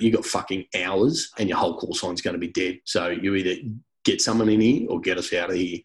You 0.00 0.10
got 0.10 0.24
fucking 0.24 0.64
hours 0.82 1.30
and 1.38 1.46
your 1.46 1.58
whole 1.58 1.76
call 1.76 1.92
sign's 1.92 2.22
going 2.22 2.32
to 2.32 2.38
be 2.38 2.48
dead. 2.48 2.78
So 2.86 3.08
you 3.08 3.34
either 3.34 3.60
get 4.02 4.22
someone 4.22 4.48
in 4.48 4.58
here 4.58 4.88
or 4.88 4.98
get 4.98 5.18
us 5.18 5.30
out 5.34 5.50
of 5.50 5.56
here. 5.56 5.80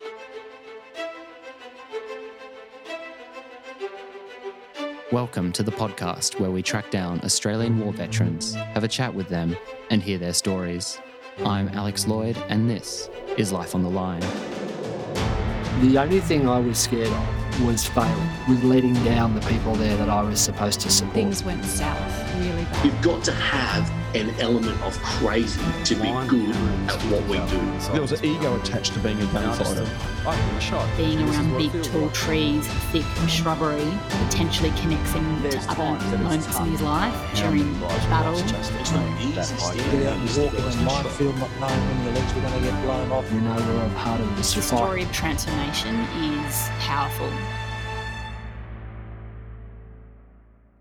Welcome 5.12 5.52
to 5.52 5.64
the 5.64 5.72
podcast 5.74 6.40
where 6.40 6.50
we 6.50 6.62
track 6.62 6.92
down 6.92 7.20
Australian 7.26 7.78
war 7.78 7.92
veterans, 7.92 8.54
have 8.54 8.86
a 8.86 8.88
chat 8.88 9.14
with 9.14 9.28
them, 9.28 9.54
and 9.90 10.02
hear 10.02 10.18
their 10.18 10.34
stories. 10.34 10.98
I'm 11.46 11.68
Alex 11.68 12.08
Lloyd, 12.08 12.38
and 12.48 12.70
this 12.70 13.10
is 13.36 13.52
Life 13.52 13.76
on 13.76 13.84
the 13.84 13.90
Line. 13.90 14.22
The 15.82 15.98
only 15.98 16.22
thing 16.22 16.48
I 16.48 16.60
was 16.60 16.80
scared 16.80 17.10
of 17.10 17.66
was 17.66 17.86
failing, 17.86 18.30
was 18.48 18.64
letting 18.64 18.94
down 19.04 19.36
the 19.36 19.42
people 19.42 19.76
there 19.76 19.98
that 19.98 20.10
I 20.10 20.22
was 20.22 20.40
supposed 20.40 20.80
to 20.82 20.90
support. 20.90 21.16
Things 21.16 21.44
went 21.44 21.66
south 21.66 22.36
really 22.40 22.64
bad. 22.64 22.86
You've 22.86 23.02
got 23.02 23.22
to 23.26 23.34
have 23.34 24.05
an 24.16 24.30
element 24.40 24.82
of 24.82 24.98
crazy 25.04 25.60
to 25.84 25.96
be 25.96 26.10
good 26.28 26.56
at 26.90 27.02
what 27.12 27.22
we 27.28 27.38
do. 27.50 27.92
There 27.92 28.02
was 28.02 28.14
an 28.14 28.24
ego 28.24 28.56
attached 28.60 28.94
to 28.94 29.00
being 29.00 29.22
a 29.22 29.26
gunfighter. 29.28 29.86
I've 30.26 30.52
been 30.52 30.60
shot. 30.60 30.98
Being 30.98 31.22
around 31.22 31.58
big, 31.58 31.84
tall 31.84 32.10
trees, 32.12 32.66
thick 32.92 33.04
shrubbery, 33.28 33.92
potentially 34.10 34.72
connects 34.78 35.12
him 35.12 35.42
to 35.44 35.58
other 35.70 36.18
moments 36.18 36.58
in 36.60 36.66
his 36.72 36.82
life 36.82 37.36
during 37.36 37.80
battle. 37.82 38.38
It's 38.38 38.92
not 38.92 39.22
easy. 39.22 39.42
Steve. 39.42 39.92
Get 39.92 40.08
out 40.08 40.18
and 40.18 40.38
walk 40.38 40.54
in 40.54 40.64
a 40.64 40.84
minefield 40.84 41.38
not 41.38 41.52
knowing 41.60 41.88
when 41.88 42.04
your 42.06 42.14
legs 42.14 42.34
were 42.34 42.42
going 42.42 42.54
to 42.54 42.60
get 42.62 42.84
blown 42.84 43.12
off. 43.12 43.32
You 43.32 43.42
know, 43.42 43.56
we're 43.56 43.86
a 43.86 43.90
part 43.96 44.22
of 44.22 44.38
this 44.38 44.54
His 44.54 44.70
fight. 44.70 44.78
story 44.78 45.04
of 45.04 45.12
transformation 45.12 45.96
is 45.96 46.70
powerful. 46.80 47.30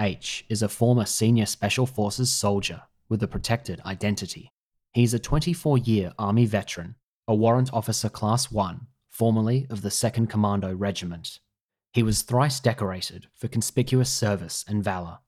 H 0.00 0.44
is 0.48 0.62
a 0.62 0.68
former 0.68 1.04
senior 1.04 1.46
Special 1.46 1.86
Forces 1.86 2.30
soldier 2.30 2.82
with 3.08 3.22
a 3.22 3.28
protected 3.28 3.80
identity. 3.84 4.52
He's 4.92 5.14
a 5.14 5.18
24 5.18 5.78
year 5.78 6.12
Army 6.18 6.46
veteran, 6.46 6.96
a 7.26 7.34
Warrant 7.34 7.72
Officer 7.72 8.08
Class 8.08 8.50
1, 8.50 8.86
formerly 9.10 9.66
of 9.70 9.82
the 9.82 9.88
2nd 9.88 10.28
Commando 10.28 10.74
Regiment. 10.74 11.40
He 11.92 12.02
was 12.02 12.22
thrice 12.22 12.60
decorated 12.60 13.28
for 13.34 13.48
conspicuous 13.48 14.10
service 14.10 14.64
and 14.66 14.82
valour. 14.82 15.18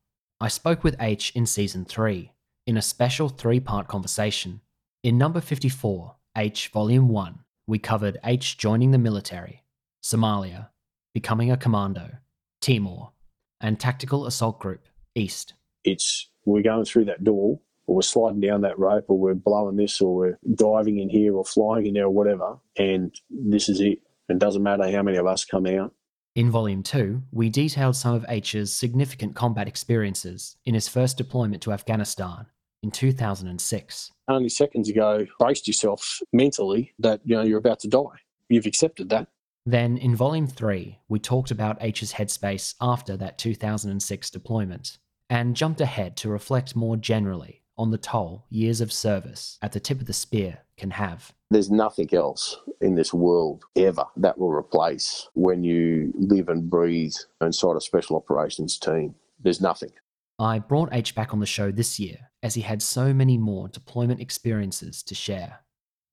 I 0.40 0.48
spoke 0.48 0.84
with 0.84 0.96
H 1.00 1.32
in 1.34 1.46
Season 1.46 1.84
3 1.84 2.32
in 2.66 2.76
a 2.76 2.82
special 2.82 3.28
three 3.28 3.60
part 3.60 3.88
conversation. 3.88 4.60
In 5.02 5.16
number 5.16 5.40
54, 5.40 6.16
H 6.36 6.68
Volume 6.68 7.08
1, 7.08 7.38
we 7.66 7.78
covered 7.78 8.18
H 8.24 8.58
joining 8.58 8.90
the 8.90 8.98
military, 8.98 9.62
Somalia, 10.02 10.68
becoming 11.14 11.50
a 11.50 11.56
commando, 11.56 12.18
Timor, 12.60 13.12
and 13.60 13.80
Tactical 13.80 14.26
Assault 14.26 14.58
Group, 14.58 14.88
East. 15.14 15.54
it's 15.84 16.28
we're 16.44 16.62
going 16.62 16.84
through 16.84 17.06
that 17.06 17.24
door 17.24 17.58
or 17.86 17.96
we're 17.96 18.02
sliding 18.02 18.40
down 18.40 18.62
that 18.62 18.78
rope 18.78 19.04
or 19.08 19.18
we're 19.18 19.34
blowing 19.34 19.76
this 19.76 20.00
or 20.00 20.14
we're 20.14 20.38
diving 20.54 20.98
in 20.98 21.08
here 21.08 21.34
or 21.34 21.44
flying 21.44 21.86
in 21.86 21.94
there 21.94 22.06
or 22.06 22.10
whatever 22.10 22.58
and 22.76 23.14
this 23.30 23.68
is 23.68 23.80
it. 23.80 24.00
It 24.28 24.38
doesn't 24.38 24.62
matter 24.62 24.90
how 24.90 25.02
many 25.02 25.18
of 25.18 25.26
us 25.26 25.44
come 25.44 25.66
out. 25.66 25.92
In 26.34 26.50
Volume 26.50 26.82
2, 26.82 27.22
we 27.32 27.48
detailed 27.48 27.96
some 27.96 28.14
of 28.14 28.26
H's 28.28 28.74
significant 28.74 29.34
combat 29.34 29.68
experiences 29.68 30.56
in 30.64 30.74
his 30.74 30.88
first 30.88 31.16
deployment 31.16 31.62
to 31.62 31.72
Afghanistan 31.72 32.46
in 32.82 32.90
2006. 32.90 34.12
only 34.28 34.48
seconds 34.48 34.90
ago 34.90 35.26
braced 35.38 35.66
yourself 35.66 36.20
mentally 36.32 36.92
that 36.98 37.20
you 37.24 37.34
know 37.34 37.42
you're 37.42 37.58
about 37.58 37.80
to 37.80 37.88
die. 37.88 38.18
You've 38.48 38.66
accepted 38.66 39.08
that. 39.08 39.28
Then, 39.64 39.96
in 39.96 40.14
Volume 40.14 40.46
3, 40.46 41.00
we 41.08 41.18
talked 41.18 41.50
about 41.50 41.78
H's 41.80 42.12
headspace 42.12 42.74
after 42.80 43.16
that 43.16 43.38
2006 43.38 44.30
deployment 44.30 44.98
and 45.28 45.56
jumped 45.56 45.80
ahead 45.80 46.16
to 46.18 46.28
reflect 46.28 46.76
more 46.76 46.96
generally 46.96 47.62
on 47.78 47.90
the 47.90 47.98
toll 47.98 48.44
years 48.50 48.80
of 48.80 48.92
service 48.92 49.58
at 49.62 49.72
the 49.72 49.80
tip 49.80 50.00
of 50.00 50.06
the 50.06 50.12
spear 50.12 50.58
can 50.76 50.90
have. 50.90 51.32
there's 51.50 51.70
nothing 51.70 52.12
else 52.12 52.58
in 52.80 52.94
this 52.94 53.12
world 53.14 53.64
ever 53.76 54.04
that 54.16 54.38
will 54.38 54.52
replace 54.52 55.28
when 55.34 55.64
you 55.64 56.12
live 56.16 56.48
and 56.48 56.68
breathe 56.68 57.14
inside 57.40 57.76
a 57.76 57.80
special 57.80 58.16
operations 58.16 58.78
team 58.78 59.14
there's 59.42 59.60
nothing 59.60 59.92
I 60.38 60.58
brought 60.58 60.90
H 60.92 61.14
back 61.14 61.32
on 61.32 61.40
the 61.40 61.46
show 61.46 61.70
this 61.70 61.98
year 61.98 62.18
as 62.42 62.54
he 62.54 62.60
had 62.60 62.82
so 62.82 63.14
many 63.14 63.38
more 63.38 63.68
deployment 63.68 64.20
experiences 64.20 65.02
to 65.04 65.14
share. 65.14 65.60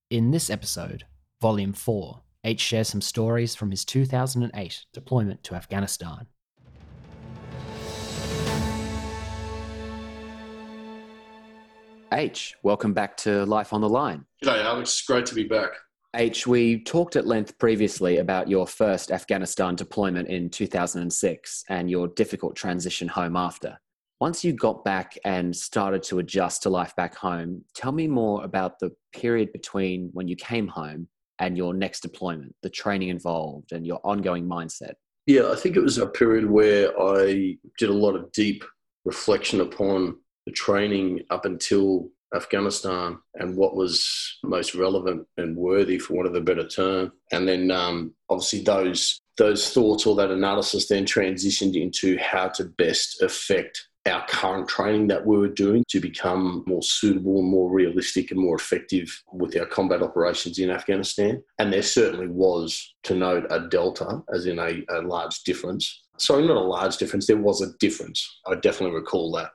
In 0.09 0.31
this 0.31 0.49
episode, 0.49 1.03
Volume 1.41 1.73
4, 1.73 2.21
H 2.45 2.61
shares 2.61 2.87
some 2.87 3.01
stories 3.01 3.53
from 3.53 3.69
his 3.71 3.83
2008 3.83 4.85
deployment 4.93 5.43
to 5.43 5.55
Afghanistan. 5.55 6.27
H, 12.13 12.55
welcome 12.61 12.93
back 12.93 13.17
to 13.17 13.43
Life 13.45 13.73
on 13.73 13.81
the 13.81 13.89
Line. 13.89 14.25
G'day, 14.43 14.63
Alex. 14.63 15.01
Great 15.01 15.25
to 15.25 15.35
be 15.35 15.45
back. 15.45 15.71
H, 16.15 16.45
we 16.45 16.83
talked 16.83 17.15
at 17.15 17.25
length 17.25 17.57
previously 17.57 18.17
about 18.17 18.47
your 18.47 18.67
first 18.67 19.11
Afghanistan 19.11 19.75
deployment 19.75 20.27
in 20.27 20.51
2006 20.51 21.63
and 21.69 21.89
your 21.89 22.07
difficult 22.09 22.55
transition 22.55 23.07
home 23.07 23.35
after. 23.35 23.79
Once 24.19 24.43
you 24.43 24.53
got 24.53 24.85
back 24.85 25.17
and 25.25 25.55
started 25.55 26.03
to 26.03 26.19
adjust 26.19 26.61
to 26.61 26.69
life 26.69 26.95
back 26.95 27.15
home, 27.15 27.63
tell 27.73 27.91
me 27.91 28.07
more 28.07 28.43
about 28.43 28.77
the 28.77 28.91
period 29.11 29.51
between 29.51 30.11
when 30.13 30.27
you 30.27 30.35
came 30.35 30.67
home 30.67 31.07
and 31.39 31.57
your 31.57 31.73
next 31.73 32.01
deployment, 32.01 32.55
the 32.61 32.69
training 32.69 33.09
involved, 33.09 33.71
and 33.71 33.87
your 33.87 33.99
ongoing 34.03 34.45
mindset. 34.45 34.93
Yeah, 35.25 35.51
I 35.51 35.55
think 35.55 35.75
it 35.75 35.81
was 35.81 35.97
a 35.97 36.05
period 36.05 36.47
where 36.47 36.91
I 37.01 37.57
did 37.79 37.89
a 37.89 37.93
lot 37.93 38.15
of 38.15 38.31
deep 38.33 38.63
reflection 39.03 39.61
upon 39.61 40.17
the 40.45 40.51
training 40.51 41.21
up 41.29 41.45
until 41.45 42.09
Afghanistan 42.35 43.19
and 43.35 43.55
what 43.55 43.75
was 43.75 44.37
most 44.43 44.75
relevant 44.75 45.27
and 45.37 45.55
worthy, 45.55 45.99
for 45.99 46.13
want 46.13 46.27
of 46.27 46.35
a 46.35 46.41
better 46.41 46.67
term. 46.67 47.11
And 47.31 47.47
then 47.47 47.71
um, 47.71 48.13
obviously 48.29 48.61
those 48.61 49.19
those 49.37 49.71
thoughts 49.71 50.05
or 50.05 50.15
that 50.15 50.29
analysis 50.29 50.87
then 50.87 51.05
transitioned 51.05 51.75
into 51.75 52.17
how 52.19 52.49
to 52.49 52.65
best 52.65 53.21
affect 53.23 53.87
our 54.05 54.25
current 54.27 54.67
training 54.67 55.07
that 55.07 55.25
we 55.25 55.37
were 55.37 55.47
doing 55.47 55.83
to 55.89 55.99
become 55.99 56.63
more 56.67 56.83
suitable 56.83 57.39
and 57.39 57.49
more 57.49 57.71
realistic 57.71 58.31
and 58.31 58.39
more 58.39 58.55
effective 58.55 59.23
with 59.31 59.57
our 59.57 59.65
combat 59.65 60.03
operations 60.03 60.59
in 60.59 60.69
Afghanistan. 60.69 61.41
And 61.57 61.71
there 61.71 61.81
certainly 61.81 62.27
was, 62.27 62.93
to 63.03 63.15
note, 63.15 63.47
a 63.49 63.61
delta, 63.61 64.21
as 64.33 64.45
in 64.45 64.59
a, 64.59 64.83
a 64.89 65.01
large 65.01 65.43
difference. 65.43 66.03
Sorry, 66.17 66.45
not 66.45 66.57
a 66.57 66.59
large 66.59 66.97
difference, 66.97 67.27
there 67.27 67.37
was 67.37 67.61
a 67.61 67.75
difference. 67.79 68.39
I 68.45 68.55
definitely 68.55 68.95
recall 68.95 69.31
that. 69.33 69.51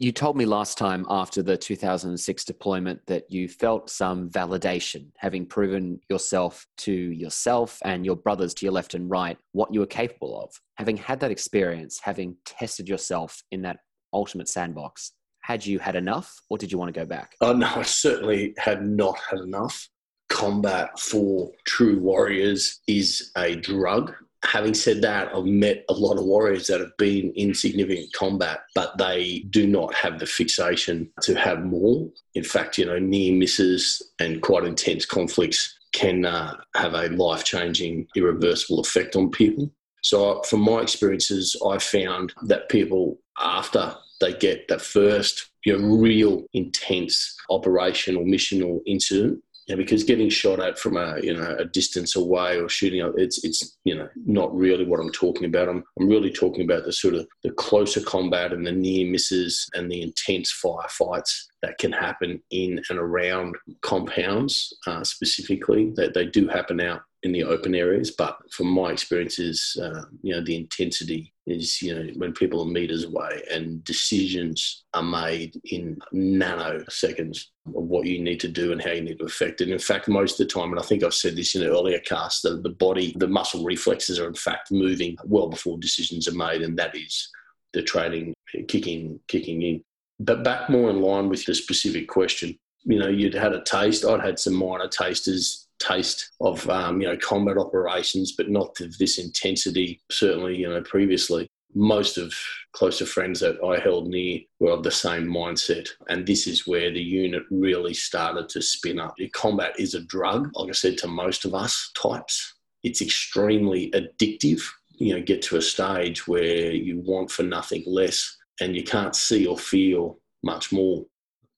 You 0.00 0.12
told 0.12 0.36
me 0.36 0.44
last 0.44 0.78
time 0.78 1.04
after 1.10 1.42
the 1.42 1.56
2006 1.56 2.44
deployment 2.44 3.04
that 3.06 3.32
you 3.32 3.48
felt 3.48 3.90
some 3.90 4.30
validation, 4.30 5.10
having 5.16 5.44
proven 5.44 5.98
yourself 6.08 6.68
to 6.78 6.92
yourself 6.92 7.80
and 7.84 8.06
your 8.06 8.14
brothers 8.14 8.54
to 8.54 8.66
your 8.66 8.72
left 8.72 8.94
and 8.94 9.10
right 9.10 9.36
what 9.50 9.74
you 9.74 9.80
were 9.80 9.86
capable 9.86 10.40
of. 10.40 10.52
Having 10.76 10.98
had 10.98 11.18
that 11.18 11.32
experience, 11.32 11.98
having 12.00 12.36
tested 12.46 12.88
yourself 12.88 13.42
in 13.50 13.62
that 13.62 13.78
ultimate 14.12 14.48
sandbox, 14.48 15.14
had 15.40 15.66
you 15.66 15.80
had 15.80 15.96
enough 15.96 16.42
or 16.48 16.58
did 16.58 16.70
you 16.70 16.78
want 16.78 16.94
to 16.94 17.00
go 17.00 17.04
back? 17.04 17.34
Oh, 17.40 17.52
no, 17.52 17.66
I 17.66 17.82
certainly 17.82 18.54
had 18.56 18.86
not 18.86 19.18
had 19.28 19.40
enough. 19.40 19.88
Combat 20.28 20.96
for 21.00 21.50
true 21.64 21.98
warriors 21.98 22.80
is 22.86 23.32
a 23.36 23.56
drug. 23.56 24.14
Having 24.44 24.74
said 24.74 25.02
that, 25.02 25.34
I've 25.34 25.44
met 25.44 25.84
a 25.88 25.92
lot 25.92 26.16
of 26.16 26.24
warriors 26.24 26.68
that 26.68 26.80
have 26.80 26.96
been 26.96 27.32
in 27.32 27.54
significant 27.54 28.12
combat, 28.12 28.60
but 28.74 28.96
they 28.96 29.44
do 29.50 29.66
not 29.66 29.92
have 29.94 30.18
the 30.18 30.26
fixation 30.26 31.10
to 31.22 31.34
have 31.34 31.64
more. 31.64 32.08
In 32.34 32.44
fact, 32.44 32.78
you 32.78 32.86
know, 32.86 32.98
near 32.98 33.34
misses 33.34 34.00
and 34.20 34.40
quite 34.40 34.64
intense 34.64 35.04
conflicts 35.04 35.76
can 35.92 36.24
uh, 36.24 36.56
have 36.76 36.94
a 36.94 37.08
life 37.08 37.44
changing, 37.44 38.06
irreversible 38.14 38.80
effect 38.80 39.16
on 39.16 39.30
people. 39.30 39.70
So, 40.02 40.42
from 40.42 40.60
my 40.60 40.80
experiences, 40.80 41.56
I 41.66 41.78
found 41.78 42.32
that 42.42 42.68
people, 42.68 43.18
after 43.40 43.94
they 44.20 44.32
get 44.34 44.68
that 44.68 44.80
first 44.80 45.50
you 45.64 45.76
know, 45.76 45.96
real 45.96 46.44
intense 46.54 47.36
operation 47.50 48.16
or 48.16 48.24
mission 48.24 48.62
or 48.62 48.80
incident, 48.86 49.42
because 49.76 50.04
getting 50.04 50.30
shot 50.30 50.60
at 50.60 50.78
from 50.78 50.96
a 50.96 51.18
you 51.22 51.34
know 51.34 51.56
a 51.58 51.64
distance 51.64 52.16
away 52.16 52.58
or 52.58 52.68
shooting 52.68 53.02
up, 53.02 53.12
it's 53.16 53.44
it's 53.44 53.76
you 53.84 53.94
know 53.94 54.08
not 54.24 54.54
really 54.54 54.84
what 54.84 55.00
I'm 55.00 55.12
talking 55.12 55.44
about. 55.44 55.68
I'm 55.68 55.84
I'm 56.00 56.08
really 56.08 56.32
talking 56.32 56.62
about 56.62 56.84
the 56.84 56.92
sort 56.92 57.14
of 57.14 57.26
the 57.44 57.50
closer 57.52 58.00
combat 58.00 58.52
and 58.52 58.66
the 58.66 58.72
near 58.72 59.10
misses 59.10 59.68
and 59.74 59.90
the 59.90 60.02
intense 60.02 60.58
firefights 60.64 61.34
that 61.62 61.78
can 61.78 61.92
happen 61.92 62.42
in 62.50 62.80
and 62.88 62.98
around 62.98 63.56
compounds 63.82 64.72
uh, 64.86 65.04
specifically. 65.04 65.92
That 65.96 66.14
they 66.14 66.26
do 66.26 66.48
happen 66.48 66.80
out 66.80 67.02
in 67.22 67.32
the 67.32 67.42
open 67.42 67.74
areas, 67.74 68.12
but 68.12 68.38
from 68.52 68.68
my 68.68 68.92
experiences, 68.92 69.76
uh, 69.82 70.02
you 70.22 70.34
know, 70.34 70.44
the 70.44 70.56
intensity 70.56 71.32
is 71.48 71.80
you 71.80 71.94
know 71.94 72.12
when 72.16 72.32
people 72.32 72.60
are 72.60 72.70
meters 72.70 73.04
away 73.04 73.42
and 73.50 73.82
decisions 73.84 74.84
are 74.92 75.02
made 75.02 75.58
in 75.64 75.98
nanoseconds 76.12 77.46
of 77.66 77.84
what 77.84 78.06
you 78.06 78.22
need 78.22 78.38
to 78.38 78.48
do 78.48 78.70
and 78.70 78.82
how 78.82 78.90
you 78.90 79.00
need 79.00 79.18
to 79.18 79.24
affect 79.24 79.60
it. 79.60 79.70
In 79.70 79.78
fact, 79.78 80.08
most 80.08 80.38
of 80.38 80.46
the 80.46 80.52
time, 80.52 80.70
and 80.70 80.78
I 80.78 80.82
think 80.82 81.02
I've 81.02 81.14
said 81.14 81.36
this 81.36 81.54
in 81.54 81.62
an 81.62 81.68
earlier 81.68 82.00
cast, 82.00 82.42
the, 82.42 82.56
the 82.56 82.70
body, 82.70 83.14
the 83.18 83.26
muscle 83.26 83.64
reflexes 83.64 84.18
are 84.18 84.28
in 84.28 84.34
fact 84.34 84.70
moving 84.70 85.16
well 85.24 85.48
before 85.48 85.78
decisions 85.78 86.28
are 86.28 86.34
made, 86.34 86.62
and 86.62 86.78
that 86.78 86.94
is 86.94 87.30
the 87.72 87.82
training 87.82 88.34
kicking 88.68 89.18
kicking 89.26 89.62
in. 89.62 89.82
But 90.20 90.44
back 90.44 90.68
more 90.68 90.90
in 90.90 91.00
line 91.00 91.28
with 91.28 91.44
the 91.44 91.54
specific 91.54 92.08
question, 92.08 92.58
you 92.84 92.98
know, 92.98 93.08
you'd 93.08 93.34
had 93.34 93.52
a 93.52 93.62
taste. 93.62 94.04
I'd 94.04 94.20
had 94.20 94.38
some 94.38 94.54
minor 94.54 94.88
tasters 94.88 95.67
taste 95.78 96.32
of 96.40 96.68
um, 96.68 97.00
you 97.00 97.08
know 97.08 97.16
combat 97.16 97.58
operations, 97.58 98.32
but 98.32 98.50
not 98.50 98.80
of 98.80 98.96
this 98.98 99.18
intensity. 99.18 100.00
Certainly, 100.10 100.56
you 100.56 100.68
know, 100.68 100.82
previously 100.82 101.48
most 101.74 102.18
of 102.18 102.34
closer 102.72 103.04
friends 103.04 103.40
that 103.40 103.62
I 103.64 103.78
held 103.78 104.08
near 104.08 104.40
were 104.58 104.72
of 104.72 104.82
the 104.82 104.90
same 104.90 105.26
mindset. 105.26 105.88
And 106.08 106.26
this 106.26 106.46
is 106.46 106.66
where 106.66 106.90
the 106.90 107.00
unit 107.00 107.42
really 107.50 107.94
started 107.94 108.48
to 108.50 108.62
spin 108.62 108.98
up. 108.98 109.16
Combat 109.32 109.78
is 109.78 109.94
a 109.94 110.00
drug, 110.00 110.50
like 110.54 110.70
I 110.70 110.72
said 110.72 110.98
to 110.98 111.08
most 111.08 111.44
of 111.44 111.54
us 111.54 111.90
types. 111.94 112.54
It's 112.82 113.02
extremely 113.02 113.90
addictive. 113.92 114.62
You 114.90 115.14
know, 115.14 115.22
get 115.22 115.42
to 115.42 115.56
a 115.56 115.62
stage 115.62 116.26
where 116.26 116.72
you 116.72 117.00
want 117.00 117.30
for 117.30 117.42
nothing 117.42 117.84
less 117.86 118.36
and 118.60 118.74
you 118.74 118.82
can't 118.82 119.14
see 119.14 119.46
or 119.46 119.58
feel 119.58 120.18
much 120.42 120.72
more. 120.72 121.04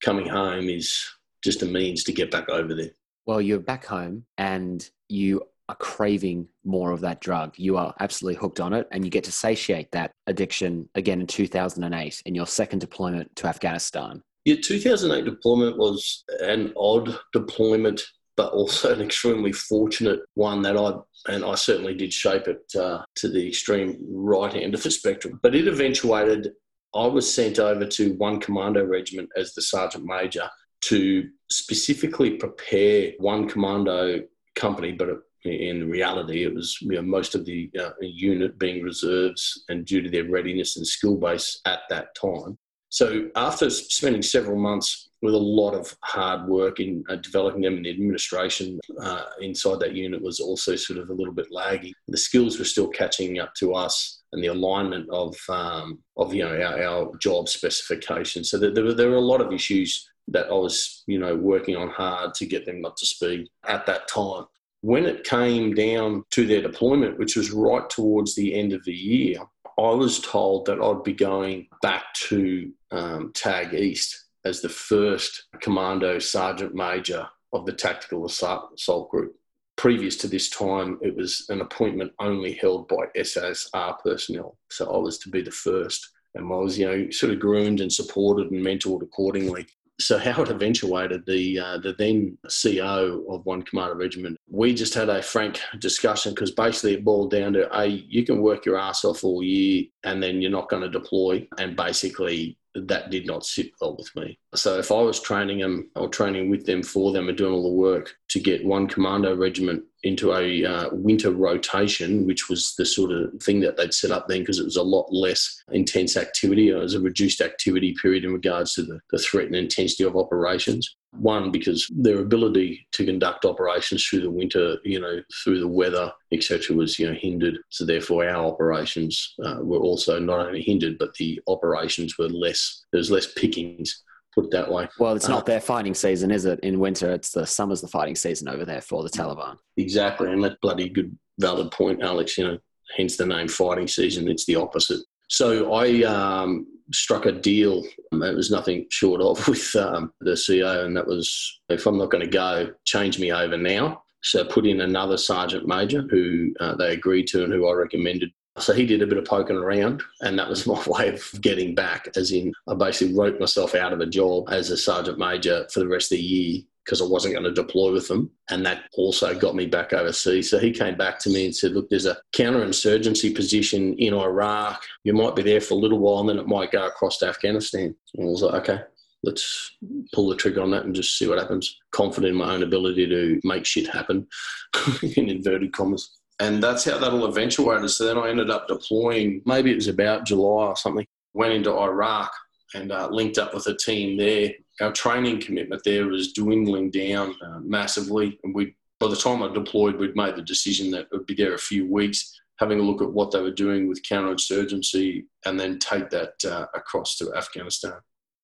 Coming 0.03 0.29
home 0.29 0.69
is 0.69 1.07
just 1.43 1.63
a 1.63 1.67
means 1.67 2.05
to 2.05 2.13
get 2.13 2.31
back 2.31 2.49
over 2.49 2.75
there. 2.75 2.91
Well, 3.27 3.41
you're 3.41 3.61
back 3.61 3.85
home 3.85 4.25
and 4.39 4.89
you 5.09 5.43
are 5.71 5.77
craving 5.77 6.49
more 6.65 6.91
of 6.91 7.01
that 7.01 7.21
drug. 7.21 7.57
You 7.57 7.77
are 7.77 7.95
absolutely 8.01 8.41
hooked 8.41 8.59
on 8.59 8.73
it, 8.73 8.89
and 8.91 9.05
you 9.05 9.11
get 9.11 9.23
to 9.25 9.33
satiate 9.33 9.93
that 9.93 10.11
addiction 10.27 10.89
again 10.97 11.21
in 11.21 11.29
2008 11.29 12.23
in 12.27 12.35
your 12.35 12.47
second 12.47 12.81
deployment 12.81 13.35
to 13.37 13.47
Afghanistan. 13.47 14.21
Your 14.45 14.57
2008 14.57 15.25
deployment 15.25 15.79
was 15.79 16.25
an 16.41 16.73
odd 16.77 17.17
deployment, 17.33 18.03
but 18.37 18.53
also 18.53 18.93
an 18.93 19.01
extremely 19.01 19.53
fortunate 19.53 20.21
one 20.35 20.61
that 20.63 20.77
I 20.77 20.95
and 21.33 21.45
I 21.45 21.55
certainly 21.55 21.95
did 21.95 22.13
shape 22.13 22.49
it 22.49 22.63
uh, 22.77 23.03
to 23.17 23.29
the 23.29 23.47
extreme 23.47 23.99
right 24.11 24.55
end 24.55 24.75
of 24.75 24.83
the 24.83 24.91
spectrum. 24.91 25.39
But 25.43 25.55
it 25.55 25.69
eventuated. 25.69 26.51
I 26.93 27.07
was 27.07 27.33
sent 27.33 27.61
over 27.61 27.87
to 27.87 28.15
one 28.15 28.41
commando 28.41 28.85
regiment 28.85 29.29
as 29.37 29.55
the 29.55 29.63
sergeant 29.63 30.05
major 30.05 30.51
to 30.87 31.29
specifically 31.51 32.33
prepare 32.33 33.13
one 33.19 33.49
commando 33.49 34.21
company, 34.55 34.93
but 34.93 35.09
in 35.45 35.89
reality, 35.89 36.45
it 36.45 36.55
was 36.55 36.79
you 36.83 36.93
know, 36.93 37.03
most 37.03 37.35
of 37.35 37.45
the 37.45 37.71
uh, 37.79 37.91
unit 38.01 38.59
being 38.59 38.83
reserves 38.83 39.65
and 39.69 39.87
due 39.87 40.03
to 40.03 40.11
their 40.11 40.29
readiness 40.29 40.77
and 40.77 40.87
skill 40.87 41.17
base 41.17 41.61
at 41.67 41.81
that 41.89 42.15
time. 42.15 42.59
So, 42.91 43.31
after 43.37 43.71
spending 43.71 44.21
several 44.21 44.59
months 44.59 45.11
with 45.23 45.35
a 45.35 45.39
lot 45.39 45.75
of 45.75 45.97
hard 46.03 46.49
work 46.49 46.81
in 46.81 47.05
uh, 47.09 47.17
developing 47.17 47.63
them, 47.63 47.77
and 47.77 47.85
the 47.85 47.91
administration 47.91 48.81
uh, 49.01 49.25
inside 49.41 49.79
that 49.81 49.95
unit 49.95 50.21
was 50.21 50.41
also 50.41 50.75
sort 50.75 50.99
of 50.99 51.09
a 51.09 51.15
little 51.15 51.33
bit 51.33 51.53
laggy. 51.53 51.93
The 52.09 52.19
skills 52.19 52.59
were 52.59 52.65
still 52.65 52.89
catching 52.89 53.39
up 53.39 53.55
to 53.61 53.75
us, 53.75 54.23
and 54.33 54.43
the 54.43 54.49
alignment 54.49 55.09
of 55.11 55.37
um, 55.49 56.01
of 56.17 56.35
you 56.35 56.43
know 56.43 56.61
our, 56.61 56.83
our 56.83 57.17
job 57.19 57.49
specifications. 57.49 58.51
So 58.51 58.59
there 58.59 58.85
were, 58.85 58.95
there 58.95 59.11
were 59.11 59.17
a 59.17 59.21
lot 59.21 59.41
of 59.41 59.53
issues 59.53 60.11
that 60.31 60.47
I 60.47 60.55
was, 60.55 61.03
you 61.07 61.19
know, 61.19 61.37
working 61.37 61.77
on 61.77 61.89
hard 61.89 62.35
to 62.35 62.47
get 62.47 62.67
them 62.67 62.85
up 62.85 62.97
to 62.97 63.07
speed 63.07 63.49
at 63.67 63.87
that 63.87 64.09
time. 64.09 64.45
When 64.83 65.05
it 65.05 65.25
came 65.25 65.75
down 65.75 66.25
to 66.31 66.47
their 66.47 66.63
deployment, 66.63 67.19
which 67.19 67.37
was 67.37 67.51
right 67.51 67.89
towards 67.91 68.35
the 68.35 68.55
end 68.59 68.73
of 68.73 68.85
the 68.85 68.95
year, 68.95 69.41
I 69.79 69.91
was 69.91 70.21
told 70.21 70.67
that 70.67 70.81
I'd 70.81 71.05
be 71.05 71.13
going 71.13 71.69
back 71.83 72.13
to 72.29 72.73
um, 72.91 73.33
TAG 73.35 73.75
East 73.75 74.27
as 74.45 74.61
the 74.61 74.69
first 74.69 75.45
Commando 75.61 76.19
Sergeant 76.19 76.75
Major 76.75 77.27
of 77.53 77.67
the 77.67 77.73
Tactical 77.73 78.25
Assault 78.27 79.11
Group. 79.11 79.35
Previous 79.77 80.17
to 80.17 80.29
this 80.29 80.51
time, 80.51 80.99
it 81.03 81.17
was 81.17 81.47
an 81.49 81.61
appointment 81.61 82.13
only 82.19 82.53
held 82.53 82.89
by 82.89 83.07
SASR 83.17 83.99
personnel. 84.03 84.59
So 84.71 84.93
I 84.93 84.99
was 84.99 85.19
to 85.19 85.31
be 85.31 85.43
the 85.43 85.51
first. 85.51 86.11
And 86.35 86.45
I 86.53 86.57
was, 86.57 86.79
you 86.79 86.87
know, 86.87 87.11
sort 87.11 87.33
of 87.33 87.41
groomed 87.41 87.81
and 87.81 87.93
supported 87.93 88.51
and 88.51 88.65
mentored 88.65 89.03
accordingly 89.03 89.67
so 90.01 90.19
how 90.19 90.43
it 90.43 90.51
eventuated, 90.51 91.27
the 91.27 91.59
uh, 91.59 91.79
the 91.79 91.95
then 91.99 92.39
CO 92.49 93.25
of 93.29 93.45
One 93.47 93.63
Commando 93.63 93.95
Regiment, 93.95 94.39
we 94.49 94.75
just 94.75 94.95
had 94.95 95.09
a 95.09 95.23
frank 95.23 95.61
discussion 95.79 96.35
because 96.35 96.51
basically 96.51 96.95
it 96.95 97.05
boiled 97.05 97.31
down 97.31 97.53
to, 97.55 97.79
a 97.79 97.87
you 97.87 98.25
can 98.25 98.41
work 98.41 98.65
your 98.65 98.79
ass 98.79 99.05
off 99.05 99.25
all 99.25 99.43
year 99.43 99.85
and 100.05 100.23
then 100.23 100.41
you're 100.41 100.51
not 100.51 100.69
going 100.69 100.83
to 100.83 100.89
deploy, 100.89 101.47
and 101.59 101.77
basically 101.77 102.57
that 102.75 103.11
did 103.11 103.27
not 103.27 103.45
sit 103.45 103.73
well 103.81 103.97
with 103.97 104.15
me. 104.15 104.39
So 104.55 104.79
if 104.79 104.93
I 104.93 105.01
was 105.01 105.21
training 105.21 105.59
them 105.59 105.91
or 105.97 106.09
training 106.09 106.51
with 106.51 106.67
them 106.67 106.83
for 106.83 107.13
them 107.13 107.29
and 107.29 107.37
doing 107.37 107.53
all 107.53 107.65
the 107.65 107.77
work 107.77 108.15
to 108.29 108.41
get 108.41 108.65
one 108.65 108.87
commando 108.87 109.35
regiment 109.35 109.83
into 110.03 110.33
a 110.33 110.65
uh, 110.65 110.89
winter 110.93 111.31
rotation, 111.31 112.27
which 112.27 112.49
was 112.49 112.75
the 112.77 112.87
sort 112.87 113.11
of 113.11 113.31
thing 113.43 113.61
that 113.61 113.77
they'd 113.77 113.93
set 113.93 114.11
up 114.11 114.29
then 114.29 114.41
because 114.41 114.59
it 114.59 114.65
was 114.65 114.77
a 114.77 114.83
lot 114.83 115.13
less 115.13 115.63
intense 115.73 116.17
activity. 116.17 116.71
It 116.71 116.75
was 116.75 116.95
a 116.95 117.01
reduced 117.01 117.41
activity 117.41 117.95
period 118.01 118.25
in 118.25 118.33
regards 118.33 118.75
to 118.75 118.83
the, 118.83 119.01
the 119.11 119.19
threat 119.19 119.47
and 119.47 119.57
intensity 119.57 120.05
of 120.05 120.17
operations. 120.17 120.97
One, 121.13 121.51
because 121.51 121.91
their 121.93 122.21
ability 122.21 122.87
to 122.93 123.05
conduct 123.05 123.45
operations 123.45 124.07
through 124.07 124.21
the 124.21 124.31
winter, 124.31 124.77
you 124.85 125.01
know, 125.01 125.21
through 125.43 125.59
the 125.59 125.69
weather, 125.69 126.13
etc., 126.33 126.77
was 126.77 126.99
you 127.01 127.09
know 127.09 127.15
hindered. 127.15 127.59
So 127.69 127.85
therefore, 127.85 128.29
our 128.29 128.47
operations 128.47 129.35
uh, 129.45 129.57
were 129.61 129.81
also 129.81 130.21
not 130.21 130.47
only 130.47 130.63
hindered, 130.63 130.99
but 130.99 131.15
the 131.15 131.41
operations 131.49 132.17
were 132.17 132.29
less. 132.29 132.85
There 132.93 132.99
was 132.99 133.11
less 133.11 133.27
pickings 133.33 134.05
put 134.35 134.47
it 134.47 134.51
that 134.53 134.71
way. 134.71 134.89
Well, 134.99 135.15
it's 135.15 135.29
not 135.29 135.43
uh, 135.43 135.45
their 135.45 135.61
fighting 135.61 135.95
season, 135.95 136.31
is 136.31 136.45
it? 136.45 136.61
In 136.61 136.79
winter, 136.79 137.11
it's 137.13 137.31
the 137.31 137.47
summer's 137.47 137.81
the 137.81 137.89
fighting 137.89 138.17
season 138.17 138.49
over 138.49 138.65
there 138.65 138.81
for 138.81 139.03
the 139.03 139.11
Taliban. 139.11 139.57
Exactly, 139.77 140.31
and 140.31 140.43
that 140.45 140.61
bloody 140.61 140.89
good, 140.89 141.17
valid 141.39 141.71
point, 141.71 142.03
Alex. 142.03 142.39
You 142.39 142.45
know, 142.45 142.59
hence 142.97 143.17
the 143.17 143.27
name 143.27 143.49
fighting 143.49 143.89
season. 143.89 144.29
It's 144.29 144.47
the 144.47 144.57
opposite. 144.57 145.01
So 145.29 145.75
I 145.75 146.03
um, 146.03 146.67
struck 146.93 147.27
a 147.27 147.33
deal. 147.33 147.85
It 148.13 148.37
was 148.37 148.51
nothing 148.51 148.87
short 148.91 149.21
of 149.21 149.47
with 149.49 149.75
um, 149.77 150.13
the 150.21 150.33
CEO, 150.33 150.85
and 150.85 150.97
that 150.97 151.07
was 151.07 151.61
if 151.69 151.87
I'm 151.87 151.99
not 151.99 152.11
going 152.11 152.25
to 152.25 152.31
go, 152.31 152.73
change 152.85 153.19
me 153.19 153.33
over 153.33 153.57
now. 153.57 154.03
So 154.23 154.45
put 154.45 154.67
in 154.67 154.83
another 154.83 155.17
sergeant 155.17 155.67
major 155.67 156.03
who 156.11 156.53
uh, 156.61 156.77
they 156.77 156.93
agreed 156.93 157.27
to 157.29 157.45
and 157.45 157.53
who 157.53 157.69
I 157.69 157.73
recommended. 157.73 158.31
So 158.59 158.73
he 158.73 158.85
did 158.85 159.01
a 159.01 159.07
bit 159.07 159.19
of 159.19 159.25
poking 159.25 159.57
around, 159.57 160.03
and 160.21 160.39
that 160.39 160.49
was 160.49 160.67
my 160.67 160.83
way 160.87 161.09
of 161.09 161.41
getting 161.41 161.75
back. 161.75 162.09
As 162.17 162.33
in, 162.33 162.53
I 162.69 162.75
basically 162.75 163.15
wrote 163.15 163.41
myself 163.41 163.75
out 163.75 163.93
of 163.93 164.01
a 164.01 164.07
job 164.07 164.49
as 164.51 164.71
a 164.71 164.77
sergeant 164.77 165.19
major 165.19 165.67
for 165.73 165.81
the 165.81 165.89
rest 165.89 166.13
of 166.13 166.19
the 166.19 166.25
year 166.25 166.63
because 166.85 167.01
I 167.01 167.05
wasn't 167.05 167.35
going 167.35 167.45
to 167.45 167.53
deploy 167.53 167.93
with 167.93 168.09
them. 168.09 168.31
And 168.51 168.65
that 168.67 168.85
also 168.95 169.39
got 169.39 169.55
me 169.55 169.67
back 169.67 169.93
overseas. 169.93 170.51
So 170.51 170.59
he 170.59 170.73
came 170.73 170.97
back 170.97 171.19
to 171.21 171.31
me 171.31 171.45
and 171.45 171.55
said, 171.55 171.73
Look, 171.73 171.89
there's 171.89 172.07
a 172.07 172.19
counterinsurgency 172.35 173.35
position 173.35 173.95
in 173.95 174.15
Iraq. 174.15 174.83
You 175.05 175.13
might 175.13 175.37
be 175.37 175.43
there 175.43 175.61
for 175.61 175.75
a 175.75 175.77
little 175.77 175.99
while 175.99 176.21
and 176.21 176.29
then 176.29 176.39
it 176.39 176.49
might 176.49 176.73
go 176.73 176.87
across 176.87 177.19
to 177.19 177.29
Afghanistan. 177.29 177.95
And 178.15 178.27
I 178.27 178.31
was 178.31 178.43
like, 178.43 178.55
Okay, 178.63 178.83
let's 179.23 179.77
pull 180.13 180.29
the 180.29 180.37
trigger 180.37 180.63
on 180.63 180.71
that 180.73 180.85
and 180.85 180.95
just 180.95 181.19
see 181.19 181.29
what 181.29 181.39
happens. 181.39 181.79
Confident 181.93 182.33
in 182.33 182.39
my 182.39 182.55
own 182.55 182.63
ability 182.63 183.07
to 183.09 183.41
make 183.45 183.67
shit 183.67 183.89
happen, 183.89 184.27
in 185.03 185.29
inverted 185.29 185.73
commas. 185.73 186.20
And 186.41 186.63
that's 186.63 186.85
how 186.85 186.99
that 186.99 187.13
all 187.13 187.27
eventuated. 187.27 187.91
So 187.91 188.07
then 188.07 188.19
I 188.19 188.29
ended 188.29 188.51
up 188.51 188.67
deploying, 188.67 189.43
maybe 189.45 189.71
it 189.71 189.77
was 189.77 189.89
about 189.89 190.25
July 190.25 190.67
or 190.67 190.77
something, 190.77 191.07
went 191.35 191.53
into 191.53 191.77
Iraq 191.77 192.33
and 192.75 192.91
uh, 192.91 193.09
linked 193.11 193.39
up 193.39 193.55
with 193.55 193.67
a 193.67 193.77
team 193.77 194.17
there 194.17 194.51
our 194.81 194.93
training 194.93 195.41
commitment 195.41 195.83
there 195.85 196.07
was 196.07 196.33
dwindling 196.33 196.91
down 196.91 197.35
uh, 197.45 197.61
massively. 197.61 198.39
And 198.43 198.55
we, 198.55 198.75
by 198.99 199.09
the 199.09 199.17
time 199.17 199.43
I 199.43 199.53
deployed, 199.53 199.97
we'd 199.97 200.17
made 200.17 200.37
the 200.37 200.43
decision 200.43 200.91
that 200.93 201.03
it 201.03 201.09
would 201.13 201.27
be 201.27 201.35
there 201.35 201.55
a 201.55 201.59
few 201.59 201.91
weeks, 201.91 202.41
having 202.59 202.81
a 202.81 202.83
look 202.83 203.03
at 203.03 203.13
what 203.13 203.31
they 203.31 203.41
were 203.41 203.51
doing 203.51 203.89
with 203.89 204.03
counterinsurgency, 204.03 205.25
and 205.47 205.61
then 205.61 205.79
take 205.79 206.11
that 206.11 206.33
uh, 206.45 206.67
across 206.75 207.17
to 207.19 207.33
Afghanistan. 207.35 207.95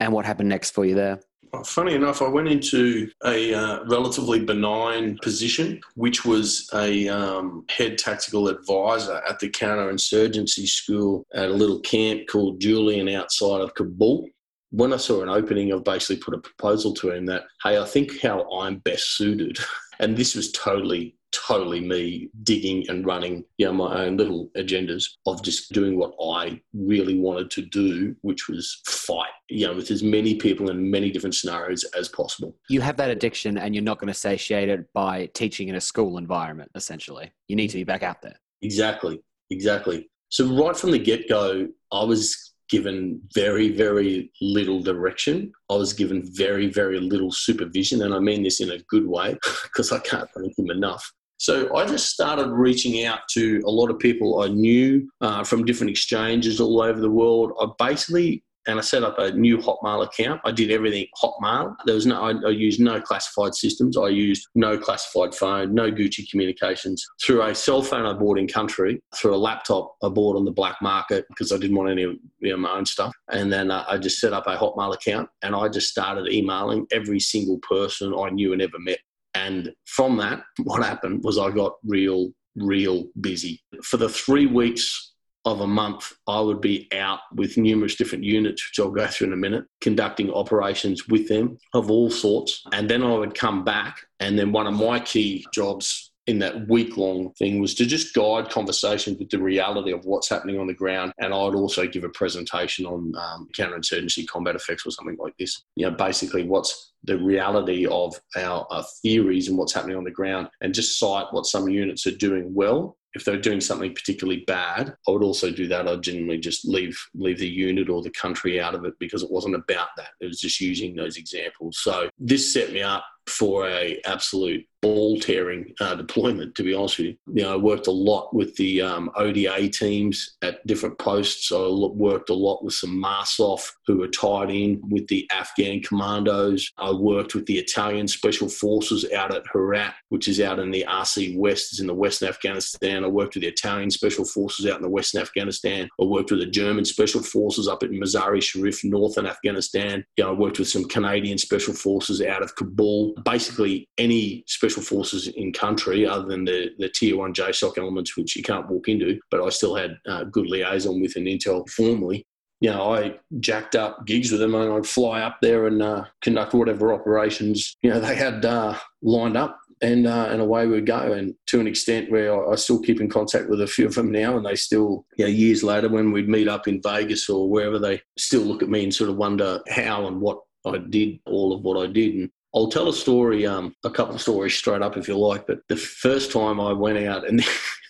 And 0.01 0.13
what 0.13 0.27
happened 0.27 0.51
next 0.51 0.71
for 0.71 0.85
you 0.85 0.95
there? 0.95 1.21
Funny 1.65 1.95
enough, 1.95 2.23
I 2.23 2.29
went 2.29 2.49
into 2.49 3.11
a 3.25 3.55
uh, 3.55 3.85
relatively 3.85 4.45
benign 4.45 5.19
position, 5.23 5.81
which 5.95 6.25
was 6.25 6.69
a 6.75 7.09
um, 7.09 7.65
head 7.69 7.99
tactical 7.99 8.49
advisor 8.49 9.21
at 9.29 9.39
the 9.39 9.51
counterinsurgency 9.51 10.67
school 10.67 11.27
at 11.35 11.49
a 11.49 11.53
little 11.53 11.81
camp 11.81 12.29
called 12.29 12.61
Julien 12.61 13.09
outside 13.09 13.61
of 13.61 13.75
Kabul. 13.75 14.29
When 14.71 14.93
I 14.93 14.97
saw 14.97 15.23
an 15.23 15.29
opening, 15.29 15.73
I've 15.73 15.85
basically 15.85 16.23
put 16.23 16.35
a 16.35 16.39
proposal 16.39 16.93
to 16.95 17.11
him 17.11 17.27
that, 17.27 17.45
hey, 17.63 17.79
I 17.79 17.85
think 17.85 18.21
how 18.21 18.49
I'm 18.53 18.79
best 18.79 19.17
suited, 19.17 19.59
and 19.99 20.17
this 20.17 20.35
was 20.35 20.53
totally, 20.53 21.16
totally 21.33 21.81
me 21.81 22.29
digging 22.43 22.89
and 22.89 23.07
running, 23.07 23.45
you 23.59 23.67
know, 23.67 23.73
my 23.73 24.05
own 24.05 24.17
little 24.17 24.51
agendas 24.57 25.05
of 25.27 25.43
just 25.43 25.73
doing 25.73 25.99
what 25.99 26.15
I 26.21 26.61
really 26.73 27.19
wanted 27.19 27.51
to 27.53 27.63
do, 27.63 28.15
which 28.23 28.49
was 28.49 28.81
fight, 28.87 29.31
you 29.49 29.67
know, 29.67 29.75
with 29.75 29.91
as 29.91 30.03
many 30.03 30.37
people 30.37 30.71
in 30.71 30.91
many 30.91 31.11
different 31.11 31.35
scenarios 31.35 31.85
as 31.99 32.09
possible. 32.09 32.57
You 32.69 32.81
have 32.81 32.97
that 32.97 33.11
addiction 33.11 33.59
and 33.59 33.75
you're 33.75 33.85
not 33.85 33.99
going 33.99 34.13
to 34.13 34.19
satiate 34.19 34.69
it 34.69 34.93
by 34.93 35.27
teaching 35.35 35.69
in 35.69 35.75
a 35.75 35.81
school 35.81 36.19
environment, 36.19 36.71
essentially. 36.75 37.33
You 37.49 37.57
need 37.57 37.69
to 37.69 37.77
be 37.77 37.85
back 37.85 38.03
out 38.03 38.23
there. 38.23 38.41
Exactly. 38.63 39.21
Exactly. 39.51 40.09
So 40.29 40.47
right 40.57 40.77
from 40.77 40.91
the 40.91 40.99
get 40.99 41.29
go, 41.29 41.69
I 41.93 42.05
was 42.05 42.46
given 42.69 43.21
very, 43.35 43.71
very 43.71 44.31
little 44.41 44.83
direction. 44.83 45.53
I 45.71 45.75
was 45.75 45.93
given 45.93 46.23
very, 46.25 46.69
very 46.69 47.01
little 47.01 47.31
supervision. 47.31 48.03
And 48.03 48.15
I 48.15 48.19
mean 48.19 48.43
this 48.43 48.61
in 48.61 48.71
a 48.71 48.79
good 48.89 49.07
way 49.07 49.37
because 49.65 49.93
I 49.93 49.99
can't 50.01 50.29
thank 50.37 50.59
him 50.59 50.71
enough. 50.71 51.11
So 51.39 51.75
I 51.77 51.87
just 51.87 52.09
started 52.09 52.49
reaching 52.49 53.05
out 53.05 53.21
to 53.33 53.63
a 53.67 53.71
lot 53.71 53.91
of 53.91 53.99
people 53.99 54.41
I 54.41 54.49
knew 54.49 55.07
uh, 55.21 55.45
from 55.45 55.67
different 55.67 55.91
exchanges 55.91 56.61
all 56.61 56.81
over 56.81 56.99
the 56.99 57.11
world. 57.11 57.53
I 57.61 57.67
basically 57.79 58.43
and 58.67 58.79
I 58.79 58.83
set 58.83 59.03
up 59.03 59.19
a 59.19 59.33
new 59.33 59.59
Hotmail 59.59 60.05
account. 60.05 60.41
I 60.45 60.53
did 60.53 60.71
everything 60.71 61.07
Hotmail. 61.23 61.75
There 61.85 61.95
was 61.95 62.07
no, 62.07 62.21
I, 62.21 62.33
I 62.47 62.51
used 62.51 62.81
no 62.81 63.01
classified 63.01 63.55
systems. 63.55 63.97
I 63.97 64.09
used 64.09 64.49
no 64.55 64.77
classified 64.77 65.35
phone, 65.35 65.75
no 65.75 65.91
Gucci 65.91 66.29
communications. 66.29 67.05
Through 67.23 67.43
a 67.43 67.55
cell 67.55 67.83
phone 67.83 68.07
I 68.07 68.13
bought 68.13 68.39
in 68.39 68.49
country, 68.49 69.01
through 69.15 69.35
a 69.35 69.37
laptop 69.37 69.97
I 70.03 70.09
bought 70.09 70.37
on 70.37 70.45
the 70.45 70.51
black 70.51 70.77
market 70.83 71.27
because 71.29 71.53
I 71.53 71.59
didn't 71.59 71.77
want 71.77 71.91
any 71.91 72.03
of 72.03 72.17
you 72.41 72.51
know, 72.51 72.57
my 72.57 72.73
own 72.73 72.87
stuff. 72.87 73.15
And 73.31 73.53
then 73.53 73.71
uh, 73.71 73.85
I 73.89 73.99
just 73.99 74.19
set 74.19 74.33
up 74.33 74.47
a 74.47 74.57
Hotmail 74.57 74.95
account 74.95 75.29
and 75.43 75.55
I 75.55 75.69
just 75.69 75.89
started 75.89 76.29
emailing 76.33 76.87
every 76.93 77.21
single 77.21 77.59
person 77.59 78.15
I 78.15 78.31
knew 78.31 78.53
and 78.53 78.63
ever 78.63 78.79
met. 78.79 78.99
And 79.35 79.73
from 79.85 80.17
that, 80.17 80.43
what 80.65 80.83
happened 80.83 81.23
was 81.23 81.39
I 81.39 81.51
got 81.51 81.75
real, 81.85 82.31
real 82.57 83.05
busy. 83.21 83.61
For 83.83 83.99
the 83.99 84.09
three 84.09 84.47
weeks 84.47 85.13
of 85.47 85.61
a 85.61 85.67
month, 85.67 86.13
I 86.27 86.41
would 86.41 86.61
be 86.61 86.89
out 86.93 87.21
with 87.35 87.57
numerous 87.57 87.95
different 87.95 88.25
units, 88.25 88.69
which 88.69 88.85
I'll 88.85 88.91
go 88.91 89.07
through 89.07 89.29
in 89.29 89.33
a 89.33 89.37
minute, 89.37 89.65
conducting 89.81 90.31
operations 90.33 91.07
with 91.09 91.29
them 91.29 91.57
of 91.73 91.91
all 91.91 92.11
sorts. 92.11 92.63
And 92.73 92.91
then 92.91 93.03
I 93.03 93.15
would 93.15 93.35
come 93.35 93.65
back. 93.65 94.01
And 94.19 94.39
then 94.39 94.53
one 94.53 94.67
of 94.67 94.75
my 94.75 94.99
key 94.99 95.47
jobs 95.55 96.13
in 96.27 96.41
that 96.41 96.69
week 96.69 96.97
long 96.97 97.33
thing 97.35 97.61
was 97.61 97.75
to 97.77 97.87
just 97.87 98.13
guide 98.13 98.51
conversations 98.51 99.17
with 99.19 99.31
the 99.31 99.41
reality 99.41 99.93
of 99.93 100.05
what's 100.05 100.29
happening 100.29 100.59
on 100.59 100.67
the 100.67 100.75
ground. 100.75 101.13
And 101.19 101.33
I'd 101.33 101.55
also 101.55 101.87
give 101.87 102.03
a 102.03 102.09
presentation 102.09 102.85
on 102.85 103.13
um, 103.17 103.49
counterinsurgency 103.57 104.27
combat 104.27 104.57
effects 104.57 104.85
or 104.85 104.91
something 104.91 105.17
like 105.21 105.37
this. 105.39 105.63
You 105.77 105.89
know, 105.89 105.97
basically 105.97 106.43
what's 106.43 106.93
the 107.05 107.19
reality 107.19 107.87
of 107.87 108.21
our 108.37 108.67
uh, 108.71 108.83
theories 109.03 109.49
and 109.49 109.57
what's 109.57 109.73
happening 109.73 109.97
on 109.97 110.03
the 110.03 110.11
ground 110.11 110.49
and 110.61 110.75
just 110.75 110.99
cite 110.99 111.27
what 111.31 111.47
some 111.47 111.69
units 111.69 112.05
are 112.09 112.17
doing 112.17 112.53
well 112.53 112.97
if 113.17 113.25
they're 113.25 113.41
doing 113.41 113.63
something 113.63 113.95
particularly 113.95 114.45
bad, 114.47 114.95
I 115.09 115.11
would 115.11 115.23
also 115.23 115.51
do 115.51 115.67
that. 115.69 115.89
I'd 115.89 116.03
generally 116.03 116.37
just 116.37 116.67
leave 116.67 116.97
leave 117.15 117.39
the 117.39 117.49
unit 117.49 117.89
or 117.89 118.03
the 118.03 118.11
country 118.11 118.61
out 118.61 118.75
of 118.75 118.85
it 118.85 118.93
because 119.01 119.23
it 119.23 119.31
wasn't 119.31 119.55
about 119.55 119.89
that. 119.97 120.11
It 120.21 120.27
was 120.27 120.39
just 120.39 120.61
using 120.61 120.95
those 120.95 121.17
examples. 121.17 121.79
So 121.81 122.11
this 122.19 122.53
set 122.53 122.73
me 122.73 122.83
up 122.83 123.05
for 123.29 123.69
a 123.69 124.01
absolute 124.05 124.67
ball 124.83 125.19
tearing 125.19 125.75
uh, 125.81 125.95
deployment. 125.95 126.55
To 126.55 126.63
be 126.63 126.75
honest 126.75 126.99
with 126.99 127.07
you, 127.09 127.17
you 127.33 127.43
know, 127.43 127.55
I 127.55 127.57
worked 127.57 127.87
a 127.87 127.93
lot 127.93 128.33
with 128.35 128.55
the 128.57 128.83
um, 128.83 129.11
ODA 129.17 129.69
teams 129.69 130.37
at 130.43 130.65
different 130.67 130.99
posts. 130.99 131.51
I 131.51 131.57
worked 131.59 132.31
a 132.31 132.35
lot 132.35 132.63
with 132.63 132.75
some 132.75 133.03
MARSOC 133.03 133.61
who 133.87 133.99
were 133.99 134.09
tied 134.09 134.51
in 134.51 134.81
with 134.89 135.09
the 135.09 135.29
Afghan 135.33 135.81
commandos. 135.81 136.71
I 136.79 136.93
worked 136.93 137.35
with 137.35 137.47
the 137.47 137.59
Italian 137.59 138.07
special 138.07 138.49
forces 138.49 139.11
out 139.13 139.35
at 139.35 139.45
Herat, 139.53 139.95
which 140.11 140.29
is 140.29 140.41
out 140.41 140.59
in 140.59 140.71
the 140.71 140.85
RC 140.89 141.37
West, 141.37 141.73
is 141.73 141.81
in 141.81 141.87
the 141.87 141.95
Western 141.95 142.29
Afghanistan. 142.29 143.05
I 143.05 143.09
worked 143.09 143.35
with 143.35 143.43
the 143.43 143.49
Italian 143.49 143.91
special 143.91 144.25
forces 144.25 144.67
out 144.67 144.77
in 144.77 144.83
the 144.83 144.89
Western 144.89 145.23
Afghanistan. 145.23 145.89
I 146.01 146.05
worked 146.05 146.31
with 146.31 146.41
the 146.41 146.47
German 146.47 146.85
special 146.85 147.23
forces 147.23 147.67
up 147.67 147.83
in 147.83 147.91
Mazar-e 147.93 148.41
Sharif, 148.41 148.85
northern 148.85 149.27
Afghanistan. 149.27 150.05
You 150.17 150.25
know, 150.25 150.31
I 150.31 150.33
worked 150.35 150.59
with 150.59 150.69
some 150.69 150.85
Canadian 150.85 151.39
special 151.39 151.75
forces 151.75 152.23
out 152.23 152.43
of 152.43 152.55
Kabul 152.55 153.16
basically 153.25 153.89
any 153.99 154.45
special 154.47 154.83
forces 154.83 155.29
in 155.29 155.53
country 155.53 156.07
other 156.07 156.27
than 156.27 156.45
the, 156.45 156.71
the 156.79 156.89
tier 156.89 157.17
one 157.17 157.33
JSOC 157.33 157.79
elements, 157.79 158.17
which 158.17 158.37
you 158.37 158.43
can't 158.43 158.69
walk 158.69 158.89
into, 158.89 159.19
but 159.31 159.43
I 159.43 159.49
still 159.51 159.75
had 159.75 159.97
uh, 160.07 160.25
good 160.25 160.47
liaison 160.47 161.01
with 161.01 161.17
an 161.17 161.25
Intel 161.25 161.69
formally. 161.71 162.27
You 162.61 162.71
know, 162.71 162.95
I 162.95 163.19
jacked 163.41 163.75
up 163.75 164.07
gigs 164.07 164.31
with 164.31 164.41
them 164.41 164.55
and 164.55 164.73
I'd 164.73 164.87
fly 164.87 165.21
up 165.21 165.39
there 165.43 165.67
and 165.67 165.83
uh, 165.83 166.05
conduct 166.23 166.55
whatever 166.55 166.93
operations, 166.93 167.77
you 167.83 167.91
know, 167.91 168.01
they 168.01 168.15
had 168.15 168.45
uh, 168.45 168.79
lined 169.03 169.37
up 169.37 169.59
and 169.83 170.07
uh, 170.07 170.29
and 170.31 170.41
away 170.41 170.67
we 170.67 170.75
would 170.75 170.87
go. 170.87 171.13
And 171.13 171.35
to 171.49 171.61
an 171.61 171.67
extent 171.67 172.11
where 172.11 172.35
I, 172.35 172.53
I, 172.53 172.55
still 172.57 172.81
keep 172.81 173.01
in 173.01 173.11
contact 173.11 173.49
with 173.49 173.61
a 173.61 173.67
few 173.67 173.87
of 173.87 173.95
them 173.95 174.11
now, 174.11 174.37
and 174.37 174.47
they 174.47 174.57
still, 174.57 175.05
you 175.17 175.25
know, 175.25 175.31
years 175.31 175.63
later 175.63 175.89
when 175.89 176.13
we'd 176.13 176.29
meet 176.29 176.49
up 176.49 176.67
in 176.67 176.81
Vegas 176.83 177.29
or 177.29 177.49
wherever, 177.49 177.79
they 177.79 178.01
still 178.17 178.43
look 178.43 178.63
at 178.63 178.69
me 178.69 178.85
and 178.85 178.95
sort 178.95 179.11
of 179.11 179.17
wonder 179.17 179.61
how 179.69 180.07
and 180.07 180.21
what 180.21 180.39
I 180.65 180.79
did, 180.79 181.21
all 181.27 181.53
of 181.53 181.63
what 181.63 181.83
I 181.83 181.93
did. 181.93 182.15
And 182.15 182.31
I'll 182.57 182.69
tell 182.69 182.89
a 182.89 182.95
story, 182.95 183.45
um, 183.45 183.75
a 183.85 183.91
couple 183.91 184.15
of 184.15 184.23
stories 184.23 184.55
straight 184.55 184.81
up 184.81 184.97
if 184.97 185.09
you 185.09 185.19
like. 185.19 185.47
But 185.47 185.59
the 185.69 185.77
first 185.77 186.33
time 186.33 186.59
I 186.59 186.73
went 186.73 186.97
out 187.07 187.29
and 187.29 187.45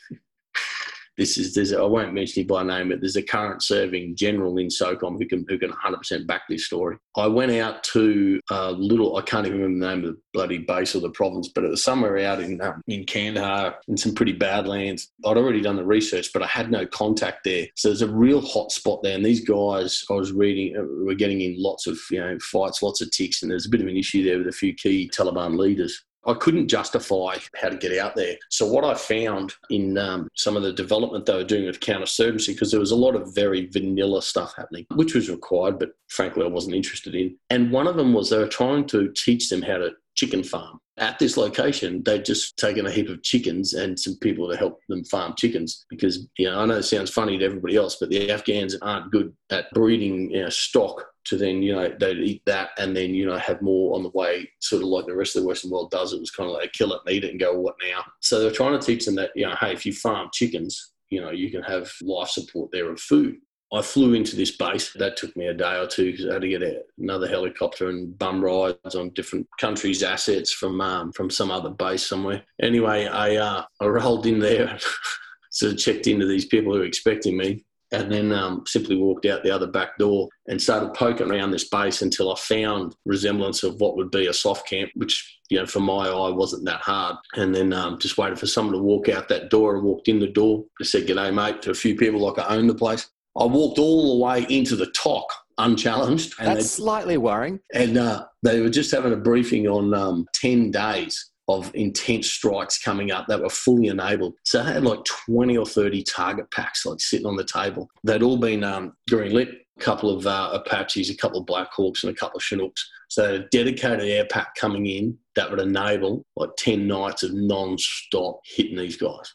this 1.17 1.39
is 1.39 1.55
there's 1.55 1.73
I 1.73 1.83
won't 1.83 2.15
mention 2.15 2.43
it 2.43 2.49
by 2.49 2.63
name, 2.63 2.91
but 2.91 3.01
there's 3.01 3.17
a 3.17 3.23
current 3.23 3.63
serving 3.63 4.17
general 4.17 4.59
in 4.59 4.69
SOCOM 4.69 5.19
who 5.19 5.27
can 5.27 5.45
who 5.49 5.59
can 5.59 5.73
100% 5.73 6.27
back 6.27 6.43
this 6.49 6.67
story. 6.67 6.97
I 7.17 7.27
went 7.27 7.53
out 7.53 7.83
to 7.85 8.41
a 8.51 8.73
little 8.73 9.17
I 9.17 9.23
can't 9.23 9.47
even 9.47 9.61
remember 9.61 9.87
the 9.87 9.95
name 9.95 10.05
of 10.05 10.15
the 10.15 10.21
bloody 10.33 10.59
base 10.59 10.95
or 10.95 11.01
the 11.01 11.11
province, 11.11 11.49
but 11.49 11.65
it 11.65 11.71
was 11.71 11.83
somewhere 11.83 12.19
out 12.19 12.41
in 12.41 12.61
um, 12.61 12.83
in 12.87 13.05
Kandahar 13.05 13.77
in 13.89 13.97
some 13.97 14.15
pretty 14.15 14.33
bad 14.33 14.67
lands. 14.67 15.13
I'd 15.25 15.37
already 15.37 15.63
done 15.63 15.77
the 15.77 15.85
research, 15.85 16.33
but 16.33 16.43
I 16.43 16.47
had 16.47 16.71
no 16.71 16.87
contact 16.87 17.45
there, 17.45 17.67
so 17.77 17.89
there's 17.89 18.03
a 18.03 18.13
real 18.13 18.41
hot 18.41 18.73
spot 18.73 19.03
there. 19.03 19.15
And 19.15 19.25
these 19.25 19.45
guys 19.45 20.05
I 20.11 20.15
was 20.15 20.33
reading 20.33 20.77
uh, 20.77 21.05
were 21.05 21.15
getting 21.15 21.41
in 21.41 21.55
lots 21.59 21.87
of 21.87 21.99
you 22.11 22.21
know 22.21 22.39
fights, 22.41 22.83
lots 22.83 23.01
of 23.01 23.11
ticks, 23.11 23.43
and 23.43 23.51
there's 23.51 23.67
a 23.67 23.71
bit 23.71 23.81
of 23.81 23.87
an 23.87 23.97
issue 23.97 24.25
there 24.25 24.39
with 24.39 24.49
a 24.49 24.53
few 24.53 24.75
key 24.75 25.11
Taliban 25.15 25.59
leaders. 25.59 26.05
I 26.27 26.35
couldn't 26.35 26.69
justify 26.69 27.37
how 27.61 27.69
to 27.69 27.77
get 27.77 27.97
out 27.99 28.17
there. 28.17 28.37
So 28.51 28.67
what 28.67 28.85
I 28.85 28.95
found 28.95 29.55
in 29.71 29.97
um, 29.97 30.29
some 30.35 30.57
of 30.57 30.63
the 30.63 30.73
development 30.73 31.27
they 31.27 31.35
were 31.35 31.45
doing 31.45 31.67
with 31.67 31.81
counterinsurgency, 31.81 32.49
because 32.49 32.71
there 32.71 32.81
was 32.81 32.91
a 32.91 32.97
lot 32.97 33.15
of 33.15 33.35
very 33.35 33.67
vanilla 33.67 34.23
stuff 34.23 34.55
happening, 34.57 34.87
which 34.95 35.15
was 35.15 35.31
required, 35.31 35.79
but 35.79 35.91
frankly 36.09 36.45
I 36.45 36.49
wasn't 36.49 36.77
interested 36.77 37.15
in. 37.15 37.37
And 37.51 37.71
one 37.71 37.87
of 37.87 37.97
them 37.97 38.13
was 38.13 38.31
they 38.31 38.39
were 38.39 38.49
trying 38.49 38.87
to 38.89 39.13
teach 39.13 39.49
them 39.49 39.63
how 39.63 39.79
to 39.79 39.91
chicken 40.17 40.43
farm. 40.43 40.79
At 40.99 41.19
this 41.19 41.37
location, 41.37 42.03
they'd 42.03 42.25
just 42.25 42.57
taken 42.57 42.87
a 42.87 42.91
heap 42.91 43.09
of 43.11 43.23
chickens 43.23 43.75
and 43.75 43.99
some 43.99 44.17
people 44.17 44.51
to 44.51 44.57
help 44.57 44.81
them 44.89 45.05
farm 45.05 45.35
chickens 45.37 45.85
because, 45.91 46.27
you 46.39 46.51
know, 46.51 46.59
I 46.59 46.65
know 46.65 46.77
it 46.79 46.85
sounds 46.85 47.11
funny 47.11 47.37
to 47.39 47.45
everybody 47.45 47.77
else, 47.77 47.97
but 48.01 48.09
the 48.09 48.31
Afghans 48.31 48.77
aren't 48.81 49.13
good 49.13 49.35
at 49.51 49.71
breeding 49.73 50.31
you 50.31 50.43
know, 50.43 50.49
stock 50.49 51.05
to 51.27 51.37
then, 51.37 51.63
you 51.63 51.75
know, 51.75 51.95
they'd 52.01 52.19
eat 52.19 52.43
that 52.47 52.71
and 52.79 52.97
then, 52.97 53.15
you 53.15 53.27
know, 53.27 53.37
have 53.37 53.61
more 53.61 53.95
on 53.95 54.03
the 54.03 54.11
way, 54.11 54.49
sort 54.61 54.83
of 54.83 54.89
like 54.89 55.07
the 55.07 55.15
rest 55.15 55.37
of 55.37 55.43
the 55.43 55.49
Western 55.49 55.71
world 55.71 55.91
does. 55.91 56.13
It 56.13 56.21
was 56.21 56.31
kind 56.31 56.49
of 56.49 56.57
like 56.57 56.73
kill 56.73 56.95
it 56.95 57.01
and 57.05 57.15
eat 57.15 57.25
it 57.25 57.31
and 57.31 57.41
go, 57.41 57.59
what 57.59 57.75
now? 57.87 58.03
So 58.21 58.41
they're 58.41 58.51
trying 58.51 58.79
to 58.79 58.85
teach 58.85 59.05
them 59.05 59.17
that, 59.17 59.31
you 59.35 59.47
know, 59.47 59.57
hey, 59.61 59.73
if 59.73 59.85
you 59.85 59.93
farm 59.93 60.31
chickens, 60.33 60.93
you 61.11 61.21
know, 61.21 61.31
you 61.31 61.51
can 61.51 61.63
have 61.63 61.93
life 62.03 62.29
support 62.29 62.71
there 62.73 62.91
of 62.91 63.01
food. 63.01 63.37
I 63.73 63.83
flew 63.83 64.15
into 64.15 64.37
this 64.37 64.57
base. 64.57 64.93
That 64.93 65.17
took 65.17 65.37
me 65.37 65.47
a 65.47 65.55
day 65.55 65.79
or 65.79 65.87
two 65.87 66.13
because 66.13 66.27
I 66.27 66.35
had 66.35 66.43
to 66.43 66.49
get 66.49 66.87
another 66.99 67.27
helicopter 67.27 67.89
and 67.89 68.17
bum 68.17 68.43
rides 68.43 68.95
on 68.95 69.11
different 69.11 69.49
countries' 69.59 70.03
assets 70.03 70.53
from 70.53 70.81
um, 70.81 71.13
from 71.13 71.31
some 71.31 71.51
other 71.51 71.71
base 71.71 72.07
somewhere. 72.07 72.43
Anyway, 72.63 73.07
I 73.07 73.37
uh, 73.37 73.65
I 73.81 73.87
rolled 73.87 74.27
in 74.27 74.39
there, 74.39 74.79
sort 75.51 75.73
of 75.73 75.79
checked 75.79 76.07
into 76.07 76.27
these 76.27 76.47
people 76.47 76.73
who 76.73 76.79
were 76.79 76.85
expecting 76.85 77.37
me, 77.37 77.65
and 77.91 78.11
then 78.11 78.31
um, 78.31 78.63
simply 78.67 78.97
walked 78.97 79.27
out 79.27 79.43
the 79.43 79.51
other 79.51 79.67
back 79.67 79.99
door 79.99 80.29
and 80.47 80.63
started 80.63 80.95
poking 80.95 81.31
around 81.31 81.51
this 81.51 81.69
base 81.69 82.03
until 82.03 82.33
I 82.33 82.37
found 82.39 82.95
resemblance 83.05 83.65
of 83.65 83.81
what 83.81 83.97
would 83.97 84.13
be 84.13 84.29
a 84.29 84.33
soft 84.33 84.69
camp, 84.69 84.91
which 84.95 85.41
you 85.51 85.59
know 85.59 85.67
for 85.67 85.81
my 85.81 86.07
eye 86.07 86.31
wasn't 86.31 86.67
that 86.67 86.83
hard. 86.83 87.17
And 87.35 87.53
then 87.53 87.73
um, 87.73 87.99
just 87.99 88.17
waited 88.17 88.39
for 88.39 88.47
someone 88.47 88.75
to 88.75 88.83
walk 88.83 89.09
out 89.09 89.29
that 89.29 89.51
door. 89.51 89.77
I 89.77 89.81
walked 89.81 90.07
in 90.07 90.21
the 90.21 90.29
door. 90.29 90.65
I 90.81 90.85
said 90.85 91.09
"G'day, 91.09 91.35
mate" 91.35 91.63
to 91.63 91.73
a 91.73 91.75
few 91.75 91.97
people 91.97 92.21
like 92.21 92.39
I 92.39 92.55
own 92.55 92.69
the 92.69 92.75
place. 92.75 93.09
I 93.39 93.45
walked 93.45 93.79
all 93.79 94.17
the 94.17 94.25
way 94.25 94.47
into 94.49 94.77
the 94.77 94.87
TOC 94.93 95.27
unchallenged. 95.59 96.35
And 96.39 96.49
That's 96.49 96.71
slightly 96.71 97.17
worrying. 97.17 97.61
And 97.75 97.99
uh, 97.99 98.27
they 98.43 98.61
were 98.61 98.71
just 98.71 98.91
having 98.91 99.13
a 99.13 99.17
briefing 99.17 99.67
on 99.67 99.95
um, 99.95 100.27
10 100.35 100.71
days 100.71 101.31
of 101.49 101.71
intense 101.75 102.31
strikes 102.31 102.83
coming 102.83 103.13
up 103.13 103.27
that 103.29 103.41
were 103.41 103.49
fully 103.49 103.87
enabled. 103.87 104.35
So 104.45 104.63
they 104.63 104.73
had 104.73 104.83
like 104.83 105.05
20 105.05 105.57
or 105.57 105.67
30 105.67 106.03
target 106.03 106.51
packs 106.51 106.85
like 106.85 107.01
sitting 107.01 107.27
on 107.27 107.37
the 107.37 107.45
table. 107.45 107.89
They'd 108.05 108.23
all 108.23 108.39
been 108.39 108.65
um, 108.65 108.95
green 109.09 109.33
lit, 109.33 109.51
a 109.79 109.81
couple 109.81 110.11
of 110.11 110.27
uh, 110.27 110.51
Apaches, 110.55 111.11
a 111.11 111.17
couple 111.17 111.39
of 111.39 111.47
Black 111.47 111.73
Hawks, 111.73 112.03
and 112.03 112.13
a 112.13 112.17
couple 112.17 112.39
of 112.39 112.43
Chinooks. 112.43 112.85
So 113.09 113.23
they 113.23 113.33
had 113.33 113.43
a 113.43 113.49
dedicated 113.49 114.09
air 114.09 114.27
pack 114.29 114.57
coming 114.57 114.87
in 114.87 115.17
that 115.37 115.49
would 115.49 115.61
enable 115.61 116.25
like 116.35 116.51
10 116.59 116.87
nights 116.87 117.23
of 117.23 117.33
non-stop 117.33 118.41
hitting 118.45 118.77
these 118.77 118.97
guys. 118.97 119.33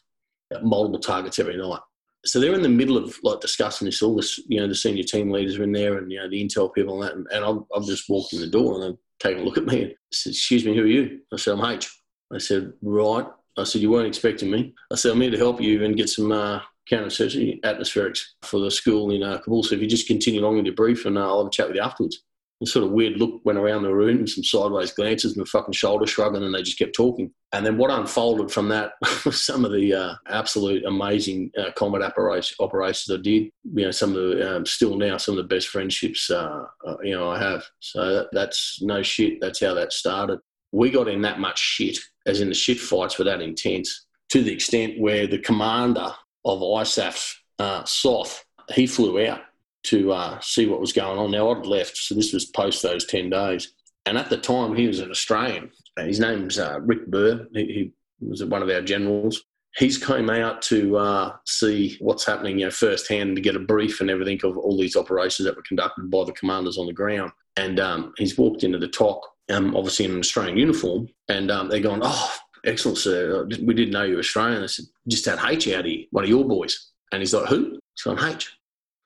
Multiple 0.62 1.00
targets 1.00 1.38
every 1.38 1.56
night 1.56 1.80
so 2.24 2.40
they're 2.40 2.54
in 2.54 2.62
the 2.62 2.68
middle 2.68 2.96
of 2.96 3.16
like 3.22 3.40
discussing 3.40 3.86
this. 3.86 4.02
All 4.02 4.14
this, 4.14 4.38
you 4.46 4.60
know, 4.60 4.68
the 4.68 4.74
senior 4.74 5.02
team 5.02 5.30
leaders 5.30 5.58
are 5.58 5.64
in 5.64 5.72
there, 5.72 5.98
and 5.98 6.10
you 6.10 6.18
know, 6.18 6.28
the 6.28 6.42
intel 6.42 6.72
people 6.72 7.02
and 7.02 7.08
that. 7.08 7.16
And, 7.16 7.26
and 7.32 7.44
I'm, 7.44 7.64
I'm 7.74 7.84
just 7.84 8.08
walking 8.08 8.40
the 8.40 8.46
door, 8.46 8.74
and 8.74 8.82
they're 8.82 8.98
taking 9.18 9.42
a 9.42 9.44
look 9.44 9.58
at 9.58 9.66
me. 9.66 9.82
And 9.82 9.94
said, 10.12 10.30
"Excuse 10.30 10.64
me, 10.64 10.76
who 10.76 10.82
are 10.82 10.86
you?" 10.86 11.20
I 11.32 11.36
said, 11.36 11.58
"I'm 11.58 11.64
H." 11.64 11.90
I 12.32 12.38
said, 12.38 12.72
"Right." 12.82 13.26
I 13.58 13.64
said, 13.64 13.82
"You 13.82 13.90
weren't 13.90 14.08
expecting 14.08 14.50
me." 14.50 14.74
I 14.90 14.96
said, 14.96 15.12
"I'm 15.12 15.20
here 15.20 15.30
to 15.30 15.38
help 15.38 15.60
you 15.60 15.84
and 15.84 15.96
get 15.96 16.08
some 16.08 16.30
uh, 16.30 16.60
counterinsurgency 16.90 17.60
atmospherics 17.62 18.20
for 18.42 18.60
the 18.60 18.70
school 18.70 19.10
in 19.10 19.22
uh, 19.22 19.38
Kabul. 19.38 19.62
So 19.62 19.74
if 19.74 19.80
you 19.80 19.88
just 19.88 20.06
continue 20.06 20.40
along 20.40 20.56
with 20.56 20.66
your 20.66 20.74
brief, 20.74 21.06
and 21.06 21.18
uh, 21.18 21.26
I'll 21.26 21.38
have 21.38 21.48
a 21.48 21.50
chat 21.50 21.68
with 21.68 21.76
you 21.76 21.82
afterwards." 21.82 22.22
Sort 22.66 22.84
of 22.84 22.92
weird 22.92 23.18
look 23.18 23.40
went 23.44 23.58
around 23.58 23.82
the 23.82 23.94
room 23.94 24.18
and 24.18 24.28
some 24.28 24.44
sideways 24.44 24.92
glances 24.92 25.36
and 25.36 25.42
a 25.42 25.46
fucking 25.46 25.72
shoulder 25.72 26.06
shrugging 26.06 26.42
and 26.42 26.54
they 26.54 26.62
just 26.62 26.78
kept 26.78 26.94
talking. 26.94 27.32
And 27.52 27.64
then 27.66 27.76
what 27.76 27.90
unfolded 27.90 28.50
from 28.50 28.68
that 28.68 28.92
was 29.24 29.40
some 29.40 29.64
of 29.64 29.72
the 29.72 29.92
uh, 29.92 30.14
absolute 30.28 30.84
amazing 30.84 31.50
uh, 31.58 31.72
combat 31.76 32.02
operations, 32.02 33.10
I 33.10 33.16
did. 33.22 33.50
You 33.74 33.84
know, 33.84 33.90
some 33.90 34.10
of 34.10 34.16
the, 34.16 34.56
um, 34.56 34.66
still 34.66 34.96
now, 34.96 35.16
some 35.16 35.36
of 35.38 35.48
the 35.48 35.54
best 35.54 35.68
friendships, 35.68 36.30
uh, 36.30 36.64
uh 36.86 36.96
you 37.02 37.14
know, 37.14 37.30
I 37.30 37.42
have. 37.42 37.64
So 37.80 38.14
that, 38.14 38.28
that's 38.32 38.80
no 38.82 39.02
shit. 39.02 39.40
That's 39.40 39.60
how 39.60 39.74
that 39.74 39.92
started. 39.92 40.38
We 40.72 40.90
got 40.90 41.08
in 41.08 41.22
that 41.22 41.40
much 41.40 41.58
shit, 41.58 41.98
as 42.26 42.40
in 42.40 42.48
the 42.48 42.54
shit 42.54 42.78
fights 42.78 43.18
were 43.18 43.24
that 43.24 43.42
intense, 43.42 44.06
to 44.30 44.42
the 44.42 44.52
extent 44.52 44.98
where 44.98 45.26
the 45.26 45.38
commander 45.38 46.10
of 46.44 46.60
ISAF's 46.60 47.38
uh, 47.58 47.84
SOF, 47.84 48.44
he 48.74 48.86
flew 48.86 49.26
out 49.26 49.40
to 49.84 50.12
uh, 50.12 50.40
see 50.40 50.66
what 50.66 50.80
was 50.80 50.92
going 50.92 51.18
on. 51.18 51.30
Now, 51.30 51.50
I'd 51.50 51.66
left, 51.66 51.96
so 51.96 52.14
this 52.14 52.32
was 52.32 52.46
post 52.46 52.82
those 52.82 53.06
10 53.06 53.30
days. 53.30 53.72
And 54.06 54.18
at 54.18 54.30
the 54.30 54.36
time, 54.36 54.74
he 54.74 54.86
was 54.86 55.00
an 55.00 55.10
Australian. 55.10 55.70
His 55.98 56.20
name's 56.20 56.58
uh, 56.58 56.80
Rick 56.80 57.06
Burr. 57.06 57.46
He, 57.52 57.64
he, 57.64 57.92
was 58.20 58.44
one 58.44 58.62
of 58.62 58.70
our 58.70 58.82
generals. 58.82 59.42
He's 59.76 59.98
came 59.98 60.30
out 60.30 60.62
to 60.62 60.96
uh, 60.96 61.36
see 61.44 61.96
what's 61.98 62.24
happening, 62.24 62.60
you 62.60 62.66
know, 62.66 62.70
firsthand 62.70 63.34
to 63.34 63.42
get 63.42 63.56
a 63.56 63.60
brief 63.60 64.00
and 64.00 64.10
everything 64.10 64.38
of 64.44 64.56
all 64.56 64.78
these 64.78 64.94
operations 64.94 65.44
that 65.44 65.56
were 65.56 65.62
conducted 65.62 66.08
by 66.08 66.22
the 66.24 66.32
commanders 66.32 66.78
on 66.78 66.86
the 66.86 66.92
ground. 66.92 67.32
And 67.56 67.80
um, 67.80 68.12
he's 68.18 68.38
walked 68.38 68.62
into 68.62 68.78
the 68.78 68.86
TOC, 68.86 69.22
um, 69.50 69.74
obviously 69.74 70.04
in 70.04 70.12
an 70.12 70.20
Australian 70.20 70.56
uniform, 70.56 71.08
and 71.28 71.50
um, 71.50 71.68
they're 71.68 71.80
going, 71.80 72.00
"Oh, 72.04 72.32
excellent, 72.64 72.98
sir. 72.98 73.44
We 73.44 73.74
didn't 73.74 73.90
know 73.90 74.04
you 74.04 74.14
were 74.14 74.20
Australian." 74.20 74.62
I 74.62 74.66
said, 74.66 74.86
"Just 75.08 75.24
had 75.24 75.40
H 75.44 75.68
out 75.68 75.84
here, 75.84 76.04
one 76.10 76.24
of 76.24 76.30
your 76.30 76.44
boys." 76.44 76.90
And 77.10 77.20
he's 77.20 77.34
like, 77.34 77.48
"Who?" 77.48 77.78
Going, 78.04 78.18
"H." 78.20 78.56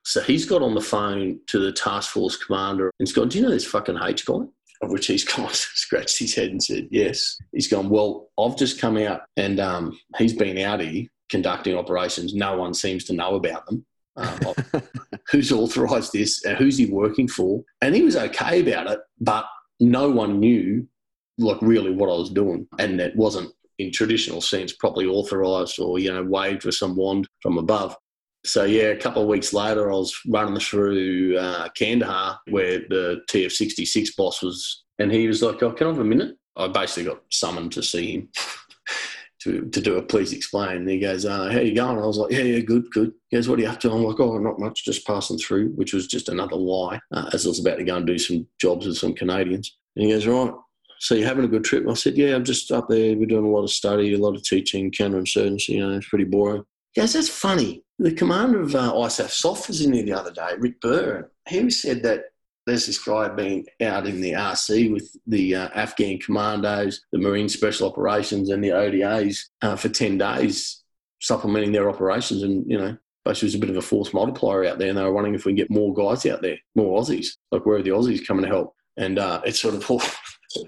So 0.07 0.21
he's 0.21 0.45
got 0.45 0.63
on 0.63 0.73
the 0.73 0.81
phone 0.81 1.41
to 1.49 1.59
the 1.59 1.73
task 1.73 2.13
force 2.13 2.37
commander 2.37 2.93
and 2.97 3.09
he's 3.09 3.13
gone, 3.13 3.29
Do 3.29 3.39
you 3.39 3.45
know 3.45 3.51
this 3.51 3.67
fucking 3.67 3.99
H 4.01 4.25
guy? 4.25 4.39
Of 4.81 4.91
which 4.91 5.09
he's 5.09 5.25
gone, 5.35 5.51
scratched 5.53 6.19
his 6.19 6.33
head 6.33 6.51
and 6.51 6.63
said, 6.63 6.87
Yes. 6.93 7.37
He's 7.53 7.67
gone, 7.67 7.91
Well, 7.91 8.29
I've 8.39 8.57
just 8.57 8.81
come 8.81 8.97
out 8.99 9.23
and 9.37 9.59
um, 9.59 9.99
he's 10.17 10.33
been 10.33 10.59
out 10.59 10.81
here 10.81 11.09
conducting 11.29 11.77
operations. 11.77 12.35
No 12.35 12.57
one 12.57 12.73
seems 12.73 13.03
to 13.05 13.15
know 13.15 13.35
about 13.35 13.67
them. 13.67 13.85
Um, 14.15 14.55
who's 15.31 15.51
authorised 15.51 16.13
this? 16.13 16.47
Uh, 16.47 16.55
who's 16.55 16.79
he 16.79 16.87
working 16.87 17.27
for? 17.27 17.65
And 17.83 17.93
he 17.93 18.03
was 18.03 18.17
okay 18.17 18.61
about 18.61 18.89
it, 18.89 19.01
but 19.21 19.47
no 19.81 20.09
one 20.09 20.39
knew 20.39 20.87
like 21.37 21.61
really 21.61 21.91
what 21.91 22.11
I 22.11 22.17
was 22.17 22.31
doing. 22.31 22.69
And 22.79 23.01
it 23.01 23.17
wasn't 23.17 23.53
in 23.81 23.91
traditional 23.91 24.41
sense 24.41 24.73
properly 24.73 25.07
authorised 25.07 25.81
or, 25.81 25.99
you 25.99 26.13
know, 26.13 26.23
waved 26.23 26.65
with 26.65 26.77
some 26.77 26.95
wand 26.95 27.29
from 27.43 27.59
above 27.59 27.97
so 28.47 28.65
yeah, 28.65 28.89
a 28.89 28.97
couple 28.97 29.23
of 29.23 29.29
weeks 29.29 29.53
later, 29.53 29.91
I 29.91 29.97
was 29.97 30.19
running 30.29 30.59
through 30.61 31.37
uh, 31.37 31.69
Kandahar 31.71 32.39
where 32.49 32.81
the 32.89 33.23
TF66 33.31 34.17
boss 34.17 34.43
was, 34.43 34.85
and 34.99 35.13
he 35.13 35.27
was 35.27 35.43
like, 35.43 35.63
"Oh, 35.63 35.73
can 35.73 35.87
I 35.87 35.91
have 35.91 35.99
a 35.99 36.05
minute?" 36.05 36.37
I 36.57 36.69
basically 36.69 37.05
got 37.05 37.23
summoned 37.31 37.73
to 37.73 37.83
see 37.83 38.13
him 38.13 38.29
to 39.43 39.69
to 39.69 39.81
do 39.81 39.97
a 39.97 40.03
please 40.03 40.33
explain. 40.33 40.77
And 40.79 40.91
he 40.91 40.99
goes, 40.99 41.25
uh, 41.25 41.51
"How 41.51 41.59
you 41.59 41.75
going?" 41.75 41.99
I 41.99 42.07
was 42.07 42.19
like, 42.19 42.33
"Yeah, 42.33 42.43
yeah, 42.43 42.61
good, 42.61 42.91
good." 42.93 43.13
He 43.29 43.37
goes, 43.37 43.49
"What 43.49 43.59
are 43.59 43.63
you 43.63 43.69
up 43.69 43.81
to?" 43.81 43.93
I'm 43.93 44.05
like, 44.05 44.21
"Oh, 44.21 44.39
not 44.39 44.61
much, 44.61 44.85
just 44.85 45.07
passing 45.07 45.39
through," 45.39 45.71
which 45.71 45.93
was 45.93 46.07
just 46.07 46.29
another 46.29 46.57
lie, 46.57 47.01
uh, 47.13 47.31
as 47.33 47.47
I 47.47 47.49
was 47.49 47.61
about 47.61 47.79
to 47.79 47.85
go 47.85 47.97
and 47.97 48.07
do 48.07 48.19
some 48.19 48.47
jobs 48.61 48.87
with 48.87 48.97
some 48.97 49.15
Canadians. 49.15 49.77
And 49.97 50.07
he 50.07 50.13
goes, 50.13 50.27
"Right." 50.27 50.53
So 50.99 51.15
you're 51.15 51.29
having 51.29 51.45
a 51.45 51.49
good 51.49 51.65
trip? 51.65 51.87
I 51.89 51.93
said, 51.93 52.17
yeah, 52.17 52.35
I'm 52.35 52.45
just 52.45 52.73
up 52.73 52.89
there. 52.89 53.15
We're 53.17 53.27
doing 53.27 53.45
a 53.45 53.51
lot 53.51 53.65
of 53.65 53.71
study, 53.71 54.15
a 54.15 54.19
lot 54.19 54.35
of 54.35 54.43
teaching, 54.43 54.91
counterinsurgency. 54.91 55.69
You 55.69 55.87
know, 55.87 55.97
it's 55.97 56.09
pretty 56.09 56.25
boring. 56.25 56.65
He 56.93 57.03
goes, 57.03 57.13
that's 57.13 57.29
funny. 57.29 57.85
The 57.99 58.13
commander 58.13 58.61
of 58.61 58.75
uh, 58.75 58.93
ISAF 58.93 59.31
SOF 59.31 59.69
was 59.69 59.81
in 59.81 59.93
here 59.93 60.05
the 60.05 60.13
other 60.13 60.33
day, 60.33 60.51
Rick 60.59 60.81
Burr. 60.81 61.31
He 61.49 61.71
said 61.71 62.03
that 62.03 62.25
there's 62.67 62.87
this 62.87 63.03
guy 63.03 63.29
being 63.29 63.65
out 63.81 64.07
in 64.07 64.21
the 64.21 64.33
RC 64.33 64.93
with 64.93 65.17
the 65.27 65.55
uh, 65.55 65.69
Afghan 65.75 66.19
commandos, 66.19 67.01
the 67.13 67.19
Marine 67.19 67.49
Special 67.49 67.89
Operations, 67.89 68.51
and 68.51 68.63
the 68.63 68.71
ODAs 68.71 69.39
uh, 69.63 69.77
for 69.77 69.89
10 69.89 70.19
days, 70.19 70.83
supplementing 71.21 71.73
their 71.73 71.89
operations. 71.89 72.43
And, 72.43 72.69
you 72.69 72.77
know, 72.77 72.97
basically, 73.25 73.47
was 73.47 73.55
a 73.55 73.59
bit 73.59 73.71
of 73.71 73.77
a 73.77 73.83
force 73.83 74.13
multiplier 74.13 74.67
out 74.67 74.79
there. 74.79 74.89
And 74.89 74.99
they 74.99 75.03
were 75.03 75.13
wondering 75.13 75.37
if 75.37 75.47
we 75.47 75.53
can 75.53 75.57
get 75.57 75.71
more 75.71 75.95
guys 75.95 76.27
out 76.27 76.43
there, 76.43 76.59
more 76.75 77.01
Aussies. 77.01 77.29
Like, 77.53 77.65
where 77.65 77.79
are 77.79 77.83
the 77.83 77.91
Aussies 77.91 78.27
coming 78.27 78.45
to 78.45 78.51
help? 78.51 78.75
And 78.97 79.19
uh, 79.19 79.41
it's 79.45 79.61
sort 79.61 79.75
of, 79.75 79.89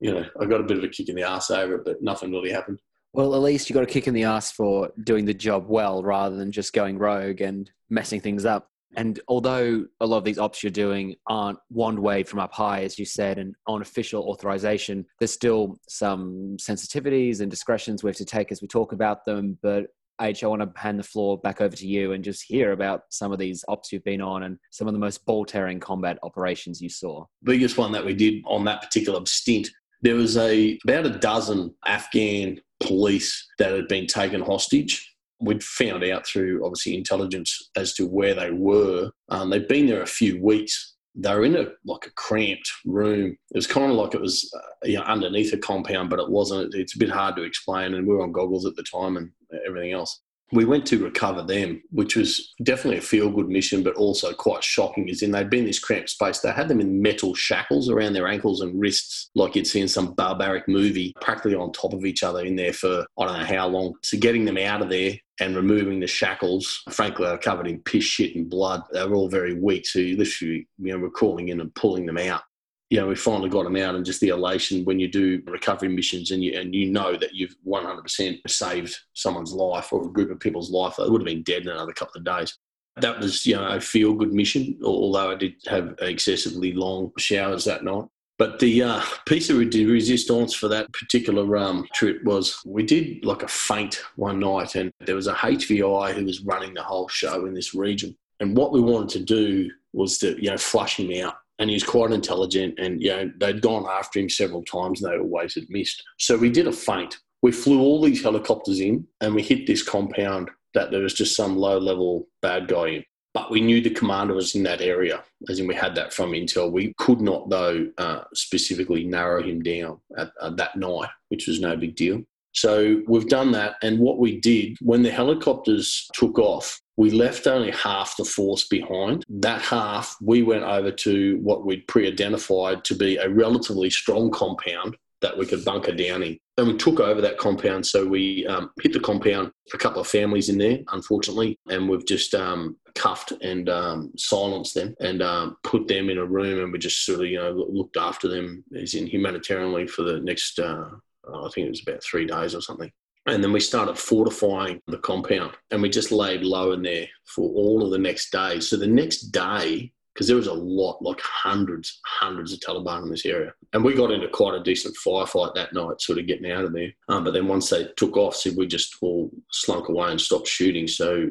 you 0.00 0.14
know, 0.14 0.24
I 0.40 0.46
got 0.46 0.60
a 0.62 0.64
bit 0.64 0.78
of 0.78 0.84
a 0.84 0.88
kick 0.88 1.10
in 1.10 1.16
the 1.16 1.22
ass 1.22 1.50
over 1.50 1.76
it, 1.76 1.84
but 1.84 2.02
nothing 2.02 2.32
really 2.32 2.50
happened. 2.50 2.80
Well, 3.16 3.34
at 3.34 3.40
least 3.40 3.70
you 3.70 3.74
got 3.74 3.82
a 3.82 3.86
kick 3.86 4.08
in 4.08 4.12
the 4.12 4.24
ass 4.24 4.52
for 4.52 4.92
doing 5.02 5.24
the 5.24 5.32
job 5.32 5.64
well 5.68 6.02
rather 6.02 6.36
than 6.36 6.52
just 6.52 6.74
going 6.74 6.98
rogue 6.98 7.40
and 7.40 7.70
messing 7.88 8.20
things 8.20 8.44
up. 8.44 8.68
And 8.94 9.18
although 9.26 9.86
a 10.00 10.06
lot 10.06 10.18
of 10.18 10.24
these 10.24 10.38
ops 10.38 10.62
you're 10.62 10.70
doing 10.70 11.14
aren't 11.26 11.58
wand 11.70 11.98
wave 11.98 12.28
from 12.28 12.40
up 12.40 12.52
high, 12.52 12.82
as 12.82 12.98
you 12.98 13.06
said, 13.06 13.38
and 13.38 13.54
on 13.66 13.80
official 13.80 14.24
authorization, 14.24 15.06
there's 15.18 15.32
still 15.32 15.78
some 15.88 16.58
sensitivities 16.60 17.40
and 17.40 17.50
discretions 17.50 18.04
we 18.04 18.10
have 18.10 18.16
to 18.16 18.26
take 18.26 18.52
as 18.52 18.60
we 18.60 18.68
talk 18.68 18.92
about 18.92 19.24
them. 19.24 19.56
But 19.62 19.86
H, 20.20 20.44
I 20.44 20.48
want 20.48 20.60
to 20.60 20.78
hand 20.78 20.98
the 20.98 21.02
floor 21.02 21.38
back 21.38 21.62
over 21.62 21.74
to 21.74 21.86
you 21.86 22.12
and 22.12 22.22
just 22.22 22.44
hear 22.46 22.72
about 22.72 23.04
some 23.08 23.32
of 23.32 23.38
these 23.38 23.64
ops 23.66 23.92
you've 23.92 24.04
been 24.04 24.20
on 24.20 24.42
and 24.42 24.58
some 24.72 24.88
of 24.88 24.92
the 24.92 25.00
most 25.00 25.24
ball 25.24 25.46
tearing 25.46 25.80
combat 25.80 26.18
operations 26.22 26.82
you 26.82 26.90
saw. 26.90 27.24
Biggest 27.44 27.78
one 27.78 27.92
that 27.92 28.04
we 28.04 28.12
did 28.12 28.42
on 28.44 28.64
that 28.66 28.82
particular 28.82 29.24
stint 29.24 29.70
there 30.02 30.14
was 30.14 30.36
a 30.36 30.78
about 30.84 31.06
a 31.06 31.18
dozen 31.18 31.74
Afghan 31.86 32.60
police 32.80 33.46
that 33.58 33.72
had 33.72 33.88
been 33.88 34.06
taken 34.06 34.40
hostage. 34.40 35.14
We'd 35.40 35.62
found 35.62 36.02
out 36.04 36.26
through 36.26 36.64
obviously 36.64 36.96
intelligence 36.96 37.70
as 37.76 37.92
to 37.94 38.06
where 38.06 38.34
they 38.34 38.50
were. 38.50 39.10
Um, 39.28 39.50
they'd 39.50 39.68
been 39.68 39.86
there 39.86 40.02
a 40.02 40.06
few 40.06 40.42
weeks. 40.42 40.94
They 41.14 41.34
were 41.34 41.44
in 41.44 41.56
a 41.56 41.68
like 41.84 42.06
a 42.06 42.10
cramped 42.12 42.70
room. 42.84 43.36
It 43.50 43.56
was 43.56 43.66
kind 43.66 43.90
of 43.90 43.96
like 43.96 44.14
it 44.14 44.20
was 44.20 44.50
uh, 44.54 44.86
you 44.86 44.96
know, 44.96 45.02
underneath 45.02 45.52
a 45.52 45.58
compound, 45.58 46.10
but 46.10 46.20
it 46.20 46.30
wasn't. 46.30 46.74
It's 46.74 46.94
a 46.94 46.98
bit 46.98 47.10
hard 47.10 47.36
to 47.36 47.42
explain, 47.42 47.94
and 47.94 48.06
we 48.06 48.14
were 48.14 48.22
on 48.22 48.32
goggles 48.32 48.66
at 48.66 48.76
the 48.76 48.82
time 48.82 49.16
and 49.16 49.30
everything 49.66 49.92
else 49.92 50.20
we 50.52 50.64
went 50.64 50.86
to 50.86 51.02
recover 51.02 51.42
them, 51.42 51.82
which 51.90 52.16
was 52.16 52.54
definitely 52.62 52.98
a 52.98 53.02
feel 53.02 53.30
good 53.30 53.48
mission, 53.48 53.82
but 53.82 53.96
also 53.96 54.32
quite 54.32 54.62
shocking, 54.62 55.08
Is 55.08 55.22
in 55.22 55.32
they'd 55.32 55.50
been 55.50 55.60
in 55.60 55.66
this 55.66 55.78
cramped 55.78 56.10
space. 56.10 56.38
They 56.38 56.52
had 56.52 56.68
them 56.68 56.80
in 56.80 57.02
metal 57.02 57.34
shackles 57.34 57.90
around 57.90 58.12
their 58.12 58.28
ankles 58.28 58.60
and 58.60 58.78
wrists, 58.78 59.30
like 59.34 59.56
you'd 59.56 59.66
see 59.66 59.80
in 59.80 59.88
some 59.88 60.14
barbaric 60.14 60.68
movie, 60.68 61.14
practically 61.20 61.56
on 61.56 61.72
top 61.72 61.92
of 61.92 62.04
each 62.04 62.22
other 62.22 62.44
in 62.44 62.56
there 62.56 62.72
for 62.72 63.04
I 63.18 63.24
don't 63.24 63.38
know 63.38 63.44
how 63.44 63.66
long. 63.66 63.94
So 64.02 64.18
getting 64.18 64.44
them 64.44 64.58
out 64.58 64.82
of 64.82 64.88
there 64.88 65.14
and 65.40 65.56
removing 65.56 66.00
the 66.00 66.06
shackles, 66.06 66.82
frankly, 66.90 67.26
they're 67.26 67.38
covered 67.38 67.66
in 67.66 67.80
piss, 67.80 68.04
shit, 68.04 68.36
and 68.36 68.48
blood. 68.48 68.82
They 68.92 69.04
were 69.06 69.16
all 69.16 69.28
very 69.28 69.54
weak. 69.54 69.86
So 69.86 69.98
you 69.98 70.16
literally, 70.16 70.68
you 70.78 70.92
know, 70.92 70.98
we're 70.98 71.10
crawling 71.10 71.48
in 71.48 71.60
and 71.60 71.74
pulling 71.74 72.06
them 72.06 72.18
out 72.18 72.42
you 72.90 73.00
know, 73.00 73.08
we 73.08 73.16
finally 73.16 73.48
got 73.48 73.64
them 73.64 73.76
out 73.76 73.96
and 73.96 74.04
just 74.04 74.20
the 74.20 74.28
elation 74.28 74.84
when 74.84 75.00
you 75.00 75.08
do 75.08 75.42
recovery 75.46 75.88
missions 75.88 76.30
and 76.30 76.44
you, 76.44 76.58
and 76.58 76.74
you 76.74 76.90
know 76.90 77.16
that 77.16 77.34
you've 77.34 77.56
100% 77.66 78.40
saved 78.48 78.96
someone's 79.12 79.52
life 79.52 79.92
or 79.92 80.04
a 80.04 80.12
group 80.12 80.30
of 80.30 80.38
people's 80.38 80.70
life. 80.70 80.94
They 80.96 81.08
would 81.08 81.20
have 81.20 81.26
been 81.26 81.42
dead 81.42 81.62
in 81.62 81.68
another 81.68 81.92
couple 81.92 82.18
of 82.18 82.24
days. 82.24 82.56
That 82.98 83.18
was, 83.18 83.44
you 83.44 83.56
know, 83.56 83.66
a 83.66 83.80
feel 83.80 84.14
good 84.14 84.32
mission, 84.32 84.78
although 84.84 85.32
I 85.32 85.34
did 85.34 85.54
have 85.66 85.96
excessively 86.00 86.72
long 86.72 87.10
showers 87.18 87.64
that 87.64 87.84
night. 87.84 88.04
But 88.38 88.58
the 88.58 88.82
uh, 88.82 89.02
piece 89.26 89.50
of 89.50 89.58
resistance 89.58 90.54
for 90.54 90.68
that 90.68 90.92
particular 90.92 91.56
um, 91.56 91.86
trip 91.94 92.22
was 92.24 92.60
we 92.64 92.82
did 92.84 93.24
like 93.24 93.42
a 93.42 93.48
feint 93.48 94.00
one 94.16 94.38
night, 94.38 94.76
and 94.76 94.92
there 95.00 95.16
was 95.16 95.26
a 95.26 95.34
HVI 95.34 96.14
who 96.14 96.24
was 96.24 96.42
running 96.42 96.74
the 96.74 96.82
whole 96.82 97.08
show 97.08 97.46
in 97.46 97.54
this 97.54 97.74
region. 97.74 98.16
And 98.40 98.56
what 98.56 98.72
we 98.72 98.80
wanted 98.80 99.08
to 99.18 99.24
do 99.24 99.70
was 99.92 100.18
to, 100.18 100.40
you 100.42 100.50
know, 100.50 100.58
flush 100.58 101.00
him 101.00 101.24
out 101.24 101.36
and 101.58 101.70
he's 101.70 101.84
quite 101.84 102.12
intelligent. 102.12 102.78
And 102.78 103.02
you 103.02 103.10
know, 103.10 103.30
they'd 103.38 103.62
gone 103.62 103.86
after 103.88 104.18
him 104.18 104.28
several 104.28 104.62
times, 104.64 105.02
and 105.02 105.12
they 105.12 105.18
always 105.18 105.54
had 105.54 105.64
missed. 105.68 106.02
So 106.18 106.36
we 106.36 106.50
did 106.50 106.66
a 106.66 106.72
feint. 106.72 107.18
We 107.42 107.52
flew 107.52 107.80
all 107.80 108.02
these 108.02 108.22
helicopters 108.22 108.80
in, 108.80 109.06
and 109.20 109.34
we 109.34 109.42
hit 109.42 109.66
this 109.66 109.82
compound 109.82 110.50
that 110.74 110.90
there 110.90 111.02
was 111.02 111.14
just 111.14 111.36
some 111.36 111.56
low-level 111.56 112.26
bad 112.42 112.68
guy 112.68 112.88
in. 112.88 113.04
But 113.32 113.50
we 113.50 113.60
knew 113.60 113.82
the 113.82 113.90
commander 113.90 114.34
was 114.34 114.54
in 114.54 114.62
that 114.62 114.80
area, 114.80 115.22
as 115.50 115.58
in 115.58 115.66
we 115.66 115.74
had 115.74 115.94
that 115.96 116.12
from 116.12 116.32
intel. 116.32 116.72
We 116.72 116.94
could 116.96 117.20
not, 117.20 117.50
though, 117.50 117.86
uh, 117.98 118.22
specifically 118.32 119.04
narrow 119.04 119.42
him 119.42 119.62
down 119.62 120.00
at, 120.16 120.30
at 120.40 120.56
that 120.56 120.76
night, 120.76 121.10
which 121.28 121.46
was 121.46 121.60
no 121.60 121.76
big 121.76 121.96
deal. 121.96 122.22
So 122.56 123.02
we've 123.06 123.28
done 123.28 123.52
that. 123.52 123.76
And 123.82 123.98
what 123.98 124.18
we 124.18 124.40
did 124.40 124.78
when 124.80 125.02
the 125.02 125.10
helicopters 125.10 126.08
took 126.14 126.38
off, 126.38 126.80
we 126.96 127.10
left 127.10 127.46
only 127.46 127.70
half 127.72 128.16
the 128.16 128.24
force 128.24 128.66
behind. 128.66 129.24
That 129.28 129.60
half, 129.60 130.16
we 130.22 130.42
went 130.42 130.64
over 130.64 130.90
to 130.90 131.38
what 131.42 131.66
we'd 131.66 131.86
pre 131.86 132.06
identified 132.06 132.84
to 132.84 132.94
be 132.94 133.16
a 133.18 133.28
relatively 133.28 133.90
strong 133.90 134.30
compound 134.30 134.96
that 135.20 135.36
we 135.36 135.46
could 135.46 135.64
bunker 135.64 135.92
down 135.92 136.22
in. 136.22 136.38
And 136.58 136.68
we 136.68 136.76
took 136.76 137.00
over 137.00 137.20
that 137.20 137.38
compound. 137.38 137.86
So 137.86 138.06
we 138.06 138.46
um, 138.46 138.70
hit 138.80 138.92
the 138.94 139.00
compound, 139.00 139.52
a 139.74 139.78
couple 139.78 140.00
of 140.00 140.06
families 140.06 140.48
in 140.48 140.56
there, 140.56 140.78
unfortunately, 140.92 141.58
and 141.68 141.88
we've 141.88 142.06
just 142.06 142.34
um, 142.34 142.76
cuffed 142.94 143.32
and 143.42 143.68
um, 143.68 144.12
silenced 144.16 144.74
them 144.74 144.94
and 145.00 145.22
um, 145.22 145.56
put 145.62 145.86
them 145.88 146.08
in 146.08 146.18
a 146.18 146.24
room 146.24 146.62
and 146.62 146.72
we 146.72 146.78
just 146.78 147.04
sort 147.04 147.20
of, 147.20 147.26
you 147.26 147.38
know, 147.38 147.50
looked 147.68 147.98
after 147.98 148.28
them 148.28 148.64
as 148.74 148.94
in 148.94 149.06
humanitarianly 149.06 149.88
for 149.88 150.02
the 150.02 150.20
next, 150.20 150.58
uh, 150.58 150.88
I 151.28 151.48
think 151.50 151.66
it 151.66 151.70
was 151.70 151.82
about 151.86 152.02
three 152.02 152.26
days 152.26 152.54
or 152.54 152.60
something. 152.60 152.90
And 153.26 153.42
then 153.42 153.52
we 153.52 153.60
started 153.60 153.98
fortifying 153.98 154.80
the 154.86 154.98
compound 154.98 155.52
and 155.70 155.82
we 155.82 155.88
just 155.88 156.12
laid 156.12 156.42
low 156.42 156.72
in 156.72 156.82
there 156.82 157.08
for 157.24 157.50
all 157.50 157.84
of 157.84 157.90
the 157.90 157.98
next 157.98 158.30
day. 158.30 158.60
So 158.60 158.76
the 158.76 158.86
next 158.86 159.32
day, 159.32 159.92
because 160.14 160.28
there 160.28 160.36
was 160.36 160.46
a 160.46 160.52
lot, 160.54 161.02
like 161.02 161.20
hundreds, 161.20 162.00
hundreds 162.06 162.52
of 162.52 162.60
Taliban 162.60 163.02
in 163.02 163.10
this 163.10 163.26
area. 163.26 163.52
And 163.72 163.84
we 163.84 163.94
got 163.94 164.12
into 164.12 164.28
quite 164.28 164.54
a 164.54 164.62
decent 164.62 164.96
firefight 165.04 165.54
that 165.54 165.74
night, 165.74 166.00
sort 166.00 166.18
of 166.18 166.26
getting 166.26 166.50
out 166.50 166.64
of 166.64 166.72
there. 166.72 166.90
Um, 167.08 167.24
but 167.24 167.34
then 167.34 167.48
once 167.48 167.68
they 167.68 167.88
took 167.96 168.16
off, 168.16 168.42
we 168.56 168.66
just 168.66 168.96
all 169.02 169.30
slunk 169.50 169.88
away 169.88 170.10
and 170.10 170.20
stopped 170.20 170.46
shooting. 170.46 170.86
So, 170.86 171.28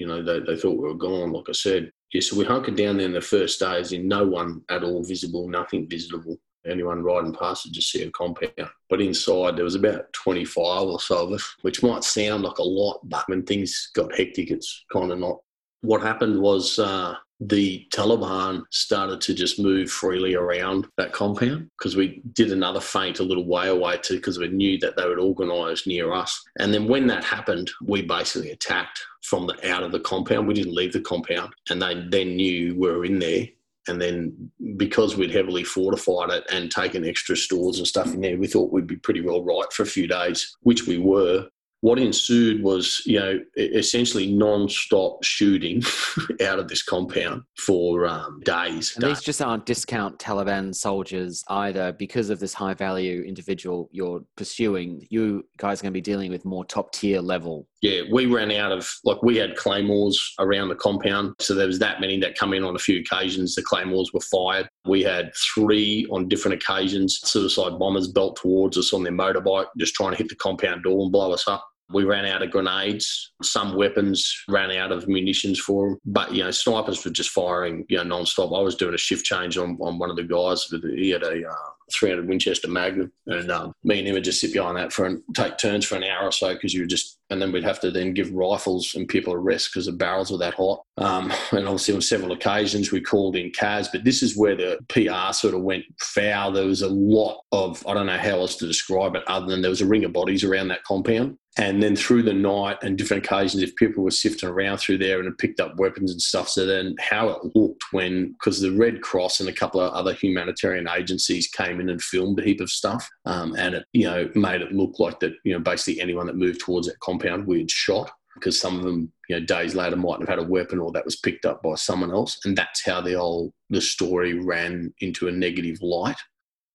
you 0.00 0.06
know, 0.06 0.22
they, 0.22 0.40
they 0.40 0.58
thought 0.58 0.80
we 0.80 0.88
were 0.88 0.94
gone, 0.94 1.32
like 1.32 1.48
I 1.48 1.52
said. 1.52 1.92
Yeah, 2.12 2.22
so 2.22 2.36
we 2.36 2.44
hunkered 2.46 2.76
down 2.76 2.96
there 2.96 3.06
in 3.06 3.12
the 3.12 3.20
first 3.20 3.60
days 3.60 3.92
in 3.92 4.08
no 4.08 4.26
one 4.26 4.62
at 4.70 4.82
all 4.82 5.04
visible, 5.04 5.48
nothing 5.48 5.88
visible 5.88 6.38
anyone 6.66 7.02
riding 7.02 7.34
past 7.34 7.64
would 7.64 7.74
just 7.74 7.90
see 7.90 8.02
a 8.02 8.10
compound. 8.10 8.52
But 8.88 9.00
inside 9.00 9.56
there 9.56 9.64
was 9.64 9.74
about 9.74 10.12
25 10.12 10.82
or 10.82 11.00
so 11.00 11.26
of 11.26 11.32
us, 11.32 11.56
which 11.62 11.82
might 11.82 12.04
sound 12.04 12.42
like 12.42 12.58
a 12.58 12.62
lot, 12.62 13.00
but 13.04 13.28
when 13.28 13.44
things 13.44 13.90
got 13.94 14.14
hectic, 14.14 14.50
it's 14.50 14.84
kind 14.92 15.12
of 15.12 15.18
not. 15.18 15.38
What 15.82 16.02
happened 16.02 16.40
was 16.40 16.78
uh, 16.78 17.14
the 17.40 17.86
Taliban 17.92 18.62
started 18.70 19.20
to 19.20 19.34
just 19.34 19.58
move 19.58 19.90
freely 19.90 20.34
around 20.34 20.86
that 20.96 21.12
compound 21.12 21.68
because 21.78 21.94
we 21.94 22.22
did 22.32 22.50
another 22.50 22.80
feint 22.80 23.20
a 23.20 23.24
little 23.24 23.46
way 23.46 23.68
away 23.68 23.98
too 23.98 24.16
because 24.16 24.38
we 24.38 24.48
knew 24.48 24.78
that 24.78 24.96
they 24.96 25.06
would 25.06 25.18
organise 25.18 25.86
near 25.86 26.12
us. 26.12 26.42
And 26.58 26.72
then 26.72 26.88
when 26.88 27.06
that 27.08 27.24
happened, 27.24 27.70
we 27.84 28.02
basically 28.02 28.50
attacked 28.50 29.00
from 29.22 29.46
the 29.46 29.70
out 29.70 29.82
of 29.82 29.92
the 29.92 30.00
compound. 30.00 30.46
We 30.46 30.54
didn't 30.54 30.74
leave 30.74 30.92
the 30.92 31.00
compound, 31.00 31.52
and 31.68 31.82
they 31.82 31.94
then 32.08 32.36
knew 32.36 32.74
we 32.74 32.88
were 32.88 33.04
in 33.04 33.18
there. 33.18 33.46
And 33.88 34.00
then 34.00 34.50
because 34.76 35.16
we'd 35.16 35.34
heavily 35.34 35.64
fortified 35.64 36.30
it 36.30 36.44
and 36.50 36.70
taken 36.70 37.06
extra 37.06 37.36
stores 37.36 37.78
and 37.78 37.86
stuff 37.86 38.12
in 38.12 38.20
there, 38.20 38.36
we 38.36 38.46
thought 38.46 38.72
we'd 38.72 38.86
be 38.86 38.96
pretty 38.96 39.20
well 39.20 39.44
right 39.44 39.72
for 39.72 39.82
a 39.82 39.86
few 39.86 40.06
days, 40.06 40.56
which 40.62 40.86
we 40.86 40.98
were 40.98 41.48
what 41.80 41.98
ensued 41.98 42.62
was, 42.62 43.02
you 43.06 43.18
know, 43.18 43.38
essentially 43.56 44.32
non-stop 44.32 45.22
shooting 45.22 45.82
out 46.42 46.58
of 46.58 46.68
this 46.68 46.82
compound 46.82 47.42
for 47.58 48.06
um, 48.06 48.40
days. 48.44 48.96
And 48.96 49.04
these 49.04 49.22
just 49.22 49.42
aren't 49.42 49.66
discount 49.66 50.18
Taliban 50.18 50.74
soldiers 50.74 51.44
either. 51.48 51.92
Because 51.92 52.30
of 52.30 52.40
this 52.40 52.54
high-value 52.54 53.22
individual 53.22 53.88
you're 53.92 54.22
pursuing, 54.36 55.06
you 55.10 55.46
guys 55.58 55.80
are 55.80 55.84
going 55.84 55.92
to 55.92 55.96
be 55.96 56.00
dealing 56.00 56.30
with 56.30 56.44
more 56.44 56.64
top-tier 56.64 57.20
level. 57.20 57.66
Yeah, 57.82 58.02
we 58.10 58.26
ran 58.26 58.50
out 58.50 58.72
of 58.72 58.90
like 59.04 59.22
we 59.22 59.36
had 59.36 59.54
claymores 59.54 60.34
around 60.40 60.70
the 60.70 60.74
compound, 60.74 61.34
so 61.38 61.54
there 61.54 61.66
was 61.66 61.78
that 61.78 62.00
many 62.00 62.18
that 62.20 62.36
come 62.36 62.54
in 62.54 62.64
on 62.64 62.74
a 62.74 62.78
few 62.80 62.98
occasions. 62.98 63.54
The 63.54 63.62
claymores 63.62 64.12
were 64.12 64.20
fired. 64.20 64.68
We 64.86 65.02
had 65.02 65.30
three 65.54 66.06
on 66.10 66.26
different 66.26 66.60
occasions. 66.60 67.20
Suicide 67.22 67.78
bombers 67.78 68.08
belt 68.08 68.36
towards 68.36 68.78
us 68.78 68.92
on 68.92 69.02
their 69.02 69.12
motorbike, 69.12 69.66
just 69.78 69.94
trying 69.94 70.12
to 70.12 70.16
hit 70.16 70.28
the 70.28 70.34
compound 70.36 70.84
door 70.84 71.02
and 71.02 71.12
blow 71.12 71.32
us 71.32 71.46
up. 71.46 71.64
We 71.92 72.04
ran 72.04 72.26
out 72.26 72.42
of 72.42 72.50
grenades. 72.50 73.32
Some 73.42 73.76
weapons 73.76 74.44
ran 74.48 74.70
out 74.72 74.92
of 74.92 75.08
munitions 75.08 75.60
for 75.60 75.90
them. 75.90 75.98
But, 76.04 76.34
you 76.34 76.42
know, 76.42 76.50
snipers 76.50 77.04
were 77.04 77.10
just 77.10 77.30
firing, 77.30 77.84
you 77.88 77.98
know, 77.98 78.04
non-stop. 78.04 78.52
I 78.52 78.60
was 78.60 78.76
doing 78.76 78.94
a 78.94 78.98
shift 78.98 79.24
change 79.24 79.56
on, 79.56 79.78
on 79.80 79.98
one 79.98 80.10
of 80.10 80.16
the 80.16 80.24
guys. 80.24 80.66
He 80.96 81.10
had 81.10 81.22
a 81.22 81.48
uh, 81.48 81.70
300 81.92 82.28
Winchester 82.28 82.68
Magnum. 82.68 83.12
And 83.26 83.50
um, 83.50 83.72
me 83.84 83.98
and 83.98 84.08
him 84.08 84.14
would 84.14 84.24
just 84.24 84.40
sit 84.40 84.52
behind 84.52 84.76
that 84.76 84.92
for 84.92 85.06
and 85.06 85.22
take 85.34 85.58
turns 85.58 85.84
for 85.84 85.96
an 85.96 86.04
hour 86.04 86.24
or 86.24 86.32
so 86.32 86.52
because 86.54 86.74
you 86.74 86.82
were 86.82 86.86
just, 86.86 87.18
and 87.30 87.40
then 87.40 87.52
we'd 87.52 87.64
have 87.64 87.80
to 87.80 87.90
then 87.90 88.14
give 88.14 88.32
rifles 88.32 88.94
and 88.94 89.08
people 89.08 89.32
a 89.32 89.38
rest 89.38 89.70
because 89.72 89.86
the 89.86 89.92
barrels 89.92 90.30
were 90.30 90.38
that 90.38 90.54
hot. 90.54 90.82
Um, 90.98 91.32
and 91.52 91.66
obviously 91.66 91.94
on 91.94 92.00
several 92.00 92.32
occasions 92.32 92.92
we 92.92 93.00
called 93.00 93.36
in 93.36 93.50
CAS, 93.50 93.88
but 93.88 94.04
this 94.04 94.22
is 94.22 94.36
where 94.36 94.56
the 94.56 94.78
PR 94.88 95.32
sort 95.32 95.54
of 95.54 95.62
went 95.62 95.84
foul. 96.00 96.52
There 96.52 96.66
was 96.66 96.82
a 96.82 96.88
lot 96.88 97.42
of, 97.52 97.84
I 97.86 97.94
don't 97.94 98.06
know 98.06 98.18
how 98.18 98.38
else 98.40 98.56
to 98.56 98.66
describe 98.66 99.14
it 99.14 99.24
other 99.26 99.46
than 99.46 99.62
there 99.62 99.70
was 99.70 99.82
a 99.82 99.86
ring 99.86 100.04
of 100.04 100.12
bodies 100.12 100.44
around 100.44 100.68
that 100.68 100.84
compound. 100.84 101.38
And 101.58 101.82
then 101.82 101.96
through 101.96 102.22
the 102.22 102.34
night 102.34 102.78
and 102.82 102.98
different 102.98 103.24
occasions, 103.24 103.62
if 103.62 103.74
people 103.76 104.04
were 104.04 104.10
sifting 104.10 104.48
around 104.48 104.78
through 104.78 104.98
there 104.98 105.18
and 105.18 105.26
had 105.26 105.38
picked 105.38 105.58
up 105.58 105.76
weapons 105.78 106.12
and 106.12 106.20
stuff, 106.20 106.48
so 106.48 106.66
then 106.66 106.94
how 107.00 107.30
it 107.30 107.56
looked 107.56 107.84
when, 107.92 108.32
because 108.32 108.60
the 108.60 108.72
Red 108.72 109.00
Cross 109.00 109.40
and 109.40 109.48
a 109.48 109.54
couple 109.54 109.80
of 109.80 109.92
other 109.92 110.12
humanitarian 110.12 110.86
agencies 110.88 111.48
came 111.48 111.80
in 111.80 111.88
and 111.88 112.02
filmed 112.02 112.38
a 112.38 112.42
heap 112.42 112.60
of 112.60 112.70
stuff, 112.70 113.08
um, 113.24 113.54
and 113.56 113.76
it, 113.76 113.84
you 113.92 114.04
know, 114.04 114.30
made 114.34 114.60
it 114.60 114.72
look 114.72 114.98
like 114.98 115.18
that, 115.20 115.32
you 115.44 115.52
know, 115.54 115.60
basically 115.60 116.00
anyone 116.00 116.26
that 116.26 116.36
moved 116.36 116.60
towards 116.60 116.86
that 116.88 117.00
compound 117.00 117.46
we 117.46 117.60
had 117.60 117.70
shot 117.70 118.10
because 118.34 118.60
some 118.60 118.76
of 118.76 118.84
them, 118.84 119.10
you 119.28 119.38
know, 119.38 119.44
days 119.46 119.74
later 119.74 119.96
might 119.96 120.20
have 120.20 120.28
had 120.28 120.38
a 120.38 120.42
weapon 120.42 120.78
or 120.78 120.92
that 120.92 121.06
was 121.06 121.16
picked 121.16 121.46
up 121.46 121.62
by 121.62 121.74
someone 121.74 122.12
else, 122.12 122.38
and 122.44 122.56
that's 122.56 122.84
how 122.84 123.00
the 123.00 123.14
old 123.14 123.52
the 123.70 123.80
story 123.80 124.38
ran 124.38 124.92
into 125.00 125.26
a 125.28 125.32
negative 125.32 125.80
light. 125.80 126.18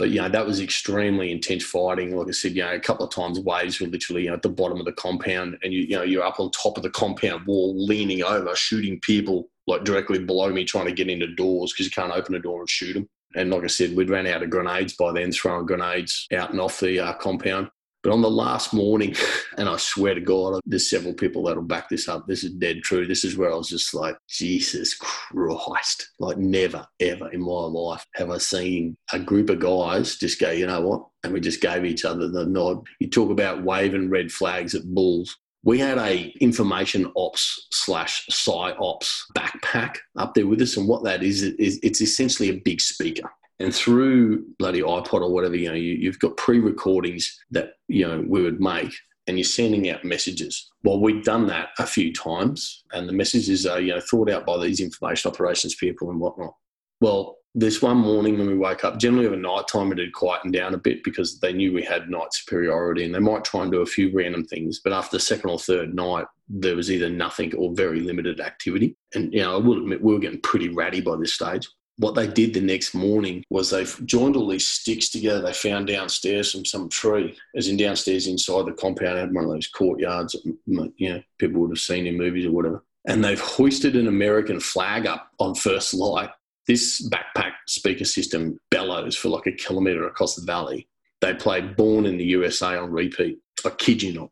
But 0.02 0.10
you 0.10 0.20
know 0.20 0.30
that 0.30 0.48
was 0.48 0.60
extremely 0.60 1.32
intense 1.32 1.64
fighting. 1.64 2.18
Like 2.18 2.28
I 2.28 2.32
said, 2.32 2.56
you 2.56 2.64
know, 2.64 2.74
a 2.74 2.80
couple 2.80 3.06
of 3.06 3.14
times 3.14 3.40
waves 3.40 3.80
were 3.80 3.86
literally 3.86 4.24
you 4.24 4.30
know, 4.30 4.34
at 4.34 4.42
the 4.42 4.50
bottom 4.50 4.80
of 4.80 4.86
the 4.86 4.94
compound, 4.94 5.60
and 5.62 5.72
you 5.72 5.82
you 5.82 5.96
know 5.96 6.02
you're 6.02 6.24
up 6.24 6.40
on 6.40 6.50
top 6.50 6.76
of 6.76 6.82
the 6.82 6.90
compound 6.90 7.46
wall, 7.46 7.76
leaning 7.78 8.24
over, 8.24 8.56
shooting 8.56 9.00
people 9.02 9.48
like 9.68 9.84
directly 9.84 10.18
below 10.18 10.50
me, 10.50 10.66
trying 10.66 10.88
to 10.88 10.92
get 10.92 11.08
into 11.08 11.28
doors 11.36 11.72
because 11.72 11.86
you 11.86 11.92
can't 11.92 12.12
open 12.14 12.34
a 12.34 12.40
door 12.40 12.62
and 12.62 12.68
shoot 12.68 12.94
them. 12.94 13.08
And 13.36 13.52
like 13.52 13.64
I 13.64 13.68
said, 13.68 13.96
we'd 13.96 14.10
ran 14.10 14.26
out 14.26 14.42
of 14.42 14.50
grenades 14.50 14.96
by 14.96 15.12
then, 15.12 15.32
throwing 15.32 15.68
grenades 15.68 16.28
out 16.34 16.50
and 16.50 16.60
off 16.60 16.80
the 16.80 17.00
uh, 17.00 17.14
compound. 17.14 17.70
But 18.04 18.14
on 18.14 18.22
the 18.22 18.30
last 18.30 18.74
morning, 18.74 19.16
and 19.58 19.70
I 19.70 19.78
swear 19.78 20.16
to 20.16 20.22
God, 20.22 20.60
there's 20.66 20.90
several 20.90 21.14
people 21.14 21.44
that'll 21.44 21.64
back 21.64 21.90
this 21.90 22.08
up. 22.08 22.28
This 22.28 22.44
is 22.44 22.52
dead 22.52 22.82
true. 22.84 23.06
This 23.06 23.24
is 23.24 23.38
where 23.38 23.52
I 23.52 23.56
was 23.56 23.70
just 23.70 23.94
like, 23.94 24.18
Jesus 24.28 24.96
Christ. 24.96 26.10
Like, 26.20 26.38
never, 26.38 26.86
ever 27.00 27.30
in 27.32 27.42
my 27.42 27.52
life 27.52 28.06
have 28.16 28.32
I 28.32 28.38
seen 28.38 28.98
a 29.14 29.20
group 29.20 29.50
of 29.50 29.60
guys 29.60 30.16
just 30.16 30.40
go, 30.40 30.52
you 30.52 30.68
know 30.68 30.82
what? 30.82 31.06
And 31.24 31.34
we 31.34 31.40
just 31.40 31.62
gave 31.62 31.86
each 31.86 32.06
other 32.06 32.28
the 32.28 32.46
nod. 32.46 32.84
You 33.00 33.10
talk 33.10 33.30
about 33.30 33.64
waving 33.64 34.10
red 34.10 34.32
flags 34.32 34.74
at 34.74 34.86
bulls. 34.86 35.38
We 35.64 35.78
had 35.78 36.00
a 36.00 36.34
information 36.40 37.12
ops 37.16 37.68
slash 37.72 38.26
psy 38.32 38.72
ops 38.80 39.28
backpack 39.38 39.98
up 40.18 40.34
there 40.34 40.48
with 40.48 40.60
us, 40.60 40.76
and 40.76 40.88
what 40.88 41.04
that 41.04 41.22
is 41.22 41.44
is 41.44 41.80
it's 41.84 42.02
essentially 42.02 42.50
a 42.50 42.62
big 42.66 42.82
speaker 42.82 43.30
and 43.62 43.74
through 43.74 44.46
bloody 44.58 44.82
iPod 44.82 45.22
or 45.22 45.32
whatever, 45.32 45.56
you 45.56 45.70
know, 45.70 45.76
you, 45.76 45.94
you've 45.94 46.20
got 46.20 46.38
pre-recordings 46.38 47.40
that 47.52 47.74
you 47.88 48.08
know 48.08 48.24
we 48.28 48.42
would 48.42 48.60
make, 48.60 48.94
and 49.28 49.38
you're 49.38 49.46
sending 49.46 49.90
out 49.90 50.04
messages. 50.04 50.70
Well, 50.84 51.00
we'd 51.00 51.24
done 51.24 51.48
that 51.48 51.70
a 51.80 51.86
few 51.86 52.14
times, 52.14 52.84
and 52.92 53.08
the 53.08 53.14
messages 53.14 53.66
are 53.66 53.80
you 53.80 53.94
know 53.94 54.02
thought 54.02 54.30
out 54.30 54.46
by 54.46 54.58
these 54.58 54.80
information 54.80 55.32
operations 55.32 55.76
people 55.76 56.10
and 56.10 56.20
whatnot. 56.20 56.56
Well, 57.00 57.38
this 57.54 57.82
one 57.82 57.98
morning 57.98 58.38
when 58.38 58.48
we 58.48 58.58
woke 58.58 58.86
up, 58.86 58.98
generally 58.98 59.28
over 59.28 59.36
night 59.36 59.68
time 59.68 59.92
it 59.92 59.98
had 59.98 60.14
quietened 60.14 60.54
down 60.54 60.74
a 60.74 60.78
bit 60.78 61.04
because 61.04 61.40
they 61.40 61.52
knew 61.52 61.74
we 61.74 61.84
had 61.84 62.10
night 62.10 62.34
superiority 62.34 63.04
and 63.04 63.14
they 63.14 63.20
might 63.20 63.44
try 63.44 63.64
and 63.64 63.72
do 63.72 63.82
a 63.82 63.86
few 63.86 64.10
random 64.14 64.46
things. 64.46 64.80
But 64.82 64.94
after 64.94 65.18
the 65.18 65.22
second 65.22 65.50
or 65.50 65.60
third 65.60 65.94
night, 65.94 66.28
there 66.48 66.78
was 66.78 66.90
either 66.90 67.10
nothing 67.10 67.54
or 67.56 67.76
very 67.76 68.00
limited 68.00 68.40
activity. 68.40 68.96
And, 69.16 69.34
you 69.34 69.42
know, 69.42 69.56
I 69.56 69.58
will 69.58 69.80
admit 69.80 70.02
we 70.02 70.14
were 70.14 70.20
getting 70.20 70.40
pretty 70.40 70.70
ratty 70.70 71.02
by 71.02 71.18
this 71.18 71.34
stage 71.34 71.68
what 72.02 72.16
they 72.16 72.26
did 72.26 72.54
the 72.54 72.62
next 72.62 72.96
morning 72.96 73.46
was 73.52 73.70
they 73.70 73.86
joined 74.06 74.36
all 74.36 74.48
these 74.48 74.68
sticks 74.68 75.10
together. 75.10 75.42
They 75.42 75.54
found 75.54 75.86
downstairs 75.86 76.52
from 76.52 76.66
some 76.66 76.90
tree 76.90 77.38
as 77.56 77.68
in 77.68 77.78
downstairs 77.78 78.26
inside 78.26 78.66
the 78.66 78.74
compound 78.74 79.20
had 79.20 79.34
one 79.34 79.44
of 79.44 79.52
those 79.52 79.68
courtyards 79.68 80.34
that 80.34 80.94
you 80.98 81.14
know 81.14 81.24
people 81.38 81.62
would 81.62 81.70
have 81.70 81.80
seen 81.80 82.08
in 82.08 82.18
movies 82.18 82.48
or 82.48 82.52
whatever. 82.52 82.84
And 83.06 83.24
they've 83.24 83.40
hoisted 83.40 83.96
an 83.96 84.08
american 84.08 84.60
flag 84.60 85.06
up 85.06 85.32
on 85.40 85.54
first 85.54 85.94
light. 85.94 86.32
This 86.68 87.08
backpack 87.08 87.54
speaker 87.68 88.06
system 88.06 88.60
bellows 88.72 89.16
for 89.16 89.30
like 89.30 89.46
a 89.46 89.52
kilometre 89.52 90.08
across 90.08 90.36
the 90.36 90.46
valley. 90.46 90.88
They 91.22 91.36
played 91.36 91.76
born 91.76 92.08
in 92.08 92.18
the 92.18 92.26
usa 92.26 92.78
on 92.78 92.90
repeat. 92.90 93.40
I 93.64 93.70
kid 93.70 94.02
you 94.02 94.14
not. 94.14 94.32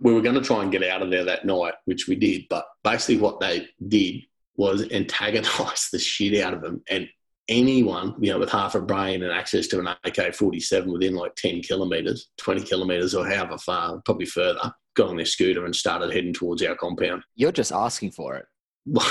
We 0.00 0.12
were 0.12 0.20
going 0.20 0.34
to 0.34 0.42
try 0.42 0.62
and 0.62 0.70
get 0.70 0.84
out 0.84 1.00
of 1.00 1.10
there 1.10 1.24
that 1.24 1.46
night 1.46 1.74
which 1.86 2.08
we 2.08 2.16
did 2.16 2.44
but 2.50 2.66
basically 2.84 3.16
what 3.16 3.40
they 3.40 3.68
did 3.88 4.22
was 4.56 4.90
antagonize 4.90 5.88
the 5.92 5.98
shit 5.98 6.42
out 6.42 6.54
of 6.54 6.62
them. 6.62 6.82
And 6.88 7.08
anyone, 7.48 8.14
you 8.20 8.32
know, 8.32 8.38
with 8.38 8.50
half 8.50 8.74
a 8.74 8.80
brain 8.80 9.22
and 9.22 9.32
access 9.32 9.66
to 9.68 9.78
an 9.78 9.88
AK 10.04 10.34
47 10.34 10.92
within 10.92 11.14
like 11.14 11.34
10 11.36 11.60
kilometres, 11.60 12.30
20 12.38 12.62
kilometres, 12.62 13.14
or 13.14 13.26
however 13.28 13.58
far, 13.58 14.00
probably 14.04 14.26
further, 14.26 14.72
got 14.94 15.08
on 15.08 15.16
their 15.16 15.26
scooter 15.26 15.64
and 15.64 15.76
started 15.76 16.12
heading 16.12 16.32
towards 16.32 16.62
our 16.62 16.74
compound. 16.74 17.22
You're 17.34 17.52
just 17.52 17.72
asking 17.72 18.12
for 18.12 18.36
it. 18.36 18.46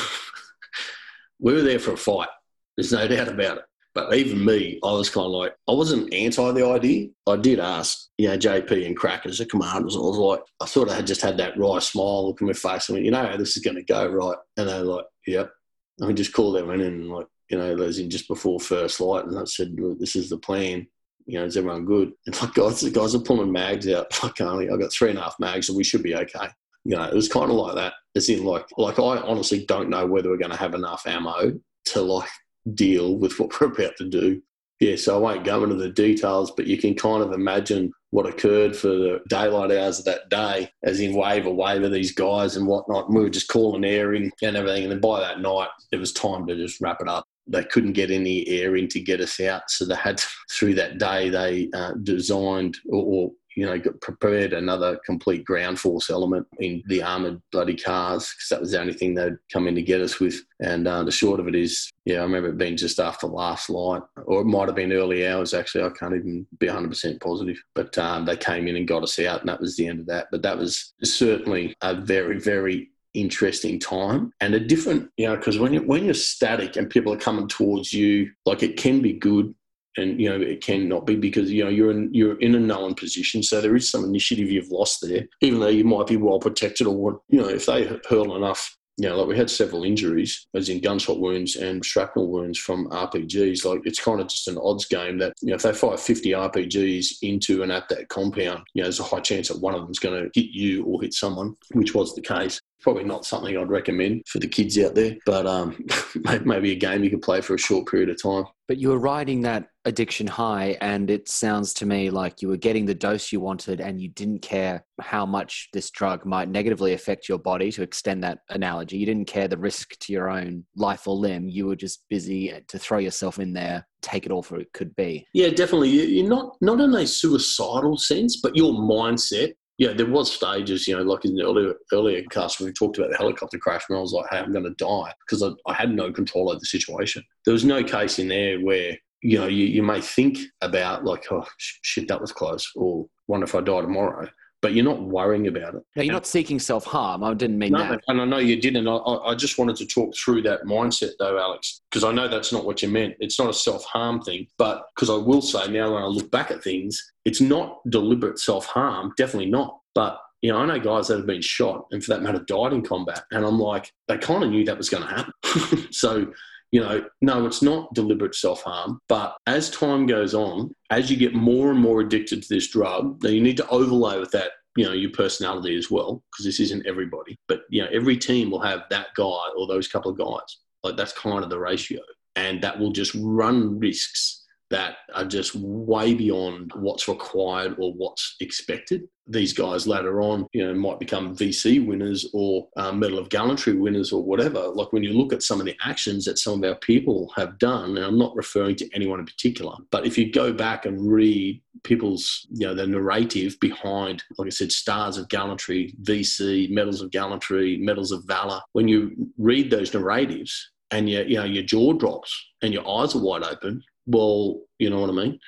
we 1.39 1.53
were 1.53 1.61
there 1.61 1.79
for 1.79 1.93
a 1.93 1.97
fight. 1.97 2.29
There's 2.75 2.91
no 2.91 3.07
doubt 3.07 3.29
about 3.29 3.59
it. 3.59 3.63
But 3.95 4.13
even 4.13 4.43
me, 4.43 4.77
I 4.83 4.91
was 4.91 5.09
kind 5.09 5.25
of 5.25 5.31
like, 5.31 5.55
I 5.69 5.71
wasn't 5.71 6.13
anti 6.13 6.51
the 6.51 6.67
idea. 6.67 7.07
I 7.25 7.37
did 7.37 7.61
ask, 7.61 8.09
you 8.17 8.27
know, 8.27 8.37
JP 8.37 8.85
and 8.85 8.95
Crackers, 8.95 9.37
the 9.37 9.45
commanders, 9.45 9.95
I 9.95 9.99
was 9.99 10.17
like, 10.17 10.41
I 10.61 10.65
thought 10.65 10.89
I 10.89 10.95
had 10.95 11.07
just 11.07 11.21
had 11.21 11.37
that 11.37 11.57
wry 11.57 11.79
smile 11.79 12.27
look 12.27 12.41
on 12.41 12.47
my 12.47 12.53
face. 12.53 12.89
I 12.89 12.93
went, 12.93 13.05
you 13.05 13.11
know 13.11 13.37
this 13.37 13.55
is 13.55 13.63
going 13.63 13.77
to 13.77 13.83
go, 13.83 14.05
right? 14.05 14.37
And 14.57 14.67
they 14.67 14.79
were 14.79 14.95
like, 14.95 15.05
yep. 15.25 15.49
And 15.97 16.09
we 16.09 16.13
just 16.13 16.33
called 16.33 16.57
them 16.57 16.71
in 16.71 16.81
and, 16.81 17.09
like, 17.09 17.27
you 17.49 17.57
know, 17.57 17.73
those 17.73 17.97
in 17.97 18.09
just 18.09 18.27
before 18.27 18.59
first 18.59 18.99
light. 18.99 19.25
And 19.25 19.39
I 19.39 19.45
said, 19.45 19.77
this 19.97 20.17
is 20.17 20.29
the 20.29 20.39
plan. 20.39 20.85
You 21.25 21.39
know, 21.39 21.45
is 21.45 21.55
everyone 21.55 21.85
good? 21.85 22.11
And 22.25 22.41
like, 22.41 22.53
guys, 22.53 22.81
the 22.81 22.91
guys 22.91 23.15
are 23.15 23.19
pulling 23.19 23.51
mags 23.51 23.87
out. 23.87 24.07
Like, 24.23 24.41
I 24.41 24.77
got 24.77 24.91
three 24.91 25.11
and 25.11 25.19
a 25.19 25.21
half 25.21 25.39
mags, 25.39 25.69
and 25.69 25.77
we 25.77 25.85
should 25.85 26.03
be 26.03 26.15
okay. 26.15 26.49
You 26.83 26.97
know, 26.97 27.03
it 27.03 27.15
was 27.15 27.29
kind 27.29 27.49
of 27.49 27.55
like 27.55 27.75
that. 27.75 27.93
As 28.13 28.27
in, 28.27 28.43
like, 28.43 28.65
like 28.77 28.99
I 28.99 29.19
honestly 29.19 29.65
don't 29.65 29.89
know 29.89 30.05
whether 30.05 30.29
we're 30.29 30.37
going 30.37 30.51
to 30.51 30.57
have 30.57 30.73
enough 30.73 31.07
ammo 31.07 31.53
to 31.85 32.01
like 32.01 32.29
deal 32.73 33.17
with 33.17 33.39
what 33.39 33.59
we're 33.59 33.67
about 33.67 33.95
to 33.97 34.09
do. 34.09 34.41
Yeah, 34.79 34.97
so 34.97 35.15
I 35.15 35.19
won't 35.19 35.45
go 35.45 35.63
into 35.63 35.75
the 35.75 35.89
details, 35.89 36.51
but 36.51 36.67
you 36.67 36.77
can 36.77 36.95
kind 36.95 37.23
of 37.23 37.31
imagine 37.31 37.93
what 38.11 38.25
occurred 38.25 38.75
for 38.75 38.89
the 38.89 39.19
daylight 39.29 39.71
hours 39.71 39.99
of 39.99 40.05
that 40.05 40.29
day, 40.29 40.69
as 40.83 40.99
in 40.99 41.15
wave 41.15 41.45
a 41.45 41.51
wave 41.51 41.83
of 41.83 41.91
these 41.91 42.13
guys 42.13 42.57
and 42.57 42.67
whatnot. 42.67 43.07
And 43.07 43.15
we 43.15 43.23
were 43.23 43.29
just 43.29 43.47
calling 43.47 43.85
air 43.85 44.13
in 44.13 44.31
and 44.41 44.57
everything. 44.57 44.83
And 44.83 44.91
then 44.91 44.99
by 44.99 45.21
that 45.21 45.39
night, 45.39 45.69
it 45.91 45.97
was 45.97 46.11
time 46.11 46.45
to 46.47 46.55
just 46.55 46.81
wrap 46.81 47.01
it 47.01 47.07
up. 47.07 47.25
They 47.47 47.63
couldn't 47.63 47.93
get 47.93 48.11
any 48.11 48.47
air 48.47 48.75
in 48.75 48.87
to 48.89 48.99
get 48.99 49.21
us 49.21 49.39
out. 49.39 49.69
So 49.69 49.85
they 49.85 49.95
had, 49.95 50.21
through 50.51 50.75
that 50.75 50.97
day, 50.97 51.29
they 51.29 51.69
uh, 51.73 51.93
designed 52.03 52.77
or, 52.89 53.03
or 53.03 53.31
you 53.55 53.65
know, 53.65 53.79
prepared 54.01 54.53
another 54.53 54.99
complete 55.05 55.45
ground 55.45 55.79
force 55.79 56.09
element 56.09 56.45
in 56.59 56.83
the 56.87 57.01
armoured 57.01 57.41
bloody 57.51 57.75
cars 57.75 58.33
because 58.33 58.49
that 58.49 58.61
was 58.61 58.71
the 58.71 58.79
only 58.79 58.93
thing 58.93 59.13
they'd 59.13 59.37
come 59.51 59.67
in 59.67 59.75
to 59.75 59.81
get 59.81 60.01
us 60.01 60.19
with. 60.19 60.35
And 60.61 60.87
uh, 60.87 61.03
the 61.03 61.11
short 61.11 61.39
of 61.39 61.47
it 61.47 61.55
is, 61.55 61.89
yeah, 62.05 62.19
I 62.19 62.23
remember 62.23 62.49
it 62.49 62.57
being 62.57 62.77
just 62.77 62.99
after 62.99 63.27
last 63.27 63.69
light, 63.69 64.01
or 64.25 64.41
it 64.41 64.45
might 64.45 64.67
have 64.67 64.75
been 64.75 64.93
early 64.93 65.27
hours 65.27 65.53
actually. 65.53 65.83
I 65.83 65.89
can't 65.89 66.15
even 66.15 66.45
be 66.59 66.67
100% 66.67 67.21
positive. 67.21 67.61
But 67.73 67.97
um, 67.97 68.25
they 68.25 68.37
came 68.37 68.67
in 68.67 68.75
and 68.75 68.87
got 68.87 69.03
us 69.03 69.19
out, 69.19 69.39
and 69.39 69.49
that 69.49 69.61
was 69.61 69.75
the 69.75 69.87
end 69.87 70.01
of 70.01 70.05
that. 70.07 70.27
But 70.31 70.41
that 70.43 70.57
was 70.57 70.93
certainly 71.03 71.75
a 71.81 71.95
very, 71.95 72.39
very 72.39 72.89
interesting 73.13 73.79
time 73.79 74.31
and 74.41 74.53
a 74.53 74.59
different, 74.59 75.09
you 75.17 75.27
know, 75.27 75.37
because 75.37 75.57
when 75.57 75.73
you 75.73 75.81
when 75.81 76.03
you're 76.03 76.13
static 76.13 76.75
and 76.75 76.89
people 76.89 77.13
are 77.13 77.17
coming 77.17 77.47
towards 77.47 77.93
you, 77.93 78.29
like 78.45 78.61
it 78.61 78.77
can 78.77 79.01
be 79.01 79.13
good 79.13 79.55
and 79.97 80.19
you 80.19 80.29
know 80.29 80.39
it 80.39 80.61
cannot 80.61 81.05
be 81.05 81.15
because 81.15 81.51
you 81.51 81.63
know 81.63 81.69
you're 81.69 81.91
in 81.91 82.13
you're 82.13 82.39
in 82.39 82.55
a 82.55 82.59
known 82.59 82.93
position 82.93 83.41
so 83.41 83.61
there 83.61 83.75
is 83.75 83.89
some 83.89 84.03
initiative 84.03 84.49
you've 84.49 84.71
lost 84.71 84.99
there 85.01 85.25
even 85.41 85.59
though 85.59 85.67
you 85.67 85.83
might 85.83 86.07
be 86.07 86.17
well 86.17 86.39
protected 86.39 86.87
or 86.87 87.21
you 87.29 87.39
know 87.39 87.47
if 87.47 87.65
they 87.65 87.85
hurl 88.09 88.35
enough 88.35 88.75
you 88.97 89.09
know, 89.09 89.17
like 89.17 89.27
we 89.27 89.37
had 89.37 89.49
several 89.49 89.83
injuries, 89.83 90.47
as 90.53 90.69
in 90.69 90.79
gunshot 90.79 91.19
wounds 91.19 91.57
and 91.57 91.83
shrapnel 91.83 92.29
wounds 92.29 92.57
from 92.57 92.89
RPGs. 92.89 93.65
Like 93.65 93.81
it's 93.83 93.99
kind 93.99 94.21
of 94.21 94.27
just 94.27 94.47
an 94.47 94.57
odds 94.57 94.85
game 94.85 95.17
that, 95.17 95.33
you 95.41 95.49
know, 95.49 95.55
if 95.55 95.63
they 95.63 95.73
fire 95.73 95.97
50 95.97 96.31
RPGs 96.31 97.17
into 97.21 97.61
and 97.61 97.71
at 97.71 97.89
that 97.89 98.07
compound, 98.07 98.63
you 98.73 98.81
know, 98.81 98.85
there's 98.85 99.01
a 99.01 99.03
high 99.03 99.19
chance 99.19 99.49
that 99.49 99.59
one 99.59 99.75
of 99.75 99.81
them's 99.81 99.99
going 99.99 100.23
to 100.23 100.39
hit 100.39 100.49
you 100.51 100.85
or 100.85 101.01
hit 101.01 101.13
someone, 101.13 101.55
which 101.73 101.93
was 101.93 102.15
the 102.15 102.21
case. 102.21 102.61
Probably 102.81 103.03
not 103.03 103.25
something 103.25 103.57
I'd 103.57 103.69
recommend 103.69 104.23
for 104.27 104.39
the 104.39 104.47
kids 104.47 104.77
out 104.77 104.95
there, 104.95 105.15
but 105.25 105.47
um, 105.47 105.83
maybe 106.45 106.71
a 106.71 106.75
game 106.75 107.03
you 107.03 107.09
could 107.09 107.21
play 107.21 107.41
for 107.41 107.55
a 107.55 107.59
short 107.59 107.87
period 107.87 108.09
of 108.09 108.21
time. 108.21 108.45
But 108.67 108.77
you 108.77 108.89
were 108.89 108.99
riding 108.99 109.41
that 109.41 109.69
addiction 109.85 110.25
high, 110.25 110.77
and 110.81 111.09
it 111.09 111.29
sounds 111.29 111.73
to 111.75 111.85
me 111.85 112.09
like 112.09 112.41
you 112.41 112.47
were 112.47 112.57
getting 112.57 112.85
the 112.85 112.95
dose 112.95 113.31
you 113.31 113.39
wanted, 113.39 113.79
and 113.79 114.01
you 114.01 114.09
didn't 114.09 114.39
care 114.39 114.85
how 114.99 115.25
much 115.25 115.69
this 115.73 115.91
drug 115.91 116.25
might 116.25 116.49
negatively 116.49 116.93
affect 116.93 117.29
your 117.29 117.37
body. 117.37 117.71
To 117.71 117.83
extend 117.83 118.23
that 118.23 118.39
analogy, 118.49 118.97
you 118.97 119.05
didn't 119.05 119.27
care 119.27 119.47
the 119.47 119.57
risk 119.57 119.97
to 119.99 120.13
your 120.13 120.29
own 120.29 120.65
life 120.75 121.07
or 121.07 121.15
limb. 121.15 121.47
You 121.47 121.67
were 121.67 121.75
just 121.75 122.05
busy 122.09 122.53
to 122.67 122.79
throw 122.79 122.97
yourself 122.97 123.39
in 123.39 123.53
there, 123.53 123.87
take 124.01 124.25
it 124.25 124.31
all 124.31 124.43
for 124.43 124.59
it 124.59 124.73
could 124.73 124.95
be. 124.95 125.25
Yeah, 125.33 125.49
definitely. 125.49 125.89
You're 125.89 126.29
not 126.29 126.55
not 126.61 126.81
in 126.81 126.93
a 126.93 127.05
suicidal 127.05 127.97
sense, 127.97 128.41
but 128.41 128.55
your 128.55 128.73
mindset 128.73 129.53
yeah, 129.77 129.93
there 129.93 130.05
was 130.05 130.31
stages, 130.31 130.87
you 130.87 130.95
know, 130.95 131.03
like 131.03 131.25
in 131.25 131.35
the 131.35 131.43
earlier 131.43 131.73
earlier 131.91 132.23
cast 132.31 132.59
when 132.59 132.67
we 132.67 132.73
talked 132.73 132.97
about 132.97 133.11
the 133.11 133.17
helicopter 133.17 133.57
crash, 133.57 133.83
when 133.87 133.97
I 133.97 134.01
was 134.01 134.13
like, 134.13 134.25
"Hey, 134.31 134.37
I'm 134.37 134.53
going 134.53 134.63
to 134.63 134.71
die," 134.71 135.13
because 135.27 135.43
I, 135.43 135.49
I, 135.69 135.73
had 135.73 135.93
no 135.93 136.11
control 136.13 136.49
over 136.49 136.59
the 136.59 136.65
situation. 136.65 137.23
There 137.43 137.53
was 137.53 137.65
no 137.65 137.83
case 137.83 138.17
in 138.17 138.29
there 138.29 138.59
where 138.61 138.97
you 139.21 139.37
know 139.37 139.47
you, 139.47 139.65
you 139.65 139.83
may 139.83 139.99
think 139.99 140.37
about 140.61 141.03
like, 141.03 141.25
"Oh 141.31 141.45
shit, 141.57 142.07
that 142.07 142.21
was 142.21 142.31
close," 142.31 142.71
or 142.75 143.05
"Wonder 143.27 143.45
if 143.45 143.55
I 143.55 143.61
die 143.61 143.81
tomorrow." 143.81 144.29
But 144.65 144.73
you're 144.73 144.83
not 144.83 144.99
worrying 144.99 145.45
about 145.45 145.75
it. 145.75 145.83
No, 145.95 146.01
you're 146.01 146.11
not 146.11 146.25
seeking 146.25 146.57
self 146.57 146.85
harm. 146.85 147.23
I 147.23 147.35
didn't 147.35 147.59
mean 147.59 147.73
no, 147.73 147.87
that. 147.87 148.01
And 148.07 148.19
I 148.19 148.25
know 148.25 148.39
you 148.39 148.59
didn't. 148.59 148.87
I, 148.87 148.95
I 148.95 149.35
just 149.35 149.59
wanted 149.59 149.75
to 149.75 149.85
talk 149.85 150.15
through 150.17 150.41
that 150.41 150.63
mindset, 150.63 151.11
though, 151.19 151.37
Alex, 151.37 151.81
because 151.91 152.03
I 152.03 152.11
know 152.11 152.27
that's 152.27 152.51
not 152.51 152.65
what 152.65 152.81
you 152.81 152.89
meant. 152.89 153.13
It's 153.19 153.37
not 153.37 153.47
a 153.47 153.53
self 153.53 153.85
harm 153.85 154.23
thing. 154.23 154.47
But 154.57 154.87
because 154.95 155.11
I 155.11 155.17
will 155.17 155.43
say 155.43 155.67
now, 155.67 155.93
when 155.93 156.01
I 156.01 156.07
look 156.07 156.31
back 156.31 156.49
at 156.49 156.63
things, 156.63 156.99
it's 157.25 157.41
not 157.41 157.79
deliberate 157.91 158.39
self 158.39 158.65
harm. 158.65 159.13
Definitely 159.17 159.51
not. 159.51 159.77
But 159.93 160.19
you 160.41 160.51
know, 160.51 160.57
I 160.57 160.65
know 160.65 160.79
guys 160.79 161.09
that 161.09 161.17
have 161.17 161.27
been 161.27 161.43
shot 161.43 161.85
and 161.91 162.03
for 162.03 162.15
that 162.15 162.23
matter 162.23 162.39
died 162.39 162.73
in 162.73 162.81
combat. 162.81 163.23
And 163.29 163.45
I'm 163.45 163.59
like, 163.59 163.91
they 164.07 164.17
kind 164.17 164.43
of 164.43 164.49
knew 164.49 164.65
that 164.65 164.79
was 164.79 164.89
going 164.89 165.03
to 165.03 165.09
happen. 165.09 165.87
so, 165.93 166.33
you 166.71 166.81
know, 166.81 167.05
no, 167.21 167.45
it's 167.45 167.61
not 167.61 167.93
deliberate 167.93 168.35
self 168.35 168.61
harm. 168.63 168.99
But 169.07 169.35
as 169.47 169.69
time 169.69 170.05
goes 170.05 170.33
on, 170.33 170.73
as 170.89 171.09
you 171.09 171.17
get 171.17 171.33
more 171.33 171.71
and 171.71 171.79
more 171.79 172.01
addicted 172.01 172.43
to 172.43 172.49
this 172.49 172.67
drug, 172.67 173.21
then 173.21 173.33
you 173.33 173.41
need 173.41 173.57
to 173.57 173.67
overlay 173.69 174.19
with 174.19 174.31
that, 174.31 174.51
you 174.75 174.85
know, 174.85 174.93
your 174.93 175.11
personality 175.11 175.75
as 175.77 175.89
well, 175.89 176.23
because 176.31 176.45
this 176.45 176.59
isn't 176.59 176.85
everybody. 176.85 177.37
But, 177.47 177.61
you 177.69 177.81
know, 177.81 177.89
every 177.91 178.17
team 178.17 178.51
will 178.51 178.61
have 178.61 178.83
that 178.89 179.07
guy 179.15 179.49
or 179.57 179.67
those 179.67 179.87
couple 179.87 180.11
of 180.11 180.17
guys. 180.17 180.57
Like 180.83 180.97
that's 180.97 181.13
kind 181.13 181.43
of 181.43 181.49
the 181.49 181.59
ratio. 181.59 182.01
And 182.35 182.61
that 182.61 182.77
will 182.77 182.91
just 182.91 183.15
run 183.15 183.79
risks 183.79 184.44
that 184.75 184.97
are 185.13 185.23
just 185.23 185.55
way 185.55 186.13
beyond 186.13 186.69
what's 186.75 187.07
required 187.07 187.77
or 187.79 187.93
what's 187.93 188.35
expected. 188.41 189.07
These 189.25 189.53
guys 189.53 189.87
later 189.87 190.19
on, 190.21 190.47
you 190.51 190.67
know, 190.67 190.73
might 190.73 190.99
become 190.99 191.33
VC 191.33 191.83
winners 191.83 192.29
or 192.33 192.67
um, 192.75 192.99
Medal 192.99 193.17
of 193.17 193.29
Gallantry 193.29 193.73
winners 193.73 194.11
or 194.11 194.21
whatever. 194.21 194.59
Like 194.67 194.91
when 194.91 195.01
you 195.01 195.13
look 195.13 195.31
at 195.31 195.43
some 195.43 195.61
of 195.61 195.65
the 195.65 195.77
actions 195.81 196.25
that 196.25 196.39
some 196.39 196.61
of 196.61 196.69
our 196.69 196.75
people 196.75 197.31
have 197.37 197.57
done, 197.57 197.95
and 197.95 198.05
I'm 198.05 198.19
not 198.19 198.35
referring 198.35 198.75
to 198.75 198.89
anyone 198.93 199.21
in 199.21 199.25
particular, 199.25 199.73
but 199.91 200.05
if 200.05 200.17
you 200.17 200.29
go 200.29 200.51
back 200.51 200.85
and 200.85 201.09
read 201.09 201.61
people's, 201.83 202.45
you 202.51 202.67
know, 202.67 202.75
the 202.75 202.85
narrative 202.85 203.55
behind, 203.61 204.23
like 204.37 204.47
I 204.47 204.49
said, 204.49 204.73
Stars 204.73 205.17
of 205.17 205.29
Gallantry, 205.29 205.93
VC, 206.03 206.69
Medals 206.69 207.01
of 207.01 207.11
Gallantry, 207.11 207.77
Medals 207.77 208.11
of 208.11 208.25
Valor, 208.25 208.59
when 208.73 208.89
you 208.89 209.31
read 209.37 209.71
those 209.71 209.93
narratives, 209.93 210.71
and 210.91 211.09
your, 211.09 211.23
you 211.23 211.35
know, 211.35 211.45
your 211.45 211.63
jaw 211.63 211.93
drops 211.93 212.31
and 212.61 212.73
your 212.73 212.87
eyes 212.87 213.15
are 213.15 213.21
wide 213.21 213.43
open, 213.43 213.81
well, 214.05 214.61
you 214.79 214.89
know 214.89 214.99
what 214.99 215.09
I 215.09 215.13
mean? 215.13 215.39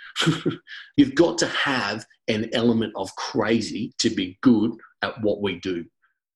You've 0.97 1.15
got 1.15 1.37
to 1.39 1.47
have 1.47 2.05
an 2.27 2.49
element 2.53 2.93
of 2.95 3.13
crazy 3.15 3.93
to 3.99 4.09
be 4.09 4.37
good 4.41 4.71
at 5.01 5.21
what 5.21 5.41
we 5.41 5.59
do. 5.59 5.85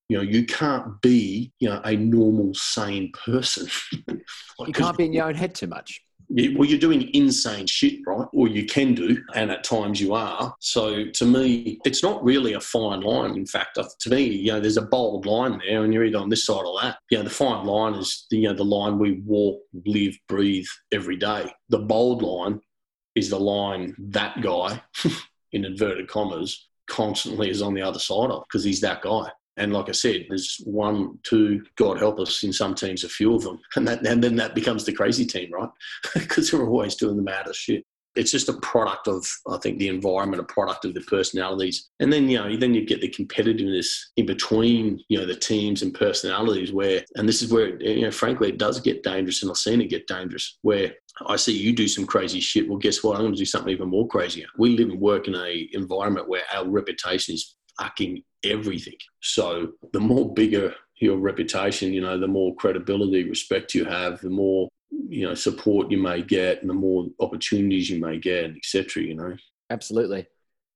You 0.10 0.18
know, 0.18 0.24
you 0.24 0.46
can't 0.46 1.02
be, 1.02 1.54
you 1.60 1.70
know, 1.70 1.82
a 1.86 1.96
normal, 1.96 2.54
sane 2.54 3.12
person. 3.26 3.68
you 4.08 4.74
can't 4.74 4.98
be 4.98 5.06
in 5.06 5.14
your 5.14 5.28
own 5.28 5.36
head 5.36 5.56
too 5.56 5.68
much 5.68 6.02
well, 6.32 6.68
you're 6.68 6.80
doing 6.80 7.10
insane 7.14 7.68
shit, 7.68 8.00
right? 8.08 8.28
Or 8.34 8.48
you 8.48 8.66
can 8.66 8.94
do, 8.94 9.22
and 9.36 9.52
at 9.52 9.64
times 9.64 10.00
you 10.00 10.14
are. 10.14 10.56
So 10.60 11.06
to 11.06 11.26
me, 11.26 11.80
it's 11.84 12.04
not 12.04 12.24
really 12.24 12.54
a 12.54 12.62
fine 12.62 13.02
line. 13.02 13.36
In 13.36 13.46
fact, 13.46 13.78
to 13.78 14.10
me, 14.10 14.24
you 14.24 14.54
know, 14.54 14.60
there's 14.60 14.78
a 14.78 14.84
bold 14.84 15.26
line 15.26 15.60
there, 15.60 15.84
and 15.84 15.94
you're 15.94 16.06
either 16.06 16.20
on 16.20 16.30
this 16.30 16.46
side 16.46 16.64
or 16.64 16.80
that. 16.82 16.98
You 17.10 17.18
know, 17.18 17.26
the 17.26 17.30
fine 17.30 17.66
line 17.66 17.96
is 17.96 18.26
the, 18.30 18.38
you 18.38 18.48
know 18.48 18.54
the 18.54 18.64
line 18.64 18.98
we 18.98 19.22
walk, 19.26 19.62
live, 19.86 20.18
breathe 20.28 20.68
every 20.92 21.18
day. 21.18 21.52
The 21.70 21.80
bold 21.80 22.22
line 22.22 22.62
is 23.16 23.30
the 23.30 23.40
line 23.40 23.96
that 24.00 24.42
guy, 24.42 24.82
in 25.52 25.66
inverted 25.66 26.08
commas, 26.08 26.70
constantly 26.88 27.50
is 27.50 27.62
on 27.62 27.74
the 27.74 27.82
other 27.82 28.00
side 28.00 28.32
of 28.32 28.44
because 28.48 28.64
he's 28.64 28.82
that 28.82 29.02
guy. 29.02 29.30
And 29.58 29.74
like 29.74 29.90
I 29.90 29.94
said, 29.94 30.26
there's 30.30 30.62
one, 30.66 31.20
two, 31.24 31.64
God 31.76 31.98
help 31.98 32.20
us, 32.20 32.44
in 32.44 32.54
some 32.54 32.74
teams, 32.74 33.04
a 33.04 33.10
few 33.10 33.36
of 33.36 33.44
them. 33.44 33.60
And, 33.76 33.88
that, 33.88 34.06
and 34.06 34.24
then 34.24 34.36
that 34.36 34.56
becomes 34.56 34.86
the 34.86 34.94
crazy 34.94 35.26
team, 35.26 35.52
right? 35.52 35.70
Because 36.14 36.52
they're 36.52 36.66
always 36.66 36.96
doing 36.96 37.18
the 37.18 37.24
maddest 37.24 37.60
shit. 37.60 37.84
It's 38.16 38.32
just 38.32 38.50
a 38.50 38.60
product 38.60 39.08
of, 39.08 39.26
I 39.50 39.58
think, 39.58 39.80
the 39.80 39.88
environment, 39.88 40.42
a 40.42 40.54
product 40.54 40.84
of 40.84 40.94
the 40.94 41.00
personalities. 41.02 41.90
And 42.02 42.12
then, 42.12 42.28
you 42.28 42.38
know, 42.38 42.58
then 42.58 42.74
you 42.74 42.86
get 42.86 43.00
the 43.00 43.10
competitiveness 43.10 43.88
in 44.18 44.26
between, 44.26 45.02
you 45.08 45.18
know, 45.18 45.26
the 45.26 45.36
teams 45.36 45.82
and 45.82 45.94
personalities 45.94 46.74
where, 46.74 47.04
and 47.16 47.28
this 47.28 47.42
is 47.42 47.54
where, 47.54 47.82
you 47.82 48.02
know, 48.02 48.12
frankly, 48.12 48.50
it 48.50 48.58
does 48.58 48.82
get 48.82 49.04
dangerous 49.04 49.42
and 49.42 49.50
I've 49.50 49.58
seen 49.58 49.80
it 49.80 49.90
get 49.90 50.08
dangerous 50.08 50.58
where 50.62 50.94
I 51.26 51.38
see 51.38 51.58
you 51.58 51.74
do 51.74 51.88
some 51.88 52.06
crazy 52.06 52.42
shit. 52.42 52.68
Well, 52.68 52.80
guess 52.80 53.02
what? 53.02 53.16
I'm 53.16 53.24
going 53.24 53.34
to 53.34 53.40
do 53.40 53.46
something 53.46 53.72
even 53.72 53.90
more 53.90 54.08
crazier. 54.08 54.48
We 54.58 54.76
live 54.76 54.90
and 54.90 55.00
work 55.00 55.30
in 55.30 55.36
a 55.36 55.70
environment 55.72 56.28
where 56.28 56.44
our 56.54 56.68
reputation 56.68 57.36
is 57.36 57.56
fucking 57.80 58.24
everything. 58.44 58.98
So 59.22 59.74
the 59.94 60.00
more 60.00 60.34
bigger 60.34 60.74
your 61.00 61.18
reputation, 61.18 61.94
you 61.94 62.02
know, 62.02 62.20
the 62.20 62.28
more 62.28 62.56
credibility, 62.56 63.28
respect 63.28 63.74
you 63.74 63.86
have, 63.86 64.22
the 64.22 64.30
more 64.30 64.70
you 65.10 65.28
know 65.28 65.34
support 65.34 65.92
you 65.92 65.98
may 65.98 66.22
get, 66.22 66.62
and 66.62 66.70
the 66.70 66.76
more 66.76 67.08
opportunities 67.20 67.90
you 67.90 68.00
may 68.00 68.18
get, 68.18 68.52
etc. 68.56 69.04
You 69.04 69.16
know. 69.16 69.36
Absolutely. 69.70 70.28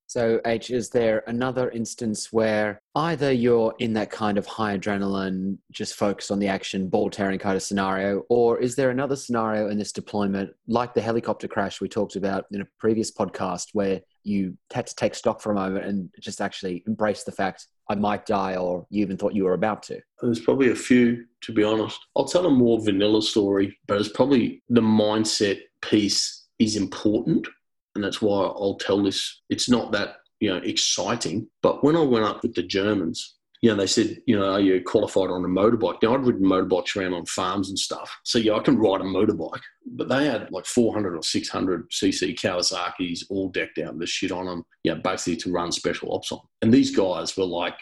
So, 0.07 0.39
H, 0.45 0.69
is 0.69 0.89
there 0.89 1.23
another 1.27 1.69
instance 1.71 2.31
where 2.31 2.81
either 2.95 3.31
you're 3.31 3.73
in 3.79 3.93
that 3.93 4.11
kind 4.11 4.37
of 4.37 4.45
high 4.45 4.77
adrenaline, 4.77 5.57
just 5.71 5.95
focus 5.95 6.29
on 6.29 6.39
the 6.39 6.47
action, 6.47 6.89
ball 6.89 7.09
tearing 7.09 7.39
kind 7.39 7.55
of 7.55 7.63
scenario, 7.63 8.23
or 8.29 8.59
is 8.59 8.75
there 8.75 8.91
another 8.91 9.15
scenario 9.15 9.69
in 9.69 9.77
this 9.77 9.91
deployment, 9.91 10.53
like 10.67 10.93
the 10.93 11.01
helicopter 11.01 11.47
crash 11.47 11.81
we 11.81 11.89
talked 11.89 12.15
about 12.15 12.45
in 12.51 12.61
a 12.61 12.67
previous 12.79 13.11
podcast, 13.11 13.69
where 13.73 13.99
you 14.23 14.57
had 14.71 14.87
to 14.87 14.95
take 14.95 15.15
stock 15.15 15.41
for 15.41 15.51
a 15.51 15.55
moment 15.55 15.85
and 15.85 16.09
just 16.19 16.41
actually 16.41 16.83
embrace 16.87 17.23
the 17.23 17.31
fact 17.31 17.67
I 17.89 17.95
might 17.95 18.25
die, 18.25 18.55
or 18.55 18.85
you 18.89 19.01
even 19.01 19.17
thought 19.17 19.35
you 19.35 19.45
were 19.45 19.53
about 19.53 19.83
to? 19.83 19.99
There's 20.21 20.39
probably 20.39 20.71
a 20.71 20.75
few, 20.75 21.25
to 21.41 21.51
be 21.51 21.63
honest. 21.63 21.99
I'll 22.15 22.25
tell 22.25 22.45
a 22.45 22.51
more 22.51 22.79
vanilla 22.83 23.21
story, 23.21 23.77
but 23.87 23.99
it's 23.99 24.09
probably 24.09 24.61
the 24.69 24.81
mindset 24.81 25.59
piece 25.81 26.45
is 26.57 26.75
important 26.75 27.47
and 27.95 28.03
that's 28.03 28.21
why 28.21 28.41
I'll 28.41 28.77
tell 28.79 29.01
this. 29.01 29.41
It's 29.49 29.69
not 29.69 29.91
that 29.93 30.17
you 30.39 30.49
know 30.49 30.57
exciting, 30.57 31.47
but 31.61 31.83
when 31.83 31.95
I 31.95 32.01
went 32.01 32.25
up 32.25 32.43
with 32.43 32.53
the 32.53 32.63
Germans, 32.63 33.35
you 33.61 33.69
know, 33.69 33.77
they 33.77 33.87
said, 33.87 34.21
you 34.27 34.37
know, 34.37 34.53
are 34.53 34.59
you 34.59 34.81
qualified 34.83 35.29
on 35.29 35.43
a 35.43 35.47
motorbike? 35.47 36.03
Now 36.03 36.13
I'd 36.13 36.25
ridden 36.25 36.45
motorbikes 36.45 36.95
around 36.95 37.13
on 37.13 37.25
farms 37.25 37.69
and 37.69 37.79
stuff, 37.79 38.15
so 38.23 38.37
yeah, 38.37 38.53
I 38.53 38.59
can 38.59 38.77
ride 38.77 39.01
a 39.01 39.05
motorbike. 39.05 39.61
But 39.87 40.09
they 40.09 40.25
had 40.25 40.51
like 40.51 40.65
400 40.65 41.15
or 41.15 41.23
600 41.23 41.89
cc 41.89 42.35
Kawasaki's 42.35 43.25
all 43.29 43.49
decked 43.49 43.79
out 43.79 43.95
with 43.95 44.09
shit 44.09 44.31
on 44.31 44.45
them, 44.45 44.65
you 44.83 44.93
know, 44.93 45.01
basically 45.01 45.37
to 45.37 45.51
run 45.51 45.71
special 45.71 46.13
ops 46.13 46.31
on. 46.31 46.41
And 46.61 46.73
these 46.73 46.95
guys 46.95 47.35
were 47.37 47.45
like, 47.45 47.75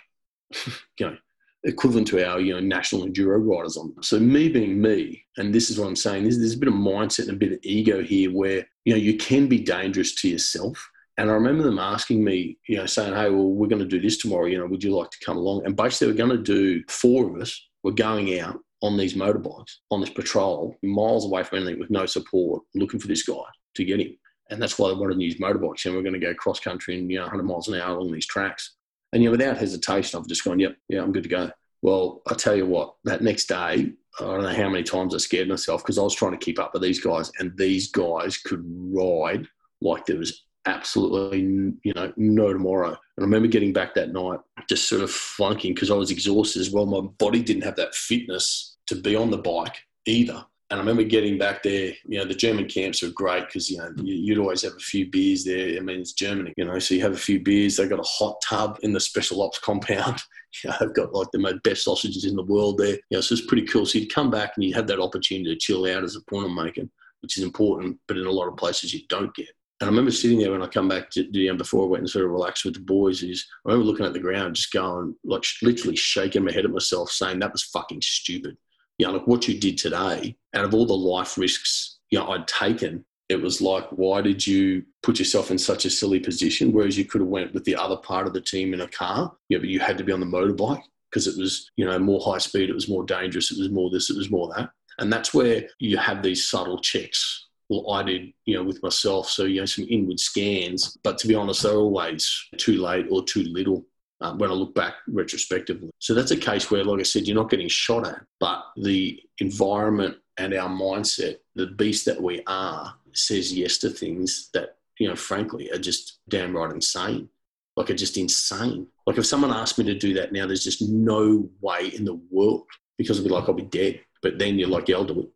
you 0.99 1.07
know, 1.07 1.17
equivalent 1.65 2.07
to 2.07 2.25
our 2.25 2.39
you 2.39 2.53
know 2.53 2.59
national 2.59 3.05
enduro 3.05 3.39
riders 3.43 3.77
on. 3.77 3.93
So 4.01 4.19
me 4.19 4.49
being 4.49 4.81
me, 4.81 5.23
and 5.37 5.53
this 5.53 5.69
is 5.69 5.79
what 5.79 5.87
I'm 5.87 5.95
saying, 5.95 6.23
there's, 6.23 6.39
there's 6.39 6.55
a 6.55 6.59
bit 6.59 6.69
of 6.69 6.75
mindset 6.75 7.27
and 7.27 7.31
a 7.31 7.45
bit 7.45 7.53
of 7.53 7.59
ego 7.63 8.03
here 8.03 8.31
where 8.31 8.67
you 8.85 8.93
know 8.93 8.99
you 8.99 9.17
can 9.17 9.47
be 9.47 9.59
dangerous 9.59 10.15
to 10.21 10.29
yourself. 10.29 10.89
And 11.17 11.29
I 11.29 11.33
remember 11.33 11.61
them 11.63 11.77
asking 11.77 12.23
me, 12.23 12.57
you 12.67 12.77
know, 12.77 12.85
saying, 12.85 13.13
"Hey, 13.13 13.29
well, 13.29 13.51
we're 13.51 13.67
going 13.67 13.81
to 13.81 13.87
do 13.87 14.01
this 14.01 14.17
tomorrow. 14.17 14.45
You 14.45 14.57
know, 14.57 14.65
would 14.65 14.83
you 14.83 14.95
like 14.95 15.11
to 15.11 15.25
come 15.25 15.37
along?" 15.37 15.65
And 15.65 15.75
basically, 15.75 16.07
we're 16.07 16.25
going 16.25 16.37
to 16.37 16.43
do 16.43 16.83
four 16.89 17.29
of 17.29 17.41
us. 17.41 17.59
We're 17.83 17.91
going 17.91 18.39
out 18.39 18.59
on 18.81 18.97
these 18.97 19.13
motorbikes 19.13 19.75
on 19.91 20.01
this 20.01 20.09
patrol, 20.09 20.75
miles 20.83 21.25
away 21.25 21.43
from 21.43 21.59
anything, 21.59 21.79
with 21.79 21.89
no 21.89 22.05
support, 22.05 22.63
looking 22.75 22.99
for 22.99 23.07
this 23.07 23.23
guy 23.23 23.43
to 23.75 23.85
get 23.85 23.99
him. 23.99 24.17
And 24.49 24.61
that's 24.61 24.77
why 24.77 24.89
they 24.89 24.95
wanted 24.95 25.15
to 25.15 25.23
use 25.23 25.39
motorbikes. 25.39 25.85
And 25.85 25.95
we're 25.95 26.01
going 26.01 26.13
to 26.13 26.19
go 26.19 26.33
cross 26.33 26.59
country 26.59 26.97
and 26.97 27.09
you 27.09 27.17
know 27.17 27.23
100 27.23 27.43
miles 27.43 27.67
an 27.69 27.79
hour 27.79 27.95
along 27.95 28.11
these 28.11 28.27
tracks. 28.27 28.75
And 29.13 29.21
you 29.21 29.29
know, 29.29 29.31
without 29.31 29.57
hesitation, 29.57 30.19
I've 30.19 30.27
just 30.27 30.43
gone, 30.43 30.59
"Yep, 30.59 30.75
yeah, 30.89 31.01
I'm 31.01 31.13
good 31.13 31.23
to 31.23 31.29
go." 31.29 31.51
Well, 31.81 32.21
I 32.27 32.33
tell 32.33 32.55
you 32.55 32.65
what, 32.65 32.95
that 33.03 33.21
next 33.21 33.47
day, 33.47 33.55
I 33.55 33.93
don't 34.19 34.41
know 34.41 34.53
how 34.53 34.69
many 34.69 34.83
times 34.83 35.13
I 35.13 35.17
scared 35.19 35.49
myself 35.49 35.83
because 35.83 35.97
I 35.97 36.01
was 36.01 36.15
trying 36.15 36.31
to 36.31 36.37
keep 36.37 36.59
up 36.59 36.73
with 36.73 36.81
these 36.81 36.99
guys, 36.99 37.31
and 37.39 37.55
these 37.57 37.91
guys 37.91 38.37
could 38.37 38.63
ride 38.65 39.47
like 39.81 40.05
there 40.05 40.17
was 40.17 40.45
absolutely, 40.65 41.41
you 41.83 41.93
know, 41.93 42.11
no 42.17 42.53
tomorrow. 42.53 42.89
And 42.89 42.97
I 43.19 43.21
remember 43.23 43.47
getting 43.47 43.73
back 43.73 43.93
that 43.95 44.13
night, 44.13 44.39
just 44.69 44.87
sort 44.87 45.01
of 45.01 45.11
flunking 45.11 45.73
because 45.73 45.91
I 45.91 45.95
was 45.95 46.11
exhausted 46.11 46.61
as 46.61 46.71
well. 46.71 46.85
My 46.85 47.01
body 47.01 47.43
didn't 47.43 47.63
have 47.63 47.75
that 47.75 47.93
fitness 47.93 48.77
to 48.87 48.95
be 48.95 49.15
on 49.15 49.29
the 49.29 49.37
bike 49.37 49.75
either. 50.05 50.45
And 50.73 50.79
I 50.79 50.83
remember 50.85 51.03
getting 51.03 51.37
back 51.37 51.61
there, 51.61 51.93
you 52.03 52.17
know, 52.17 52.25
the 52.25 52.33
German 52.33 52.65
camps 52.65 53.03
are 53.03 53.11
great 53.11 53.45
because, 53.45 53.69
you 53.69 53.77
know, 53.77 53.93
you'd 54.01 54.39
always 54.39 54.63
have 54.63 54.73
a 54.73 54.79
few 54.79 55.05
beers 55.05 55.43
there. 55.43 55.77
I 55.77 55.79
mean, 55.81 55.99
it's 55.99 56.13
Germany, 56.13 56.51
you 56.57 56.65
know, 56.65 56.79
so 56.79 56.95
you 56.95 57.01
have 57.01 57.13
a 57.13 57.15
few 57.15 57.39
beers. 57.39 57.77
They've 57.77 57.87
got 57.87 57.99
a 57.99 58.03
hot 58.03 58.41
tub 58.43 58.79
in 58.81 58.91
the 58.91 58.99
special 58.99 59.43
ops 59.43 59.59
compound. 59.59 60.19
You 60.63 60.69
know, 60.69 60.75
they've 60.79 60.93
got 60.93 61.15
like 61.15 61.29
the 61.33 61.59
best 61.63 61.83
sausages 61.83 62.25
in 62.25 62.35
the 62.35 62.43
world 62.43 62.77
there. 62.77 62.99
You 63.09 63.17
know, 63.17 63.21
so 63.21 63.33
it's 63.33 63.47
pretty 63.47 63.65
cool. 63.65 63.87
So 63.87 63.97
you'd 63.97 64.13
come 64.13 64.29
back 64.29 64.51
and 64.53 64.63
you'd 64.63 64.75
have 64.75 64.85
that 64.85 64.99
opportunity 64.99 65.49
to 65.49 65.59
chill 65.59 65.87
out 65.87 66.03
as 66.03 66.15
a 66.15 66.21
point 66.29 66.45
I'm 66.45 66.53
making, 66.53 66.91
which 67.21 67.39
is 67.39 67.43
important, 67.43 67.97
but 68.07 68.17
in 68.17 68.27
a 68.27 68.31
lot 68.31 68.47
of 68.47 68.55
places 68.55 68.93
you 68.93 68.99
don't 69.09 69.33
get. 69.33 69.47
And 69.81 69.87
I 69.87 69.89
remember 69.89 70.11
sitting 70.11 70.37
there 70.37 70.51
when 70.51 70.61
I 70.61 70.67
come 70.67 70.87
back 70.87 71.09
to 71.09 71.27
the 71.31 71.49
end 71.49 71.57
before 71.57 71.85
I 71.85 71.89
went 71.89 72.01
and 72.01 72.09
sort 72.09 72.25
of 72.25 72.29
relaxed 72.29 72.65
with 72.65 72.75
the 72.75 72.81
boys. 72.81 73.23
Is 73.23 73.43
I 73.65 73.71
remember 73.71 73.89
looking 73.89 74.05
at 74.05 74.13
the 74.13 74.19
ground, 74.19 74.55
just 74.55 74.71
going 74.71 75.15
like 75.23 75.43
literally 75.63 75.95
shaking 75.95 76.45
my 76.45 76.51
head 76.51 76.65
at 76.65 76.71
myself, 76.71 77.09
saying 77.09 77.39
that 77.39 77.51
was 77.51 77.63
fucking 77.63 78.03
stupid 78.03 78.55
you 78.97 79.05
know, 79.05 79.13
like 79.13 79.27
what 79.27 79.47
you 79.47 79.59
did 79.59 79.77
today, 79.77 80.37
out 80.53 80.65
of 80.65 80.73
all 80.73 80.85
the 80.85 80.93
life 80.93 81.37
risks, 81.37 81.99
you 82.09 82.19
know, 82.19 82.29
I'd 82.29 82.47
taken, 82.47 83.03
it 83.29 83.41
was 83.41 83.61
like, 83.61 83.87
why 83.89 84.21
did 84.21 84.45
you 84.45 84.83
put 85.01 85.19
yourself 85.19 85.49
in 85.49 85.57
such 85.57 85.85
a 85.85 85.89
silly 85.89 86.19
position? 86.19 86.71
Whereas 86.71 86.97
you 86.97 87.05
could 87.05 87.21
have 87.21 87.29
went 87.29 87.53
with 87.53 87.63
the 87.63 87.75
other 87.75 87.97
part 87.97 88.27
of 88.27 88.33
the 88.33 88.41
team 88.41 88.73
in 88.73 88.81
a 88.81 88.87
car, 88.87 89.33
yeah, 89.49 89.57
but 89.57 89.69
you 89.69 89.79
had 89.79 89.97
to 89.97 90.03
be 90.03 90.11
on 90.11 90.19
the 90.19 90.25
motorbike 90.25 90.83
because 91.09 91.27
it 91.27 91.37
was, 91.37 91.71
you 91.75 91.85
know, 91.85 91.97
more 91.99 92.21
high 92.21 92.37
speed, 92.37 92.69
it 92.69 92.75
was 92.75 92.89
more 92.89 93.03
dangerous, 93.05 93.51
it 93.51 93.59
was 93.59 93.69
more 93.69 93.89
this, 93.89 94.09
it 94.09 94.17
was 94.17 94.29
more 94.29 94.51
that. 94.55 94.69
And 94.99 95.11
that's 95.11 95.33
where 95.33 95.67
you 95.79 95.97
have 95.97 96.21
these 96.21 96.49
subtle 96.49 96.79
checks. 96.79 97.47
Well, 97.69 97.91
I 97.91 98.03
did, 98.03 98.33
you 98.45 98.55
know, 98.55 98.63
with 98.63 98.83
myself. 98.83 99.29
So, 99.29 99.45
you 99.45 99.61
know, 99.61 99.65
some 99.65 99.87
inward 99.89 100.19
scans, 100.19 100.97
but 101.03 101.17
to 101.19 101.27
be 101.27 101.33
honest, 101.33 101.63
they're 101.63 101.73
always 101.73 102.47
too 102.57 102.81
late 102.81 103.07
or 103.09 103.23
too 103.23 103.43
little 103.43 103.85
um, 104.23 104.37
when 104.37 104.49
I 104.49 104.53
look 104.53 104.73
back 104.73 104.95
retrospectively. 105.07 105.91
So 105.99 106.13
that's 106.13 106.31
a 106.31 106.37
case 106.37 106.71
where, 106.71 106.83
like 106.83 107.01
I 107.01 107.03
said, 107.03 107.27
you're 107.27 107.35
not 107.35 107.49
getting 107.49 107.67
shot 107.67 108.07
at, 108.07 108.21
but 108.39 108.63
the 108.77 109.19
environment 109.39 110.15
and 110.37 110.53
our 110.53 110.69
mindset, 110.69 111.37
the 111.55 111.67
beast 111.67 112.05
that 112.05 112.21
we 112.21 112.41
are, 112.47 112.95
says 113.11 113.53
yes 113.53 113.77
to 113.79 113.89
things 113.89 114.49
that, 114.53 114.77
you 114.97 115.07
know, 115.07 115.15
frankly, 115.15 115.69
are 115.71 115.77
just 115.77 116.19
downright 116.29 116.71
insane. 116.71 117.29
Like, 117.75 117.89
are 117.89 117.95
just 117.95 118.17
insane. 118.17 118.87
Like, 119.05 119.17
if 119.17 119.25
someone 119.25 119.51
asked 119.51 119.77
me 119.77 119.85
to 119.85 119.97
do 119.97 120.13
that 120.13 120.31
now, 120.31 120.47
there's 120.47 120.63
just 120.63 120.81
no 120.81 121.49
way 121.59 121.91
in 121.93 122.05
the 122.05 122.19
world 122.31 122.65
because 122.97 123.19
I'd 123.19 123.25
be 123.25 123.29
like, 123.29 123.49
I'll 123.49 123.55
be 123.55 123.63
dead. 123.63 123.99
But 124.21 124.39
then 124.39 124.57
you're 124.57 124.69
like, 124.69 124.87
yeah, 124.87 124.95
I'll 124.95 125.03
do 125.03 125.19
it. 125.19 125.29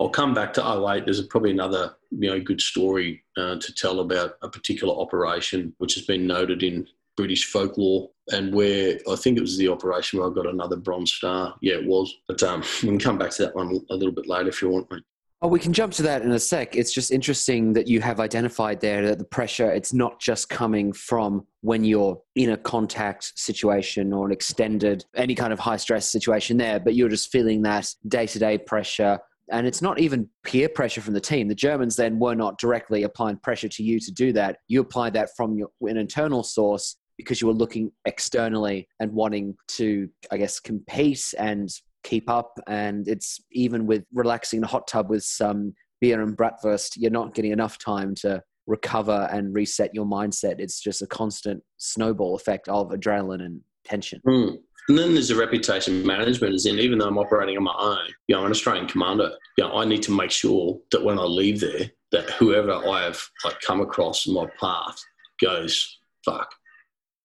I'll 0.00 0.10
come 0.10 0.34
back 0.34 0.52
to 0.54 0.88
08. 0.90 1.04
There's 1.04 1.24
probably 1.26 1.52
another 1.52 1.94
you 2.10 2.30
know 2.30 2.40
good 2.40 2.60
story 2.60 3.22
uh, 3.36 3.56
to 3.56 3.74
tell 3.74 4.00
about 4.00 4.36
a 4.42 4.48
particular 4.48 4.94
operation 4.94 5.74
which 5.78 5.94
has 5.94 6.04
been 6.04 6.26
noted 6.26 6.62
in 6.62 6.86
British 7.16 7.50
folklore, 7.50 8.10
and 8.32 8.52
where 8.52 8.98
I 9.10 9.16
think 9.16 9.38
it 9.38 9.42
was 9.42 9.56
the 9.56 9.68
operation 9.68 10.18
where 10.18 10.28
I 10.28 10.34
got 10.34 10.46
another 10.46 10.76
Bronze 10.76 11.12
Star. 11.12 11.54
Yeah, 11.60 11.74
it 11.74 11.86
was. 11.86 12.14
But 12.28 12.42
um, 12.42 12.62
we 12.82 12.88
can 12.88 12.98
come 12.98 13.18
back 13.18 13.30
to 13.32 13.42
that 13.44 13.54
one 13.54 13.80
a 13.90 13.94
little 13.94 14.12
bit 14.12 14.28
later 14.28 14.48
if 14.48 14.62
you 14.62 14.70
want, 14.70 14.90
mate. 14.90 15.02
Oh, 15.42 15.48
we 15.48 15.60
can 15.60 15.74
jump 15.74 15.92
to 15.94 16.02
that 16.04 16.22
in 16.22 16.32
a 16.32 16.38
sec. 16.38 16.76
It's 16.76 16.92
just 16.92 17.10
interesting 17.10 17.74
that 17.74 17.86
you 17.86 18.00
have 18.00 18.20
identified 18.20 18.80
there 18.80 19.06
that 19.06 19.18
the 19.18 19.24
pressure, 19.24 19.70
it's 19.70 19.92
not 19.92 20.18
just 20.18 20.48
coming 20.48 20.94
from 20.94 21.46
when 21.60 21.84
you're 21.84 22.18
in 22.36 22.50
a 22.50 22.56
contact 22.56 23.38
situation 23.38 24.14
or 24.14 24.24
an 24.24 24.32
extended, 24.32 25.04
any 25.14 25.34
kind 25.34 25.52
of 25.52 25.58
high 25.58 25.76
stress 25.76 26.10
situation 26.10 26.56
there, 26.56 26.80
but 26.80 26.94
you're 26.94 27.10
just 27.10 27.30
feeling 27.30 27.60
that 27.62 27.86
day 28.08 28.26
to 28.26 28.38
day 28.38 28.56
pressure. 28.56 29.18
And 29.52 29.66
it's 29.66 29.82
not 29.82 30.00
even 30.00 30.28
peer 30.42 30.70
pressure 30.70 31.02
from 31.02 31.12
the 31.12 31.20
team. 31.20 31.48
The 31.48 31.54
Germans 31.54 31.96
then 31.96 32.18
were 32.18 32.34
not 32.34 32.58
directly 32.58 33.02
applying 33.02 33.36
pressure 33.36 33.68
to 33.68 33.82
you 33.82 34.00
to 34.00 34.10
do 34.10 34.32
that. 34.32 34.56
You 34.68 34.80
applied 34.80 35.12
that 35.12 35.28
from 35.36 35.58
your, 35.58 35.68
an 35.82 35.98
internal 35.98 36.44
source 36.44 36.96
because 37.16 37.40
you 37.40 37.46
were 37.46 37.52
looking 37.52 37.90
externally 38.04 38.88
and 39.00 39.12
wanting 39.12 39.56
to, 39.68 40.08
I 40.30 40.36
guess, 40.36 40.60
compete 40.60 41.34
and 41.38 41.68
keep 42.02 42.28
up. 42.30 42.58
And 42.66 43.08
it's 43.08 43.40
even 43.52 43.86
with 43.86 44.04
relaxing 44.12 44.58
in 44.58 44.64
a 44.64 44.68
hot 44.68 44.86
tub 44.86 45.10
with 45.10 45.24
some 45.24 45.74
beer 46.00 46.22
and 46.22 46.36
bratwurst, 46.36 46.96
you're 46.96 47.10
not 47.10 47.34
getting 47.34 47.52
enough 47.52 47.78
time 47.78 48.14
to 48.16 48.42
recover 48.66 49.28
and 49.32 49.54
reset 49.54 49.94
your 49.94 50.06
mindset. 50.06 50.56
It's 50.58 50.80
just 50.80 51.02
a 51.02 51.06
constant 51.06 51.62
snowball 51.78 52.36
effect 52.36 52.68
of 52.68 52.90
adrenaline 52.90 53.44
and 53.44 53.60
tension. 53.84 54.20
Mm. 54.26 54.58
And 54.88 54.96
then 54.96 55.14
there's 55.14 55.28
the 55.28 55.36
reputation 55.36 56.06
management, 56.06 56.54
as 56.54 56.66
in 56.66 56.78
even 56.78 56.98
though 56.98 57.08
I'm 57.08 57.18
operating 57.18 57.56
on 57.56 57.64
my 57.64 57.74
own, 57.76 58.06
you 58.28 58.34
know, 58.34 58.40
I'm 58.40 58.46
an 58.46 58.52
Australian 58.52 58.86
commander. 58.86 59.32
You 59.58 59.64
know, 59.64 59.74
I 59.74 59.84
need 59.84 60.02
to 60.04 60.12
make 60.12 60.30
sure 60.30 60.78
that 60.92 61.02
when 61.02 61.18
I 61.18 61.22
leave 61.22 61.60
there, 61.60 61.90
that 62.12 62.30
whoever 62.30 62.72
I 62.72 63.02
have 63.02 63.20
like 63.44 63.60
come 63.60 63.80
across 63.80 64.26
in 64.26 64.34
my 64.34 64.46
path 64.60 65.02
goes, 65.40 65.98
fuck, 66.24 66.54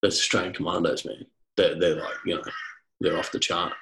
that's 0.01 0.17
Australian 0.17 0.53
commandos, 0.53 1.05
man. 1.05 1.25
They're, 1.57 1.79
they're 1.79 1.95
like, 1.95 2.13
you 2.25 2.35
know, 2.35 2.43
they're 2.99 3.17
off 3.17 3.31
the 3.31 3.39
chart. 3.39 3.73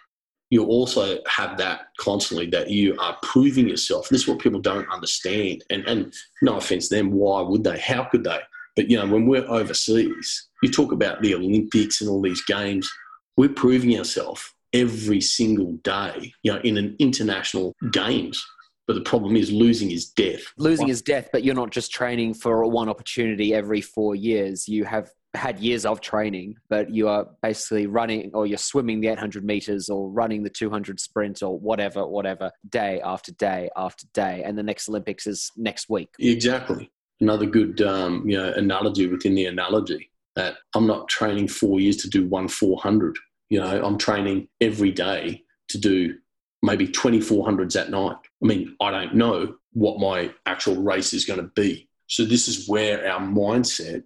You 0.49 0.65
also 0.65 1.19
have 1.27 1.58
that 1.60 1.89
constantly 1.99 2.47
that 2.47 2.69
you 2.69 2.97
are 2.99 3.17
proving 3.21 3.69
yourself. 3.69 4.10
This 4.10 4.21
is 4.21 4.27
what 4.27 4.39
people 4.39 4.60
don't 4.60 4.89
understand. 4.91 5.63
And, 5.69 5.88
and 5.88 6.13
no 6.41 6.58
offense 6.58 6.89
to 6.89 6.95
them, 6.95 7.12
why 7.12 7.41
would 7.41 7.63
they? 7.63 7.77
How 7.79 8.05
could 8.05 8.23
they? 8.23 8.39
But, 8.75 8.89
you 8.89 8.97
know, 8.97 9.05
when 9.05 9.27
we're 9.27 9.45
overseas, 9.47 10.47
you 10.63 10.71
talk 10.71 10.91
about 10.91 11.21
the 11.21 11.36
Olympics 11.36 12.01
and 12.01 12.10
all 12.10 12.21
these 12.21 12.43
games, 12.45 12.89
we're 13.38 13.49
proving 13.49 13.97
ourselves 13.97 14.41
every 14.73 15.21
single 15.21 15.73
day, 15.84 16.34
you 16.43 16.51
know, 16.51 16.60
in 16.62 16.77
an 16.77 16.95
international 16.99 17.75
games. 17.91 18.43
But 18.88 18.95
the 18.95 19.01
problem 19.01 19.36
is 19.36 19.51
losing 19.51 19.91
is 19.91 20.10
death. 20.10 20.41
Losing 20.58 20.89
is 20.89 21.03
death, 21.03 21.29
but 21.32 21.43
you're 21.43 21.53
not 21.53 21.69
just 21.69 21.91
training 21.91 22.34
for 22.34 22.65
one 22.67 22.89
opportunity 22.89 23.53
every 23.53 23.82
four 23.82 24.15
years. 24.15 24.67
You 24.67 24.84
have 24.86 25.12
had 25.35 25.59
years 25.59 25.85
of 25.85 26.01
training, 26.01 26.55
but 26.69 26.89
you 26.89 27.07
are 27.07 27.27
basically 27.41 27.85
running 27.87 28.31
or 28.33 28.47
you're 28.47 28.57
swimming 28.57 28.99
the 28.99 29.09
800 29.09 29.43
meters 29.43 29.89
or 29.89 30.09
running 30.09 30.43
the 30.43 30.49
200 30.49 30.99
sprint 30.99 31.43
or 31.43 31.57
whatever, 31.59 32.07
whatever, 32.07 32.51
day 32.69 32.99
after 33.03 33.31
day 33.33 33.69
after 33.75 34.05
day. 34.13 34.43
And 34.43 34.57
the 34.57 34.63
next 34.63 34.89
Olympics 34.89 35.27
is 35.27 35.51
next 35.55 35.89
week. 35.89 36.09
Exactly. 36.19 36.91
Another 37.21 37.45
good 37.45 37.81
um, 37.81 38.27
you 38.27 38.37
know, 38.37 38.51
analogy 38.53 39.07
within 39.07 39.35
the 39.35 39.45
analogy 39.45 40.09
that 40.35 40.55
I'm 40.73 40.87
not 40.87 41.07
training 41.09 41.47
four 41.47 41.79
years 41.79 41.97
to 41.97 42.09
do 42.09 42.25
one 42.27 42.47
400. 42.47 43.17
You 43.49 43.59
know, 43.59 43.83
I'm 43.83 43.97
training 43.97 44.47
every 44.61 44.91
day 44.91 45.43
to 45.69 45.77
do 45.77 46.15
maybe 46.63 46.87
2400s 46.87 47.79
at 47.79 47.89
night. 47.89 48.15
I 48.41 48.45
mean, 48.45 48.75
I 48.81 48.91
don't 48.91 49.15
know 49.15 49.55
what 49.73 49.99
my 49.99 50.33
actual 50.45 50.81
race 50.81 51.13
is 51.13 51.25
going 51.25 51.39
to 51.39 51.51
be. 51.55 51.87
So 52.07 52.25
this 52.25 52.47
is 52.47 52.67
where 52.67 53.07
our 53.07 53.19
mindset 53.19 54.03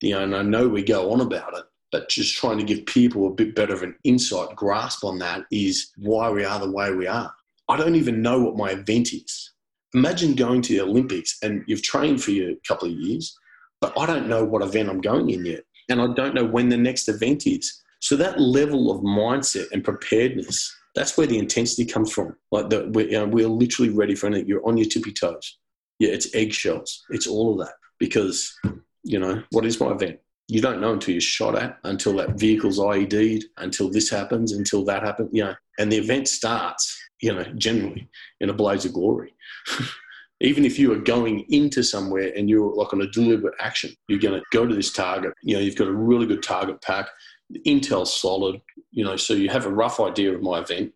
you 0.00 0.14
know, 0.14 0.22
and 0.22 0.34
I 0.34 0.42
know 0.42 0.68
we 0.68 0.82
go 0.82 1.12
on 1.12 1.20
about 1.20 1.56
it, 1.56 1.64
but 1.90 2.08
just 2.08 2.36
trying 2.36 2.58
to 2.58 2.64
give 2.64 2.86
people 2.86 3.26
a 3.26 3.34
bit 3.34 3.54
better 3.54 3.74
of 3.74 3.82
an 3.82 3.94
insight 4.04 4.54
grasp 4.54 5.04
on 5.04 5.18
that 5.18 5.44
is 5.50 5.90
why 5.96 6.30
we 6.30 6.44
are 6.44 6.60
the 6.60 6.70
way 6.70 6.92
we 6.92 7.06
are. 7.06 7.32
I 7.68 7.76
don't 7.76 7.96
even 7.96 8.22
know 8.22 8.40
what 8.40 8.56
my 8.56 8.70
event 8.70 9.12
is. 9.12 9.52
Imagine 9.94 10.34
going 10.34 10.62
to 10.62 10.74
the 10.74 10.82
Olympics 10.82 11.38
and 11.42 11.64
you've 11.66 11.82
trained 11.82 12.22
for 12.22 12.30
a 12.30 12.56
couple 12.66 12.88
of 12.88 12.94
years, 12.94 13.36
but 13.80 13.98
I 13.98 14.06
don't 14.06 14.28
know 14.28 14.44
what 14.44 14.62
event 14.62 14.88
I'm 14.88 15.00
going 15.00 15.30
in 15.30 15.46
yet. 15.46 15.64
And 15.88 16.00
I 16.00 16.08
don't 16.14 16.34
know 16.34 16.44
when 16.44 16.68
the 16.68 16.76
next 16.76 17.08
event 17.08 17.46
is. 17.46 17.82
So 18.00 18.16
that 18.16 18.38
level 18.38 18.90
of 18.90 19.02
mindset 19.02 19.70
and 19.72 19.82
preparedness, 19.82 20.74
that's 20.94 21.16
where 21.16 21.26
the 21.26 21.38
intensity 21.38 21.86
comes 21.86 22.12
from. 22.12 22.36
Like 22.52 22.70
the, 22.70 22.90
we're, 22.92 23.06
you 23.06 23.12
know, 23.12 23.26
we're 23.26 23.48
literally 23.48 23.90
ready 23.90 24.14
for 24.14 24.26
anything. 24.26 24.46
You're 24.46 24.66
on 24.66 24.76
your 24.76 24.88
tippy 24.88 25.12
toes. 25.12 25.58
Yeah, 25.98 26.10
it's 26.10 26.34
eggshells. 26.34 27.04
It's 27.10 27.26
all 27.26 27.52
of 27.52 27.66
that 27.66 27.74
because 27.98 28.54
you 29.02 29.18
know, 29.18 29.42
what 29.50 29.64
is 29.64 29.80
my 29.80 29.90
event? 29.90 30.18
You 30.48 30.62
don't 30.62 30.80
know 30.80 30.92
until 30.92 31.12
you're 31.12 31.20
shot 31.20 31.56
at, 31.56 31.78
until 31.84 32.14
that 32.16 32.38
vehicle's 32.38 32.78
IED'd, 32.78 33.44
until 33.58 33.90
this 33.90 34.08
happens, 34.08 34.52
until 34.52 34.84
that 34.86 35.02
happens, 35.02 35.30
you 35.32 35.44
know, 35.44 35.54
and 35.78 35.92
the 35.92 35.98
event 35.98 36.26
starts, 36.26 36.98
you 37.20 37.34
know, 37.34 37.44
generally 37.56 38.08
in 38.40 38.48
a 38.48 38.54
blaze 38.54 38.84
of 38.84 38.94
glory. 38.94 39.34
Even 40.40 40.64
if 40.64 40.78
you 40.78 40.92
are 40.92 40.98
going 40.98 41.40
into 41.50 41.82
somewhere 41.82 42.32
and 42.36 42.48
you're 42.48 42.72
like 42.74 42.92
on 42.92 43.02
a 43.02 43.10
deliberate 43.10 43.54
action, 43.60 43.90
you're 44.06 44.20
going 44.20 44.38
to 44.38 44.46
go 44.52 44.66
to 44.66 44.74
this 44.74 44.92
target, 44.92 45.32
you 45.42 45.54
know, 45.54 45.60
you've 45.60 45.76
got 45.76 45.88
a 45.88 45.92
really 45.92 46.26
good 46.26 46.42
target 46.42 46.80
pack, 46.80 47.08
the 47.50 47.60
intel's 47.66 48.18
solid, 48.18 48.60
you 48.92 49.04
know, 49.04 49.16
so 49.16 49.34
you 49.34 49.50
have 49.50 49.66
a 49.66 49.72
rough 49.72 50.00
idea 50.00 50.32
of 50.32 50.40
my 50.40 50.60
event. 50.60 50.92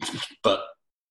but, 0.42 0.64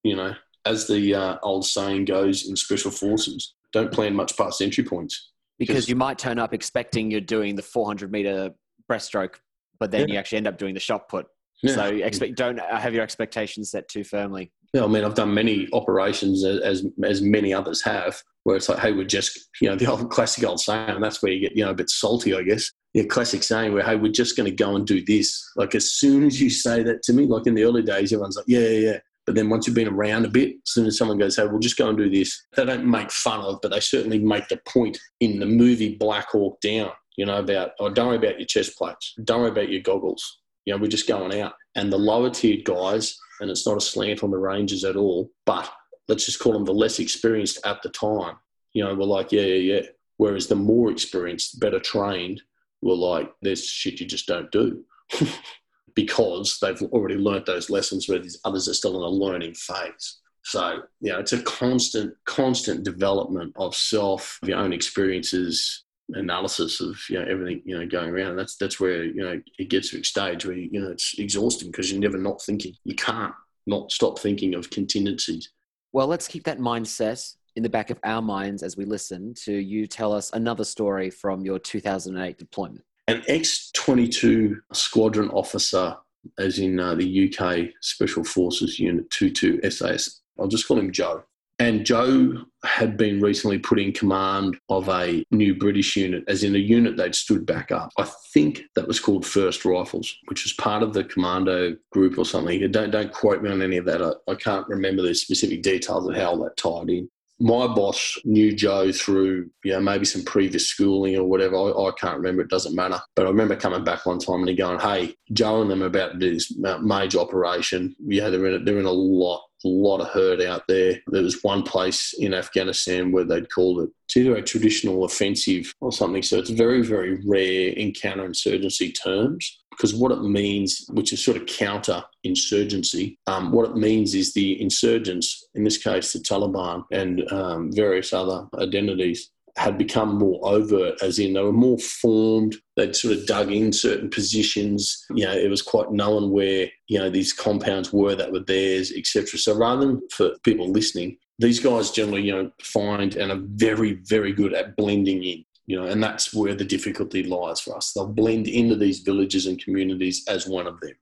you 0.04 0.16
know, 0.16 0.34
as 0.66 0.88
the 0.88 1.14
uh, 1.14 1.38
old 1.44 1.66
saying 1.66 2.06
goes 2.06 2.48
in 2.48 2.56
special 2.56 2.90
forces, 2.90 3.54
don't 3.74 3.92
plan 3.92 4.16
much 4.16 4.38
past 4.38 4.62
entry 4.62 4.84
points 4.84 5.32
because 5.68 5.90
you 5.90 5.96
might 5.96 6.18
turn 6.18 6.40
up 6.40 6.54
expecting 6.54 7.12
you're 7.12 7.22
doing 7.22 7.56
the 7.56 7.62
400 7.62 8.12
meter 8.12 8.52
breaststroke, 8.92 9.36
but 9.80 9.92
then 9.92 10.08
yeah. 10.08 10.14
you 10.14 10.20
actually 10.20 10.38
end 10.38 10.48
up 10.48 10.58
doing 10.58 10.74
the 10.74 10.80
shot 10.80 11.10
put. 11.10 11.28
Yeah. 11.62 11.76
So 11.76 11.86
expect 11.86 12.36
don't 12.36 12.60
uh, 12.60 12.78
have 12.78 12.94
your 12.94 13.04
expectations 13.04 13.72
set 13.72 13.88
too 13.88 14.04
firmly. 14.04 14.52
Yeah, 14.74 14.84
I 14.84 14.88
mean, 14.88 15.04
I've 15.06 15.14
done 15.14 15.34
many 15.34 15.70
operations 15.72 16.44
as 16.44 16.86
as 17.04 17.22
many 17.22 17.54
others 17.54 17.82
have, 17.84 18.22
where 18.44 18.58
it's 18.58 18.68
like, 18.68 18.80
hey, 18.80 18.92
we're 18.92 19.06
just 19.06 19.50
you 19.62 19.70
know 19.70 19.76
the 19.76 19.86
old 19.86 20.10
classic 20.10 20.44
old 20.44 20.60
saying, 20.60 20.90
and 20.90 21.04
that's 21.04 21.24
where 21.24 21.32
you 21.32 21.40
get 21.40 21.56
you 21.56 21.64
know 21.64 21.72
a 21.72 21.76
bit 21.76 21.90
salty, 21.90 22.36
I 22.36 22.42
guess. 22.44 22.70
yeah, 22.94 23.04
classic 23.04 23.44
saying 23.44 23.74
where, 23.74 23.84
hey, 23.84 23.96
we're 23.96 24.12
just 24.12 24.36
going 24.36 24.50
to 24.50 24.56
go 24.56 24.76
and 24.76 24.86
do 24.86 25.04
this. 25.06 25.42
Like 25.56 25.74
as 25.74 25.94
soon 25.94 26.26
as 26.26 26.42
you 26.42 26.50
say 26.50 26.84
that 26.84 27.02
to 27.04 27.14
me, 27.14 27.26
like 27.26 27.48
in 27.48 27.56
the 27.56 27.64
early 27.64 27.84
days, 27.84 28.12
everyone's 28.12 28.36
like, 28.36 28.46
yeah, 28.48 28.60
yeah, 28.60 28.92
yeah. 28.92 29.00
But 29.26 29.36
then 29.36 29.50
once 29.50 29.66
you've 29.66 29.76
been 29.76 29.88
around 29.88 30.26
a 30.26 30.30
bit, 30.30 30.50
as 30.50 30.72
soon 30.72 30.86
as 30.86 30.98
someone 30.98 31.18
goes, 31.18 31.38
hey, 31.38 31.46
we'll 31.46 31.60
just 31.60 31.78
go 31.78 31.90
and 31.90 31.98
do 31.98 32.10
this, 32.10 32.46
they 32.56 32.66
don't 32.66 32.86
make 32.86 33.12
fun 33.12 33.40
of, 33.40 33.60
but 33.62 33.72
they 33.72 33.80
certainly 33.80 34.20
make 34.20 34.48
the 34.50 34.60
point 34.68 35.00
in 35.20 35.40
the 35.40 35.46
movie 35.46 35.96
Black 35.96 36.30
Hawk 36.30 36.60
Down, 36.62 36.92
you 37.16 37.26
know, 37.26 37.38
about, 37.38 37.72
oh, 37.80 37.90
don't 37.90 38.08
worry 38.08 38.18
about 38.18 38.40
your 38.40 38.48
chest 38.48 38.78
plates. 38.78 39.14
Don't 39.24 39.42
worry 39.42 39.52
about 39.52 39.70
your 39.70 39.82
goggles. 39.82 40.42
You 40.66 40.74
know, 40.74 40.82
we're 40.82 40.88
just 40.88 41.08
going 41.08 41.40
out. 41.40 41.54
And 41.76 41.92
the 41.92 41.98
lower 41.98 42.30
tiered 42.30 42.66
guys, 42.66 43.18
and 43.40 43.50
it's 43.50 43.66
not 43.66 43.78
a 43.78 43.82
slant 43.82 44.24
on 44.24 44.32
the 44.32 44.38
Rangers 44.38 44.84
at 44.84 44.96
all, 44.96 45.32
but 45.46 45.72
let's 46.08 46.26
just 46.26 46.40
call 46.40 46.54
them 46.54 46.66
the 46.66 46.74
less 46.74 47.00
experienced 47.00 47.66
at 47.66 47.82
the 47.82 47.90
time, 47.90 48.36
you 48.74 48.84
know, 48.84 48.94
we're 48.94 49.06
like, 49.06 49.32
yeah, 49.32 49.42
yeah, 49.42 49.76
yeah. 49.76 49.82
Whereas 50.18 50.48
the 50.48 50.56
more 50.56 50.92
experienced, 50.92 51.60
better 51.60 51.80
trained, 51.80 52.42
were 52.82 52.96
like, 52.96 53.32
there's 53.42 53.66
shit 53.66 54.00
you 54.00 54.06
just 54.06 54.28
don't 54.28 54.52
do. 54.52 54.84
because 55.96 56.58
they've 56.60 56.82
already 56.84 57.16
learnt 57.16 57.46
those 57.46 57.70
lessons 57.70 58.10
where 58.10 58.20
these 58.20 58.40
others 58.46 58.68
are 58.68 58.74
still 58.74 58.96
in 58.98 59.04
a 59.04 59.26
learning 59.26 59.54
phase. 59.54 60.20
So, 60.46 60.82
you 61.00 61.12
know, 61.12 61.20
it's 61.20 61.34
a 61.34 61.42
constant, 61.42 62.14
constant 62.26 62.84
development 62.84 63.54
of 63.56 63.76
self, 63.76 64.40
of 64.42 64.50
your 64.50 64.58
own 64.58 64.74
experiences, 64.74 65.86
analysis 66.10 66.82
of, 66.82 66.98
you 67.10 67.20
know, 67.20 67.26
everything, 67.30 67.62
you 67.66 67.78
know, 67.78 67.88
going 67.88 68.10
around. 68.10 68.32
And 68.32 68.40
that's, 68.40 68.58
that's 68.58 68.80
where, 68.80 69.06
you 69.06 69.24
know, 69.24 69.42
it 69.58 69.70
gets 69.70 69.92
to 69.92 70.00
a 70.00 70.04
stage 70.04 70.46
where, 70.46 70.56
you 70.56 70.82
know, 70.82 70.92
it's 70.92 71.18
exhausting 71.18 71.72
because 71.72 71.92
you're 71.92 72.02
never 72.02 72.18
not 72.18 72.42
thinking. 72.42 72.74
You 72.84 72.96
can't 72.96 73.34
not 73.66 73.92
stop 73.92 74.20
thinking 74.20 74.54
of 74.56 74.70
contingencies. 74.70 75.50
Well, 75.94 76.08
let's 76.08 76.28
keep 76.28 76.44
that 76.44 76.60
mindset 76.60 77.36
in 77.56 77.64
the 77.64 77.70
back 77.70 77.90
of 77.90 78.00
our 78.04 78.22
minds 78.22 78.64
as 78.64 78.76
we 78.76 78.84
listen 78.84 79.34
to 79.46 79.54
you 79.54 79.88
tell 79.88 80.12
us 80.12 80.32
another 80.34 80.64
story 80.64 81.10
from 81.10 81.46
your 81.46 81.60
2008 81.60 82.38
deployment. 82.38 82.84
An 83.08 83.22
X 83.28 83.70
22 83.74 84.62
squadron 84.72 85.30
officer, 85.32 85.96
as 86.38 86.60
in 86.60 86.80
uh, 86.80 86.96
the 86.96 87.28
UK 87.34 87.72
Special 87.82 88.24
Forces 88.24 88.80
Unit 88.80 89.10
22 89.10 89.60
SAS, 89.70 90.22
I'll 90.40 90.48
just 90.48 90.68
call 90.68 90.80
him 90.80 90.92
Joe. 90.92 91.24
And 91.60 91.86
Joe 91.86 92.46
had 92.64 92.98
been 92.98 93.22
recently 93.22 93.60
put 93.60 93.80
in 93.80 93.92
command 93.92 94.58
of 94.70 94.90
a 94.90 95.24
new 95.32 95.54
British 95.54 95.96
unit, 95.96 96.24
as 96.28 96.44
in 96.44 96.56
a 96.56 96.60
unit 96.60 96.98
they'd 96.98 97.14
stood 97.14 97.46
back 97.46 97.72
up. 97.72 97.92
I 97.98 98.10
think 98.34 98.64
that 98.76 98.88
was 98.88 99.00
called 99.00 99.26
First 99.26 99.64
Rifles, 99.64 100.18
which 100.26 100.44
was 100.44 100.54
part 100.54 100.82
of 100.82 100.94
the 100.94 101.04
commando 101.04 101.76
group 101.92 102.18
or 102.18 102.26
something. 102.26 102.72
Don't, 102.72 102.90
don't 102.90 103.14
quote 103.14 103.44
me 103.44 103.52
on 103.52 103.62
any 103.62 103.78
of 103.78 103.86
that. 103.86 104.02
I, 104.02 104.14
I 104.32 104.36
can't 104.36 104.68
remember 104.68 105.04
the 105.04 105.14
specific 105.14 105.62
details 105.62 106.10
of 106.10 106.16
how 106.16 106.36
that 106.38 106.58
tied 106.58 106.90
in 106.90 107.10
my 107.40 107.68
boss 107.68 108.18
knew 108.26 108.54
Joe 108.56 108.92
through, 108.92 109.50
you 109.64 109.74
know, 109.74 109.80
maybe 109.80 110.06
some 110.06 110.24
previous 110.24 110.68
schooling 110.68 111.16
or 111.16 111.26
whatever. 111.26 111.56
I, 111.56 111.72
I, 111.72 111.92
can't 112.00 112.18
remember. 112.18 112.42
It 112.42 112.50
doesn't 112.50 112.76
matter. 112.76 113.00
But 113.16 113.26
I 113.26 113.30
remember 113.30 113.56
coming 113.56 113.84
back 113.84 114.06
one 114.06 114.20
time 114.20 114.40
and 114.40 114.50
he 114.50 114.56
going, 114.56 114.80
"Hey, 114.80 115.16
Joe 115.32 115.62
and 115.62 115.70
them 115.70 115.84
are 115.84 115.88
about 115.88 116.14
to 116.14 116.20
do 116.20 116.34
this 116.34 116.54
uh, 116.66 116.78
major 116.80 117.20
operation. 117.20 117.96
Yeah, 118.00 118.30
they're 118.30 118.46
in 118.46 118.62
a, 118.62 118.64
they're 118.64 118.80
in 118.80 118.86
a 118.86 118.92
lot 118.92 119.42
a 119.66 119.70
lot 119.70 120.02
of 120.02 120.10
hurt 120.10 120.42
out 120.42 120.64
there. 120.68 121.00
There 121.08 121.24
was 121.24 121.42
one 121.42 121.64
place 121.64 122.14
in 122.20 122.34
Afghanistan 122.34 123.14
where 123.14 123.24
they'd 123.24 123.50
called 123.50 123.80
it 123.80 123.90
it's 124.14 124.18
either 124.18 124.36
a 124.36 124.44
traditional 124.44 125.06
offensive 125.06 125.74
or 125.82 125.92
something. 125.92 126.22
So 126.22 126.38
it's 126.38 126.50
very, 126.50 126.84
very 126.84 127.20
rare 127.26 127.70
in 127.70 127.94
counterinsurgency 127.94 128.94
terms 129.02 129.63
because 129.76 129.94
what 129.94 130.12
it 130.12 130.22
means, 130.22 130.86
which 130.92 131.14
is 131.14 131.24
sort 131.24 131.38
of 131.38 131.46
counter 131.46 132.04
insurgency, 132.24 133.18
um, 133.28 133.52
what 133.52 133.70
it 133.70 133.76
means 133.76 134.14
is 134.16 134.34
the 134.34 134.62
insurgents, 134.62 135.46
in 135.56 135.64
this 135.64 135.78
case 135.78 136.14
the 136.14 136.20
Taliban 136.20 136.84
and 136.92 137.32
um, 137.32 137.72
various 137.72 138.14
other 138.14 138.48
identities, 138.58 139.30
had 139.56 139.78
become 139.78 140.18
more 140.18 140.40
overt, 140.44 141.02
as 141.04 141.20
in 141.20 141.34
they 141.34 141.42
were 141.42 141.52
more 141.52 141.78
formed. 141.78 142.56
They'd 142.76 142.96
sort 142.96 143.16
of 143.16 143.26
dug 143.28 143.52
in 143.52 143.72
certain 143.72 144.10
positions. 144.10 145.06
You 145.14 145.26
know, 145.26 145.34
it 145.34 145.50
was 145.50 145.62
quite 145.62 145.92
known 145.92 146.32
where 146.32 146.70
you 146.88 146.98
know 146.98 147.10
these 147.10 147.34
compounds 147.34 147.94
were 147.94 148.16
that 148.16 148.32
were 148.32 148.40
theirs, 148.40 148.92
etc. 148.92 149.38
So 149.38 149.56
rather 149.56 149.86
than 149.86 150.02
for 150.10 150.32
people 150.44 150.72
listening, 150.72 151.18
these 151.38 151.60
guys 151.60 151.92
generally 151.92 152.24
you 152.24 152.32
know 152.32 152.52
find 152.62 153.16
and 153.16 153.32
are 153.32 153.42
very 153.42 153.94
very 154.06 154.34
good 154.34 154.54
at 154.54 154.76
blending 154.76 155.24
in. 155.24 155.46
You 155.66 155.80
know, 155.80 155.88
and 155.88 156.04
that's 156.04 156.34
where 156.34 156.56
the 156.56 156.66
difficulty 156.66 157.24
lies 157.24 157.62
for 157.62 157.76
us. 157.78 157.94
They'll 157.94 158.08
blend 158.08 158.48
into 158.48 158.76
these 158.76 159.00
villages 159.00 159.46
and 159.46 159.64
communities 159.64 160.24
as 160.28 160.48
one 160.48 160.68
of 160.68 160.80
them. 160.82 160.94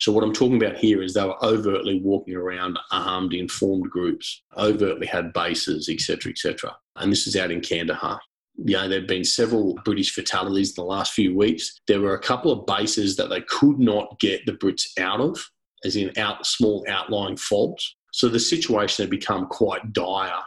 So 0.00 0.12
what 0.12 0.24
I'm 0.24 0.32
talking 0.32 0.56
about 0.56 0.76
here 0.76 1.02
is 1.02 1.14
they 1.14 1.24
were 1.24 1.42
overtly 1.44 2.00
walking 2.00 2.34
around 2.34 2.78
armed, 2.92 3.32
informed 3.32 3.90
groups, 3.90 4.42
overtly 4.56 5.06
had 5.06 5.32
bases, 5.32 5.88
etc., 5.88 6.32
etc. 6.32 6.76
And 6.96 7.10
this 7.10 7.26
is 7.26 7.36
out 7.36 7.50
in 7.50 7.60
Kandahar. 7.60 8.20
You 8.56 8.76
know, 8.76 8.88
there 8.88 9.00
have 9.00 9.08
been 9.08 9.24
several 9.24 9.74
British 9.84 10.14
fatalities 10.14 10.70
in 10.70 10.74
the 10.76 10.88
last 10.88 11.12
few 11.12 11.36
weeks. 11.36 11.80
There 11.88 12.00
were 12.00 12.14
a 12.14 12.20
couple 12.20 12.52
of 12.52 12.66
bases 12.66 13.16
that 13.16 13.30
they 13.30 13.40
could 13.42 13.78
not 13.78 14.18
get 14.20 14.46
the 14.46 14.52
Brits 14.52 14.86
out 14.98 15.20
of, 15.20 15.38
as 15.84 15.96
in 15.96 16.12
out 16.18 16.46
small 16.46 16.84
outlying 16.88 17.36
fobs. 17.36 17.96
So 18.12 18.28
the 18.28 18.38
situation 18.38 19.02
had 19.02 19.10
become 19.10 19.46
quite 19.46 19.92
dire. 19.92 20.40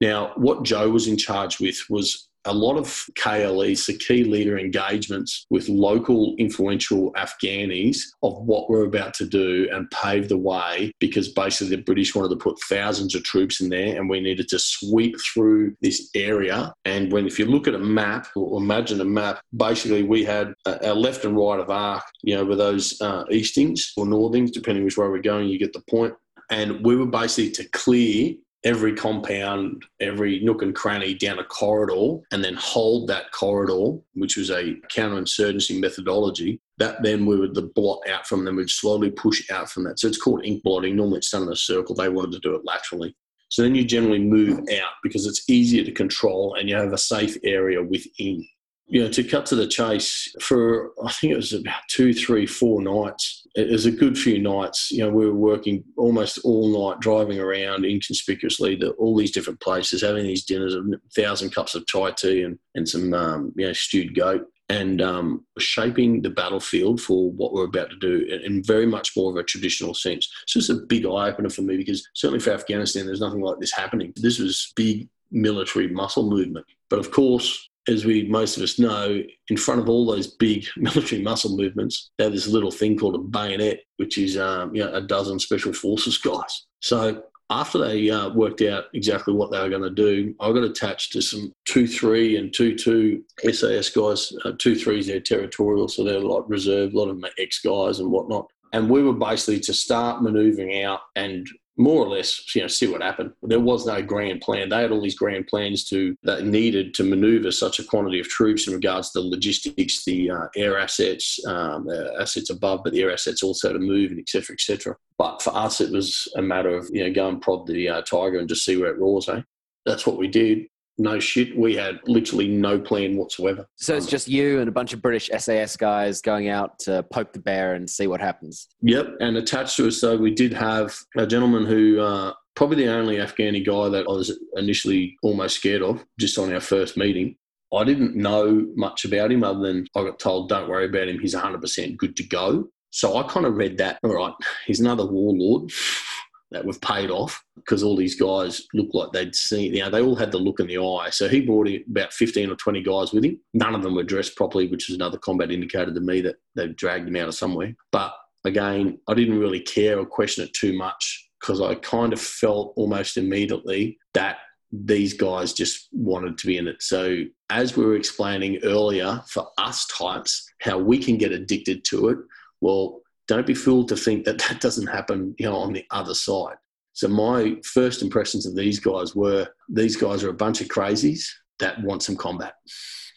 Now, 0.00 0.32
what 0.36 0.64
Joe 0.64 0.90
was 0.90 1.08
in 1.08 1.16
charge 1.16 1.58
with 1.60 1.78
was 1.88 2.28
a 2.44 2.54
lot 2.54 2.76
of 2.76 2.86
KLEs, 3.16 3.86
the 3.86 3.96
key 3.96 4.24
leader 4.24 4.58
engagements 4.58 5.46
with 5.50 5.68
local 5.68 6.34
influential 6.38 7.12
Afghanis 7.14 7.98
of 8.22 8.36
what 8.42 8.68
we're 8.68 8.84
about 8.84 9.14
to 9.14 9.26
do 9.26 9.68
and 9.72 9.90
pave 9.90 10.28
the 10.28 10.38
way 10.38 10.92
because 11.00 11.28
basically 11.28 11.76
the 11.76 11.82
British 11.82 12.14
wanted 12.14 12.30
to 12.30 12.36
put 12.36 12.60
thousands 12.60 13.14
of 13.14 13.24
troops 13.24 13.60
in 13.60 13.68
there 13.68 13.96
and 13.96 14.08
we 14.08 14.20
needed 14.20 14.48
to 14.48 14.58
sweep 14.58 15.16
through 15.20 15.76
this 15.80 16.10
area. 16.14 16.72
And 16.84 17.12
when, 17.12 17.26
if 17.26 17.38
you 17.38 17.46
look 17.46 17.66
at 17.66 17.74
a 17.74 17.78
map 17.78 18.28
or 18.36 18.60
imagine 18.60 19.00
a 19.00 19.04
map, 19.04 19.40
basically 19.56 20.02
we 20.02 20.24
had 20.24 20.54
our 20.66 20.94
left 20.94 21.24
and 21.24 21.36
right 21.36 21.60
of 21.60 21.70
arc, 21.70 22.04
you 22.22 22.34
know, 22.34 22.44
with 22.44 22.58
those 22.58 23.00
uh, 23.00 23.24
eastings 23.30 23.92
or 23.96 24.06
northings, 24.06 24.52
depending 24.52 24.84
which 24.84 24.98
way 24.98 25.08
we're 25.08 25.20
going, 25.20 25.48
you 25.48 25.58
get 25.58 25.72
the 25.72 25.82
point. 25.88 26.14
And 26.50 26.84
we 26.84 26.94
were 26.94 27.06
basically 27.06 27.50
to 27.52 27.68
clear 27.70 28.34
every 28.64 28.94
compound, 28.94 29.84
every 30.00 30.40
nook 30.40 30.62
and 30.62 30.74
cranny 30.74 31.14
down 31.14 31.38
a 31.38 31.44
corridor, 31.44 32.22
and 32.32 32.42
then 32.42 32.54
hold 32.54 33.06
that 33.08 33.30
corridor, 33.32 33.98
which 34.14 34.36
was 34.36 34.50
a 34.50 34.74
counterinsurgency 34.90 35.78
methodology. 35.78 36.60
That 36.78 37.02
then 37.02 37.26
we 37.26 37.38
would 37.38 37.54
the 37.54 37.62
blot 37.62 38.08
out 38.08 38.26
from 38.26 38.44
them, 38.44 38.56
we'd 38.56 38.70
slowly 38.70 39.10
push 39.10 39.48
out 39.50 39.70
from 39.70 39.84
that. 39.84 40.00
So 40.00 40.08
it's 40.08 40.20
called 40.20 40.44
ink 40.44 40.62
blotting. 40.62 40.96
Normally 40.96 41.18
it's 41.18 41.30
done 41.30 41.42
in 41.42 41.52
a 41.52 41.56
circle. 41.56 41.94
They 41.94 42.08
wanted 42.08 42.32
to 42.32 42.40
do 42.40 42.54
it 42.54 42.64
laterally. 42.64 43.14
So 43.50 43.62
then 43.62 43.74
you 43.74 43.84
generally 43.84 44.18
move 44.18 44.58
out 44.58 44.94
because 45.02 45.26
it's 45.26 45.48
easier 45.48 45.84
to 45.84 45.92
control 45.92 46.56
and 46.58 46.68
you 46.68 46.74
have 46.74 46.92
a 46.92 46.98
safe 46.98 47.36
area 47.44 47.80
within 47.82 48.44
you 48.86 49.02
know, 49.02 49.08
to 49.08 49.24
cut 49.24 49.46
to 49.46 49.54
the 49.54 49.66
chase, 49.66 50.34
for 50.40 50.90
I 51.02 51.10
think 51.12 51.32
it 51.32 51.36
was 51.36 51.52
about 51.52 51.80
two, 51.88 52.12
three, 52.12 52.46
four 52.46 52.82
nights. 52.82 53.46
It 53.54 53.70
was 53.70 53.86
a 53.86 53.90
good 53.90 54.18
few 54.18 54.42
nights. 54.42 54.90
You 54.90 55.04
know, 55.04 55.10
we 55.10 55.26
were 55.26 55.34
working 55.34 55.84
almost 55.96 56.38
all 56.44 56.90
night, 56.90 57.00
driving 57.00 57.40
around 57.40 57.84
inconspicuously 57.84 58.76
to 58.78 58.90
all 58.92 59.16
these 59.16 59.30
different 59.30 59.60
places, 59.60 60.02
having 60.02 60.24
these 60.24 60.44
dinners, 60.44 60.74
a 60.74 60.82
thousand 61.16 61.54
cups 61.54 61.74
of 61.74 61.86
chai 61.86 62.10
tea 62.10 62.42
and, 62.42 62.58
and 62.74 62.88
some, 62.88 63.14
um, 63.14 63.52
you 63.56 63.66
know, 63.66 63.72
stewed 63.72 64.14
goat, 64.14 64.46
and 64.68 65.00
um, 65.00 65.44
shaping 65.58 66.22
the 66.22 66.30
battlefield 66.30 67.00
for 67.00 67.30
what 67.32 67.52
we're 67.52 67.64
about 67.64 67.90
to 67.90 67.96
do 67.96 68.26
in 68.44 68.62
very 68.62 68.86
much 68.86 69.12
more 69.16 69.30
of 69.30 69.36
a 69.36 69.42
traditional 69.42 69.94
sense. 69.94 70.30
So 70.46 70.58
it's 70.58 70.70
a 70.70 70.74
big 70.74 71.06
eye 71.06 71.28
opener 71.28 71.50
for 71.50 71.62
me 71.62 71.76
because 71.76 72.06
certainly 72.14 72.40
for 72.40 72.50
Afghanistan, 72.50 73.06
there's 73.06 73.20
nothing 73.20 73.40
like 73.40 73.60
this 73.60 73.72
happening. 73.72 74.12
This 74.16 74.38
was 74.38 74.72
big 74.74 75.08
military 75.30 75.88
muscle 75.88 76.30
movement. 76.30 76.66
But 76.88 76.98
of 76.98 77.10
course, 77.10 77.68
as 77.88 78.04
we 78.04 78.26
most 78.28 78.56
of 78.56 78.62
us 78.62 78.78
know, 78.78 79.22
in 79.48 79.56
front 79.56 79.80
of 79.80 79.88
all 79.88 80.06
those 80.06 80.26
big 80.26 80.66
military 80.76 81.22
muscle 81.22 81.56
movements, 81.56 82.10
they 82.18 82.24
have 82.24 82.32
this 82.32 82.48
little 82.48 82.70
thing 82.70 82.98
called 82.98 83.14
a 83.14 83.18
bayonet, 83.18 83.80
which 83.96 84.18
is 84.18 84.36
um, 84.36 84.74
you 84.74 84.84
know, 84.84 84.92
a 84.92 85.00
dozen 85.00 85.38
special 85.38 85.72
forces 85.72 86.18
guys. 86.18 86.66
So 86.80 87.22
after 87.50 87.78
they 87.78 88.10
uh, 88.10 88.30
worked 88.30 88.62
out 88.62 88.84
exactly 88.94 89.34
what 89.34 89.50
they 89.50 89.60
were 89.60 89.68
going 89.68 89.82
to 89.82 89.90
do, 89.90 90.34
I 90.40 90.52
got 90.52 90.64
attached 90.64 91.12
to 91.12 91.20
some 91.20 91.52
2 91.66 91.86
3 91.86 92.36
and 92.38 92.54
2 92.54 92.76
2 92.76 93.22
SAS 93.52 93.90
guys. 93.90 94.32
Uh, 94.44 94.52
2 94.58 94.74
3 94.74 94.98
is 94.98 95.06
their 95.06 95.20
territorial, 95.20 95.88
so 95.88 96.04
they're 96.04 96.20
like 96.20 96.44
reserve, 96.48 96.94
a 96.94 96.98
lot 96.98 97.08
of 97.08 97.20
them 97.20 97.30
ex 97.38 97.60
guys 97.60 98.00
and 98.00 98.10
whatnot. 98.10 98.48
And 98.72 98.90
we 98.90 99.02
were 99.02 99.12
basically 99.12 99.60
to 99.60 99.74
start 99.74 100.22
maneuvering 100.22 100.82
out 100.82 101.00
and 101.14 101.46
more 101.76 102.04
or 102.04 102.08
less, 102.08 102.54
you 102.54 102.62
know, 102.62 102.68
see 102.68 102.86
what 102.86 103.02
happened. 103.02 103.32
There 103.42 103.60
was 103.60 103.86
no 103.86 104.00
grand 104.00 104.40
plan. 104.40 104.68
They 104.68 104.82
had 104.82 104.92
all 104.92 105.02
these 105.02 105.16
grand 105.16 105.46
plans 105.46 105.84
to 105.88 106.16
that 106.22 106.44
needed 106.44 106.94
to 106.94 107.04
manoeuvre 107.04 107.50
such 107.52 107.78
a 107.78 107.84
quantity 107.84 108.20
of 108.20 108.28
troops 108.28 108.68
in 108.68 108.74
regards 108.74 109.10
to 109.10 109.20
the 109.20 109.26
logistics, 109.26 110.04
the 110.04 110.30
uh, 110.30 110.46
air 110.56 110.78
assets, 110.78 111.44
um, 111.46 111.88
assets 112.20 112.50
above, 112.50 112.82
but 112.84 112.92
the 112.92 113.02
air 113.02 113.12
assets 113.12 113.42
also 113.42 113.72
to 113.72 113.78
move 113.78 114.10
and 114.10 114.20
etc. 114.20 114.54
etc. 114.54 114.96
But 115.18 115.42
for 115.42 115.54
us, 115.54 115.80
it 115.80 115.90
was 115.92 116.28
a 116.36 116.42
matter 116.42 116.76
of 116.76 116.88
you 116.92 117.04
know 117.04 117.12
go 117.12 117.28
and 117.28 117.42
prod 117.42 117.66
the 117.66 117.88
uh, 117.88 118.02
tiger 118.02 118.38
and 118.38 118.48
just 118.48 118.64
see 118.64 118.76
where 118.76 118.92
it 118.92 118.98
roars. 118.98 119.28
Eh? 119.28 119.42
That's 119.84 120.06
what 120.06 120.16
we 120.16 120.28
did 120.28 120.66
no 120.98 121.18
shit. 121.18 121.56
We 121.56 121.74
had 121.74 122.00
literally 122.06 122.48
no 122.48 122.78
plan 122.78 123.16
whatsoever. 123.16 123.66
So 123.76 123.96
it's 123.96 124.06
just 124.06 124.28
you 124.28 124.60
and 124.60 124.68
a 124.68 124.72
bunch 124.72 124.92
of 124.92 125.02
British 125.02 125.30
SAS 125.36 125.76
guys 125.76 126.20
going 126.20 126.48
out 126.48 126.78
to 126.80 127.02
poke 127.04 127.32
the 127.32 127.40
bear 127.40 127.74
and 127.74 127.88
see 127.88 128.06
what 128.06 128.20
happens. 128.20 128.68
Yep. 128.82 129.16
And 129.20 129.36
attached 129.36 129.76
to 129.76 129.88
us, 129.88 130.00
though, 130.00 130.16
we 130.16 130.34
did 130.34 130.52
have 130.52 130.96
a 131.16 131.26
gentleman 131.26 131.66
who, 131.66 132.00
uh, 132.00 132.32
probably 132.54 132.84
the 132.84 132.92
only 132.92 133.16
Afghani 133.16 133.64
guy 133.64 133.88
that 133.88 134.06
I 134.08 134.12
was 134.12 134.38
initially 134.56 135.16
almost 135.22 135.56
scared 135.56 135.82
of 135.82 136.04
just 136.18 136.38
on 136.38 136.52
our 136.52 136.60
first 136.60 136.96
meeting. 136.96 137.36
I 137.72 137.82
didn't 137.82 138.14
know 138.14 138.66
much 138.76 139.04
about 139.04 139.32
him 139.32 139.42
other 139.42 139.60
than 139.60 139.86
I 139.96 140.04
got 140.04 140.20
told, 140.20 140.48
don't 140.48 140.68
worry 140.68 140.84
about 140.84 141.08
him. 141.08 141.18
He's 141.18 141.34
100% 141.34 141.96
good 141.96 142.16
to 142.16 142.22
go. 142.22 142.68
So 142.90 143.16
I 143.16 143.24
kind 143.24 143.44
of 143.44 143.56
read 143.56 143.78
that, 143.78 143.98
all 144.04 144.14
right, 144.14 144.32
he's 144.66 144.78
another 144.78 145.04
warlord 145.04 145.72
that 146.54 146.64
we've 146.64 146.80
paid 146.80 147.10
off 147.10 147.44
because 147.56 147.82
all 147.82 147.96
these 147.96 148.18
guys 148.18 148.62
look 148.72 148.88
like 148.92 149.12
they'd 149.12 149.34
seen, 149.34 149.74
you 149.74 149.82
know, 149.82 149.90
they 149.90 150.00
all 150.00 150.16
had 150.16 150.32
the 150.32 150.38
look 150.38 150.60
in 150.60 150.66
the 150.66 150.78
eye. 150.78 151.10
So 151.10 151.28
he 151.28 151.40
brought 151.40 151.68
about 151.90 152.12
15 152.12 152.50
or 152.50 152.56
20 152.56 152.82
guys 152.82 153.12
with 153.12 153.24
him. 153.24 153.40
None 153.52 153.74
of 153.74 153.82
them 153.82 153.94
were 153.94 154.02
dressed 154.02 154.36
properly, 154.36 154.68
which 154.68 154.88
is 154.88 154.96
another 154.96 155.18
combat 155.18 155.50
indicator 155.50 155.92
to 155.92 156.00
me 156.00 156.20
that 156.22 156.36
they've 156.54 156.74
dragged 156.74 157.08
him 157.08 157.16
out 157.16 157.28
of 157.28 157.34
somewhere. 157.34 157.74
But 157.92 158.14
again, 158.44 158.98
I 159.08 159.14
didn't 159.14 159.38
really 159.38 159.60
care 159.60 159.98
or 159.98 160.06
question 160.06 160.44
it 160.44 160.54
too 160.54 160.76
much 160.76 161.28
because 161.40 161.60
I 161.60 161.74
kind 161.74 162.12
of 162.12 162.20
felt 162.20 162.72
almost 162.76 163.16
immediately 163.16 163.98
that 164.14 164.38
these 164.72 165.12
guys 165.12 165.52
just 165.52 165.88
wanted 165.92 166.38
to 166.38 166.46
be 166.46 166.56
in 166.56 166.68
it. 166.68 166.82
So, 166.82 167.24
as 167.50 167.76
we 167.76 167.84
were 167.84 167.96
explaining 167.96 168.58
earlier, 168.64 169.22
for 169.28 169.46
us 169.58 169.86
types, 169.86 170.50
how 170.60 170.78
we 170.78 170.98
can 170.98 171.16
get 171.16 171.32
addicted 171.32 171.84
to 171.86 172.08
it, 172.08 172.18
well, 172.60 173.02
don't 173.26 173.46
be 173.46 173.54
fooled 173.54 173.88
to 173.88 173.96
think 173.96 174.24
that 174.24 174.38
that 174.48 174.60
doesn't 174.60 174.86
happen, 174.86 175.34
you 175.38 175.46
know, 175.46 175.56
on 175.56 175.72
the 175.72 175.84
other 175.90 176.14
side. 176.14 176.56
So 176.92 177.08
my 177.08 177.56
first 177.64 178.02
impressions 178.02 178.46
of 178.46 178.54
these 178.54 178.78
guys 178.78 179.16
were 179.16 179.48
these 179.68 179.96
guys 179.96 180.22
are 180.22 180.30
a 180.30 180.34
bunch 180.34 180.60
of 180.60 180.68
crazies 180.68 181.28
that 181.58 181.82
want 181.82 182.02
some 182.02 182.16
combat, 182.16 182.54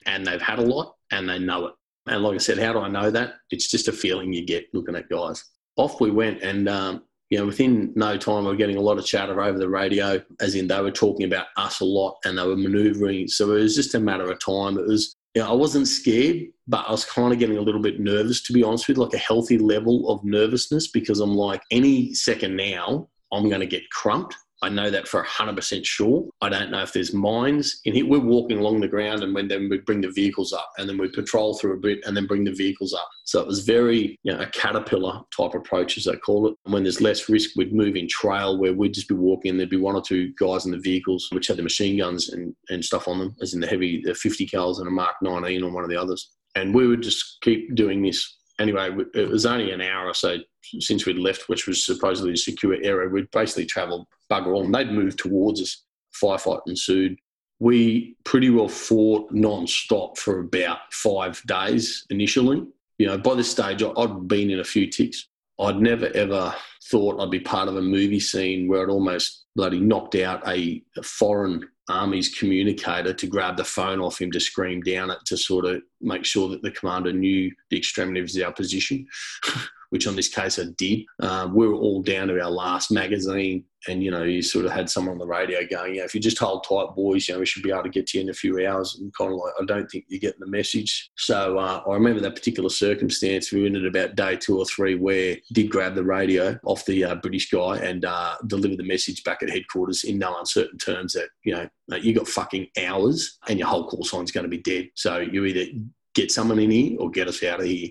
and 0.06 0.26
they've 0.26 0.42
had 0.42 0.60
a 0.60 0.64
lot 0.64 0.96
and 1.12 1.30
they 1.30 1.40
know 1.40 1.68
it. 1.68 1.74
And 2.08 2.24
like 2.24 2.36
I 2.36 2.38
said, 2.38 2.58
how 2.58 2.74
do 2.74 2.80
I 2.80 2.88
know 2.88 3.12
that? 3.12 3.36
It's 3.52 3.70
just 3.70 3.88
a 3.88 3.92
feeling 3.92 4.34
you 4.34 4.46
get 4.46 4.66
looking 4.74 4.96
at 4.96 5.10
guys. 5.10 5.44
Off 5.76 6.02
we 6.02 6.10
went, 6.10 6.42
and 6.42 6.68
um, 6.68 7.04
you 7.30 7.38
know, 7.38 7.46
within 7.46 7.92
no 7.96 8.18
time, 8.18 8.46
we 8.46 8.52
were 8.52 8.56
getting 8.56 8.78
a 8.78 8.82
lot 8.82 8.98
of 8.98 9.06
chatter 9.06 9.42
over 9.42 9.60
the 9.60 9.70
radio, 9.70 10.24
as 10.40 10.56
in 10.56 10.68
they 10.68 10.82
were 10.82 10.92
talking 10.92 11.26
about 11.26 11.48
us 11.58 11.82
a 11.82 11.86
lot 11.86 12.18
and 12.24 12.38
they 12.38 12.48
were 12.48 12.56
manoeuvring. 12.56 13.28
So 13.28 13.52
it 13.52 13.62
was 13.62 13.76
just 13.76 13.96
a 13.96 14.00
matter 14.00 14.32
of 14.32 14.40
time. 14.40 14.78
It 14.78 14.88
was, 14.88 15.16
you 15.36 15.42
know, 15.42 15.50
I 15.50 15.54
wasn't 15.54 15.88
scared, 15.88 16.48
but 16.68 16.86
I 16.88 16.92
was 16.92 17.06
kind 17.06 17.34
of 17.34 17.40
getting 17.40 17.58
a 17.58 17.62
little 17.62 17.82
bit 17.82 18.00
nervous, 18.00 18.42
to 18.44 18.54
be 18.54 18.64
honest 18.64 18.88
with 18.88 18.98
you, 18.98 19.04
like 19.04 19.14
a 19.14 19.18
healthy 19.18 19.58
level 19.58 20.10
of 20.10 20.24
nervousness 20.24 20.88
because 20.88 21.20
I'm 21.20 21.36
like, 21.36 21.62
any 21.72 22.14
second 22.14 22.56
now, 22.56 23.08
I'm 23.32 23.50
going 23.50 23.62
to 23.62 23.68
get 23.68 23.90
crumped 23.90 24.36
I 24.64 24.70
know 24.70 24.90
that 24.90 25.08
for 25.08 25.24
100% 25.24 25.86
sure. 25.86 26.28
I 26.42 26.50
don't 26.50 26.72
know 26.72 26.82
if 26.82 26.92
there's 26.92 27.14
mines 27.14 27.80
in 27.86 27.94
here. 27.94 28.08
We're 28.08 28.20
walking 28.20 28.58
along 28.58 28.82
the 28.82 28.88
ground 28.88 29.22
and 29.22 29.34
when 29.34 29.48
then 29.48 29.70
we 29.70 29.78
bring 29.80 30.02
the 30.02 30.12
vehicles 30.12 30.52
up 30.52 30.72
and 30.78 30.90
then 30.90 30.98
we 30.98 31.10
patrol 31.10 31.56
through 31.58 31.74
a 31.74 31.80
bit 31.80 32.00
and 32.06 32.18
then 32.18 32.26
bring 32.26 32.44
the 32.44 32.52
vehicles 32.52 32.94
up. 32.94 33.08
So 33.26 33.40
it 33.40 33.48
was 33.48 33.60
very, 33.60 34.18
you 34.24 34.34
know, 34.34 34.40
a 34.40 34.48
caterpillar 34.48 35.22
type 35.36 35.54
approach, 35.54 35.98
as 35.98 36.06
they 36.06 36.16
call 36.16 36.48
it. 36.48 36.56
And 36.66 36.74
when 36.74 36.84
there's 36.84 37.02
less 37.02 37.30
risk, 37.30 37.52
we'd 37.56 37.74
move 37.74 37.96
in 37.96 38.08
trail 38.08 38.58
where 38.58 38.74
we'd 38.74 38.96
just 38.96 39.08
be 39.08 39.16
walking 39.16 39.52
and 39.52 39.60
there'd 39.60 39.70
be 39.70 39.78
one 39.78 39.96
or 39.96 40.02
two 40.02 40.34
guys 40.40 40.66
in 40.66 40.72
the 40.72 40.80
vehicles 40.80 41.28
which 41.32 41.48
had 41.48 41.58
the 41.58 41.64
machine 41.64 42.00
guns 42.00 42.30
and, 42.30 42.56
and 42.70 42.84
stuff 42.84 43.08
on 43.08 43.20
them, 43.20 43.36
as 43.42 43.54
in 43.54 43.60
the 43.60 43.68
heavy, 43.68 44.02
the 44.04 44.16
50 44.16 44.48
cals 44.48 44.80
and 44.80 44.88
a 44.88 44.92
Mark 44.92 45.16
19 45.22 45.64
on 45.64 45.74
one 45.74 45.84
of 45.84 45.90
the 45.90 45.98
others. 45.98 46.32
And 46.62 46.74
we 46.74 46.88
would 46.88 47.04
just 47.04 47.38
keep 47.42 47.76
doing 47.76 48.02
this 48.02 48.38
anyway, 48.60 48.96
it 49.14 49.30
was 49.30 49.46
only 49.46 49.72
an 49.72 49.82
hour 49.82 50.08
or 50.08 50.14
so 50.14 50.38
since 50.80 51.06
we'd 51.06 51.18
left, 51.18 51.50
which 51.50 51.68
was 51.68 51.86
supposedly 51.86 52.34
a 52.34 52.38
secure 52.38 52.78
area. 52.84 53.10
We'd 53.10 53.32
basically 53.32 53.66
travelled 53.66 54.08
bugger 54.32 54.48
all, 54.48 54.66
and 54.66 54.74
they'd 54.74 54.92
moved 54.92 55.20
towards 55.20 55.62
us. 55.62 55.84
Firefight 56.22 56.62
ensued. 56.68 57.18
We 57.60 58.16
pretty 58.24 58.50
well 58.50 58.68
fought 58.68 59.32
non-stop 59.32 60.18
for 60.18 60.40
about 60.40 60.80
five 60.92 61.42
days 61.46 62.06
initially. 62.10 62.64
You 62.98 63.08
know, 63.08 63.18
by 63.18 63.36
this 63.36 63.52
stage, 63.52 63.84
I'd 63.84 64.28
been 64.28 64.50
in 64.50 64.60
a 64.60 64.64
few 64.64 64.88
TICs. 64.88 65.18
I'd 65.60 65.80
never 65.80 66.08
ever 66.16 66.54
thought 66.86 67.20
I'd 67.20 67.32
be 67.32 67.40
part 67.40 67.68
of 67.68 67.76
a 67.76 67.82
movie 67.82 68.20
scene 68.20 68.68
where 68.68 68.84
it 68.84 68.92
almost 68.92 69.46
bloody 69.56 69.80
knocked 69.80 70.16
out 70.16 70.48
a, 70.48 70.84
a 70.98 71.04
foreign 71.04 71.68
army's 71.90 72.30
communicator 72.38 73.14
to 73.14 73.28
grab 73.28 73.56
the 73.56 73.64
phone 73.64 74.00
off 74.00 74.20
him 74.20 74.32
to 74.32 74.40
scream 74.40 74.82
down 74.82 75.10
it 75.10 75.20
to 75.26 75.38
sort 75.38 75.66
of 75.66 75.82
make 76.02 76.26
sure 76.26 76.50
that 76.50 76.62
the 76.62 76.72
commander 76.72 77.14
knew 77.14 77.52
the 77.70 77.78
extremities 77.78 78.36
of 78.36 78.44
our 78.44 78.54
position. 78.54 79.08
which 79.90 80.08
on 80.08 80.16
this 80.16 80.28
case 80.28 80.60
I 80.60 80.66
did. 80.78 81.06
Um, 81.22 81.56
we 81.56 81.68
were 81.68 81.76
all 81.76 82.02
down 82.02 82.28
to 82.28 82.42
our 82.42 82.50
last 82.50 82.92
magazine, 82.92 83.66
and 83.88 84.04
you 84.04 84.12
know, 84.12 84.24
you 84.24 84.42
sort 84.42 84.66
of 84.66 84.72
had 84.72 84.90
someone 84.90 85.14
on 85.14 85.20
the 85.20 85.26
radio 85.26 85.66
going, 85.66 85.96
"Yeah, 85.96 86.04
if 86.04 86.14
you 86.14 86.20
just 86.20 86.38
hold 86.38 86.66
tight, 86.68 86.96
boys, 86.96 87.28
you 87.28 87.34
know, 87.34 87.40
we 87.40 87.46
should 87.46 87.64
be 87.64 87.72
able 87.72 87.84
to 87.84 87.90
get 87.90 88.08
to 88.08 88.18
you 88.18 88.24
in 88.24 88.30
a 88.30 88.34
few 88.34 88.66
hours." 88.66 88.98
And 89.00 89.14
kind 89.16 89.32
of 89.32 89.38
like, 89.38 89.54
I 89.62 89.66
don't 89.66 89.90
think 89.90 90.06
you're 90.08 90.20
getting 90.20 90.40
the 90.40 90.48
message. 90.48 91.10
So 91.18 91.58
uh, 91.58 91.84
I 91.88 91.94
remember 91.94 92.22
that 92.22 92.36
particular 92.36 92.70
circumstance. 92.70 93.52
We 93.52 93.62
were 93.62 93.68
in 93.68 93.76
at 93.76 93.86
about 93.86 94.16
day 94.16 94.36
two 94.36 94.58
or 94.58 94.66
three 94.66 94.96
where 94.96 95.38
did 95.54 95.70
grab 95.70 95.96
the 95.96 96.04
radio 96.04 96.58
off 96.64 96.86
the 96.86 97.04
uh, 97.04 97.16
British 97.16 97.50
guy 97.50 97.78
and 97.78 98.06
uh, 98.06 98.36
deliver 98.48 98.76
the 98.76 98.84
message 98.84 99.24
back 99.24 99.44
at 99.44 99.50
headquarters 99.50 100.04
in 100.04 100.18
no 100.18 100.38
uncertain 100.38 100.78
terms 100.78 101.14
that 101.14 101.30
you 101.44 101.54
know 101.54 101.68
you 101.98 102.14
got 102.14 102.28
fucking 102.28 102.68
hours 102.80 103.38
and 103.48 103.60
your 103.60 103.68
whole 103.68 103.88
call 103.88 104.04
sign's 104.04 104.32
going 104.32 104.44
to 104.44 104.50
be 104.50 104.58
dead. 104.58 104.90
So 104.96 105.20
you 105.20 105.46
either 105.46 105.72
get 106.14 106.32
someone 106.32 106.60
in 106.60 106.72
here 106.72 106.98
or 107.00 107.12
get 107.12 107.28
us 107.28 107.44
out 107.44 107.60
of 107.60 107.68
here 107.68 107.90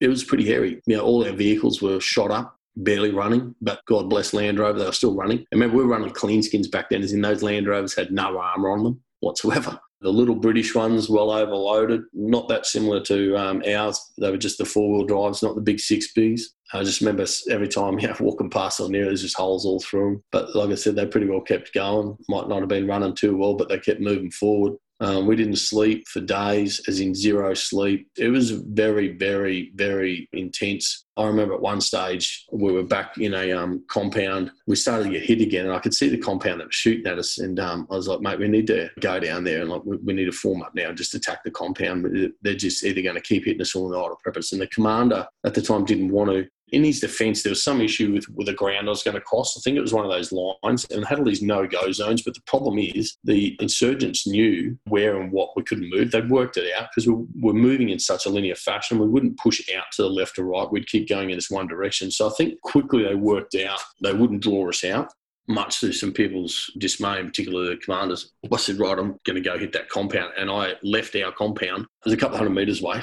it 0.00 0.08
was 0.08 0.24
pretty 0.24 0.46
hairy. 0.46 0.80
You 0.86 0.96
know, 0.96 1.02
all 1.02 1.24
our 1.24 1.32
vehicles 1.32 1.80
were 1.80 2.00
shot 2.00 2.30
up, 2.30 2.58
barely 2.76 3.10
running, 3.10 3.54
but 3.60 3.80
God 3.86 4.10
bless 4.10 4.34
Land 4.34 4.58
Rover, 4.58 4.78
they 4.78 4.84
were 4.84 4.92
still 4.92 5.14
running. 5.14 5.40
I 5.40 5.46
remember 5.52 5.76
we 5.76 5.84
were 5.84 5.90
running 5.90 6.10
clean 6.10 6.42
skins 6.42 6.68
back 6.68 6.90
then, 6.90 7.02
as 7.02 7.12
in 7.12 7.22
those 7.22 7.42
Land 7.42 7.66
Rovers 7.66 7.94
had 7.94 8.12
no 8.12 8.38
armour 8.38 8.70
on 8.70 8.84
them 8.84 9.00
whatsoever. 9.20 9.78
The 10.02 10.12
little 10.12 10.34
British 10.34 10.74
ones, 10.74 11.08
well 11.08 11.30
overloaded, 11.30 12.02
not 12.12 12.48
that 12.48 12.66
similar 12.66 13.00
to 13.04 13.34
um, 13.34 13.62
ours. 13.66 13.98
They 14.20 14.30
were 14.30 14.36
just 14.36 14.58
the 14.58 14.66
four 14.66 14.92
wheel 14.92 15.06
drives, 15.06 15.42
not 15.42 15.54
the 15.54 15.62
big 15.62 15.80
six 15.80 16.12
Bs. 16.12 16.42
I 16.74 16.84
just 16.84 17.00
remember 17.00 17.24
every 17.50 17.66
time 17.66 17.96
know, 17.96 18.14
walking 18.20 18.50
past 18.50 18.78
on 18.80 18.92
there, 18.92 19.06
there's 19.06 19.22
just 19.22 19.38
holes 19.38 19.64
all 19.64 19.80
through 19.80 20.10
them. 20.10 20.24
But 20.32 20.54
like 20.54 20.68
I 20.68 20.74
said, 20.74 20.96
they 20.96 21.06
pretty 21.06 21.26
well 21.26 21.40
kept 21.40 21.72
going. 21.72 22.14
Might 22.28 22.46
not 22.46 22.60
have 22.60 22.68
been 22.68 22.86
running 22.86 23.14
too 23.14 23.38
well, 23.38 23.54
but 23.54 23.70
they 23.70 23.78
kept 23.78 24.00
moving 24.00 24.30
forward. 24.30 24.74
Um, 25.00 25.26
we 25.26 25.36
didn't 25.36 25.56
sleep 25.56 26.08
for 26.08 26.20
days, 26.20 26.80
as 26.88 27.00
in 27.00 27.14
zero 27.14 27.52
sleep. 27.54 28.08
It 28.16 28.28
was 28.28 28.50
very, 28.50 29.16
very, 29.16 29.72
very 29.74 30.28
intense. 30.32 31.04
I 31.18 31.26
remember 31.26 31.54
at 31.54 31.60
one 31.60 31.80
stage 31.80 32.46
we 32.52 32.72
were 32.72 32.82
back 32.82 33.18
in 33.18 33.34
a 33.34 33.52
um, 33.52 33.84
compound. 33.88 34.50
We 34.66 34.76
started 34.76 35.04
to 35.04 35.10
get 35.10 35.24
hit 35.24 35.40
again, 35.40 35.66
and 35.66 35.74
I 35.74 35.80
could 35.80 35.94
see 35.94 36.08
the 36.08 36.18
compound 36.18 36.60
that 36.60 36.68
was 36.68 36.74
shooting 36.74 37.06
at 37.06 37.18
us. 37.18 37.38
And 37.38 37.58
um, 37.60 37.86
I 37.90 37.96
was 37.96 38.08
like, 38.08 38.20
"Mate, 38.20 38.38
we 38.38 38.48
need 38.48 38.66
to 38.68 38.90
go 39.00 39.20
down 39.20 39.44
there 39.44 39.62
and 39.62 39.70
like 39.70 39.82
we, 39.84 39.96
we 39.98 40.12
need 40.12 40.26
to 40.26 40.32
form 40.32 40.62
up 40.62 40.74
now, 40.74 40.92
just 40.92 41.14
attack 41.14 41.44
the 41.44 41.50
compound." 41.50 42.32
They're 42.42 42.54
just 42.54 42.84
either 42.84 43.02
going 43.02 43.14
to 43.16 43.20
keep 43.20 43.44
hitting 43.44 43.62
us 43.62 43.74
all 43.74 43.90
night 43.90 43.98
or 43.98 44.16
prep 44.22 44.36
us. 44.36 44.52
And 44.52 44.60
the 44.60 44.66
commander 44.68 45.26
at 45.44 45.54
the 45.54 45.62
time 45.62 45.84
didn't 45.84 46.10
want 46.10 46.30
to 46.30 46.48
in 46.72 46.82
his 46.82 47.00
defence, 47.00 47.42
there 47.42 47.50
was 47.50 47.62
some 47.62 47.80
issue 47.80 48.12
with, 48.12 48.28
with 48.30 48.46
the 48.46 48.52
ground 48.52 48.86
I 48.88 48.90
was 48.90 49.02
going 49.02 49.14
to 49.14 49.20
cross. 49.20 49.56
I 49.56 49.60
think 49.60 49.76
it 49.76 49.82
was 49.82 49.92
one 49.92 50.04
of 50.04 50.10
those 50.10 50.32
lines 50.32 50.84
and 50.90 51.04
had 51.04 51.18
all 51.18 51.24
these 51.24 51.42
no 51.42 51.66
go 51.66 51.92
zones. 51.92 52.22
But 52.22 52.34
the 52.34 52.40
problem 52.46 52.78
is 52.78 53.16
the 53.24 53.56
insurgents 53.60 54.26
knew 54.26 54.76
where 54.88 55.20
and 55.20 55.30
what 55.30 55.50
we 55.56 55.62
couldn't 55.62 55.90
move. 55.90 56.10
They'd 56.10 56.28
worked 56.28 56.56
it 56.56 56.72
out 56.76 56.88
because 56.90 57.08
we 57.08 57.24
were 57.40 57.52
moving 57.52 57.90
in 57.90 57.98
such 57.98 58.26
a 58.26 58.30
linear 58.30 58.56
fashion. 58.56 58.98
We 58.98 59.08
wouldn't 59.08 59.38
push 59.38 59.60
out 59.76 59.84
to 59.92 60.02
the 60.02 60.10
left 60.10 60.38
or 60.38 60.44
right. 60.44 60.70
We'd 60.70 60.88
keep 60.88 61.08
going 61.08 61.30
in 61.30 61.36
this 61.36 61.50
one 61.50 61.68
direction. 61.68 62.10
So 62.10 62.28
I 62.28 62.32
think 62.36 62.60
quickly 62.62 63.04
they 63.04 63.14
worked 63.14 63.54
out 63.54 63.80
they 64.02 64.12
wouldn't 64.12 64.42
draw 64.42 64.68
us 64.68 64.84
out 64.84 65.12
much 65.48 65.80
to 65.80 65.92
some 65.92 66.12
people's 66.12 66.70
dismay, 66.78 67.20
in 67.20 67.26
particular 67.26 67.66
the 67.66 67.76
commanders. 67.76 68.32
I 68.52 68.56
said, 68.56 68.78
right, 68.78 68.98
I'm 68.98 69.18
going 69.24 69.36
to 69.36 69.40
go 69.40 69.58
hit 69.58 69.72
that 69.72 69.88
compound. 69.88 70.32
And 70.36 70.50
I 70.50 70.74
left 70.82 71.14
our 71.16 71.32
compound. 71.32 71.82
It 71.82 72.04
was 72.04 72.14
a 72.14 72.16
couple 72.16 72.36
hundred 72.36 72.50
metres 72.50 72.82
away. 72.82 73.02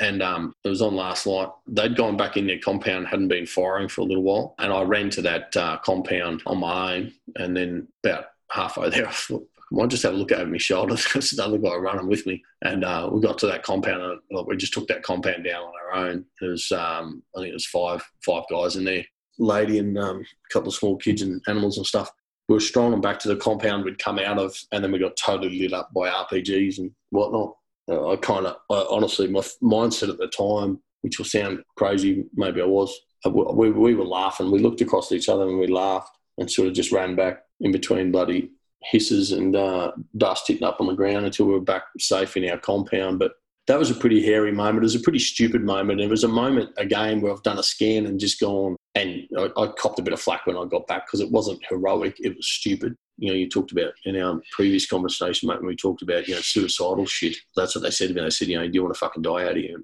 And 0.00 0.22
um, 0.22 0.54
it 0.64 0.68
was 0.68 0.82
on 0.82 0.94
last 0.94 1.26
night. 1.26 1.48
They'd 1.66 1.96
gone 1.96 2.16
back 2.16 2.36
in 2.36 2.46
their 2.46 2.58
compound, 2.58 3.08
hadn't 3.08 3.28
been 3.28 3.46
firing 3.46 3.88
for 3.88 4.02
a 4.02 4.04
little 4.04 4.22
while. 4.22 4.54
And 4.58 4.72
I 4.72 4.82
ran 4.82 5.10
to 5.10 5.22
that 5.22 5.56
uh, 5.56 5.78
compound 5.78 6.42
on 6.46 6.58
my 6.58 6.96
own. 6.96 7.12
And 7.36 7.56
then 7.56 7.88
about 8.04 8.26
halfway 8.50 8.90
there, 8.90 9.08
I 9.08 9.12
thought, 9.12 9.46
I 9.58 9.74
might 9.74 9.88
just 9.88 10.02
have 10.02 10.12
a 10.12 10.16
look 10.16 10.32
over 10.32 10.50
my 10.50 10.58
shoulder. 10.58 10.94
Because 11.02 11.30
there's 11.30 11.38
another 11.38 11.58
guy 11.58 11.74
running 11.74 12.08
with 12.08 12.26
me. 12.26 12.42
And 12.62 12.84
uh, 12.84 13.08
we 13.12 13.20
got 13.20 13.38
to 13.38 13.46
that 13.46 13.62
compound. 13.62 14.02
And 14.02 14.46
we 14.46 14.56
just 14.56 14.72
took 14.72 14.88
that 14.88 15.02
compound 15.02 15.44
down 15.44 15.62
on 15.62 15.72
our 15.84 16.06
own. 16.06 16.24
There 16.40 16.50
was, 16.50 16.70
um, 16.72 17.22
I 17.36 17.40
think 17.40 17.50
it 17.50 17.54
was 17.54 17.66
five, 17.66 18.02
five 18.24 18.44
guys 18.50 18.76
in 18.76 18.84
there 18.84 19.04
lady 19.38 19.78
and 19.78 19.98
um, 19.98 20.20
a 20.20 20.52
couple 20.52 20.68
of 20.68 20.74
small 20.74 20.96
kids 20.96 21.22
and 21.22 21.40
animals 21.48 21.76
and 21.76 21.86
stuff. 21.86 22.10
We 22.48 22.54
were 22.54 22.60
strolling 22.60 23.00
back 23.00 23.18
to 23.20 23.28
the 23.28 23.36
compound 23.36 23.84
we'd 23.84 23.98
come 23.98 24.18
out 24.18 24.38
of, 24.38 24.56
and 24.72 24.82
then 24.82 24.92
we 24.92 24.98
got 24.98 25.16
totally 25.16 25.60
lit 25.60 25.72
up 25.72 25.92
by 25.94 26.10
RPGs 26.10 26.78
and 26.78 26.90
whatnot. 27.10 27.54
Uh, 27.88 28.10
I 28.10 28.16
kind 28.16 28.46
of, 28.46 28.56
honestly, 28.68 29.28
my 29.28 29.40
mindset 29.62 30.10
at 30.10 30.18
the 30.18 30.28
time, 30.28 30.80
which 31.02 31.18
will 31.18 31.24
sound 31.24 31.62
crazy, 31.76 32.24
maybe 32.34 32.60
I 32.60 32.66
was, 32.66 32.94
uh, 33.24 33.30
we, 33.30 33.70
we 33.70 33.94
were 33.94 34.04
laughing. 34.04 34.50
We 34.50 34.58
looked 34.58 34.80
across 34.80 35.12
each 35.12 35.28
other 35.28 35.48
and 35.48 35.58
we 35.58 35.66
laughed 35.66 36.16
and 36.38 36.50
sort 36.50 36.68
of 36.68 36.74
just 36.74 36.92
ran 36.92 37.14
back 37.14 37.42
in 37.60 37.72
between 37.72 38.12
bloody 38.12 38.50
hisses 38.84 39.32
and 39.32 39.54
uh, 39.54 39.92
dust 40.16 40.48
hitting 40.48 40.64
up 40.64 40.80
on 40.80 40.86
the 40.86 40.94
ground 40.94 41.24
until 41.24 41.46
we 41.46 41.52
were 41.52 41.60
back 41.60 41.84
safe 41.98 42.36
in 42.36 42.48
our 42.50 42.58
compound. 42.58 43.18
But 43.18 43.32
that 43.66 43.78
was 43.78 43.90
a 43.90 43.94
pretty 43.94 44.24
hairy 44.24 44.52
moment. 44.52 44.78
It 44.78 44.82
was 44.82 44.94
a 44.94 45.00
pretty 45.00 45.20
stupid 45.20 45.62
moment. 45.62 46.00
It 46.00 46.10
was 46.10 46.24
a 46.24 46.28
moment, 46.28 46.70
again, 46.78 47.20
where 47.20 47.32
I've 47.32 47.42
done 47.42 47.58
a 47.58 47.62
scan 47.62 48.06
and 48.06 48.18
just 48.18 48.40
gone, 48.40 48.76
and 48.94 49.22
I, 49.38 49.48
I 49.56 49.66
copped 49.78 49.98
a 49.98 50.02
bit 50.02 50.12
of 50.12 50.20
flack 50.20 50.46
when 50.46 50.56
I 50.56 50.64
got 50.64 50.86
back 50.86 51.06
because 51.06 51.20
it 51.20 51.30
wasn't 51.30 51.64
heroic, 51.68 52.16
it 52.18 52.36
was 52.36 52.48
stupid. 52.48 52.96
You 53.18 53.28
know, 53.28 53.34
you 53.34 53.48
talked 53.48 53.72
about 53.72 53.92
in 54.04 54.20
our 54.20 54.40
previous 54.50 54.86
conversation, 54.86 55.48
mate, 55.48 55.58
when 55.58 55.68
we 55.68 55.76
talked 55.76 56.02
about, 56.02 56.26
you 56.26 56.34
know, 56.34 56.40
suicidal 56.40 57.06
shit. 57.06 57.36
That's 57.56 57.74
what 57.74 57.82
they 57.82 57.90
said 57.90 58.08
to 58.08 58.14
me. 58.14 58.22
They 58.22 58.30
said, 58.30 58.48
you 58.48 58.58
know, 58.58 58.66
do 58.66 58.72
you 58.72 58.82
want 58.82 58.94
to 58.94 58.98
fucking 58.98 59.22
die 59.22 59.44
out 59.44 59.52
of 59.52 59.56
here? 59.56 59.80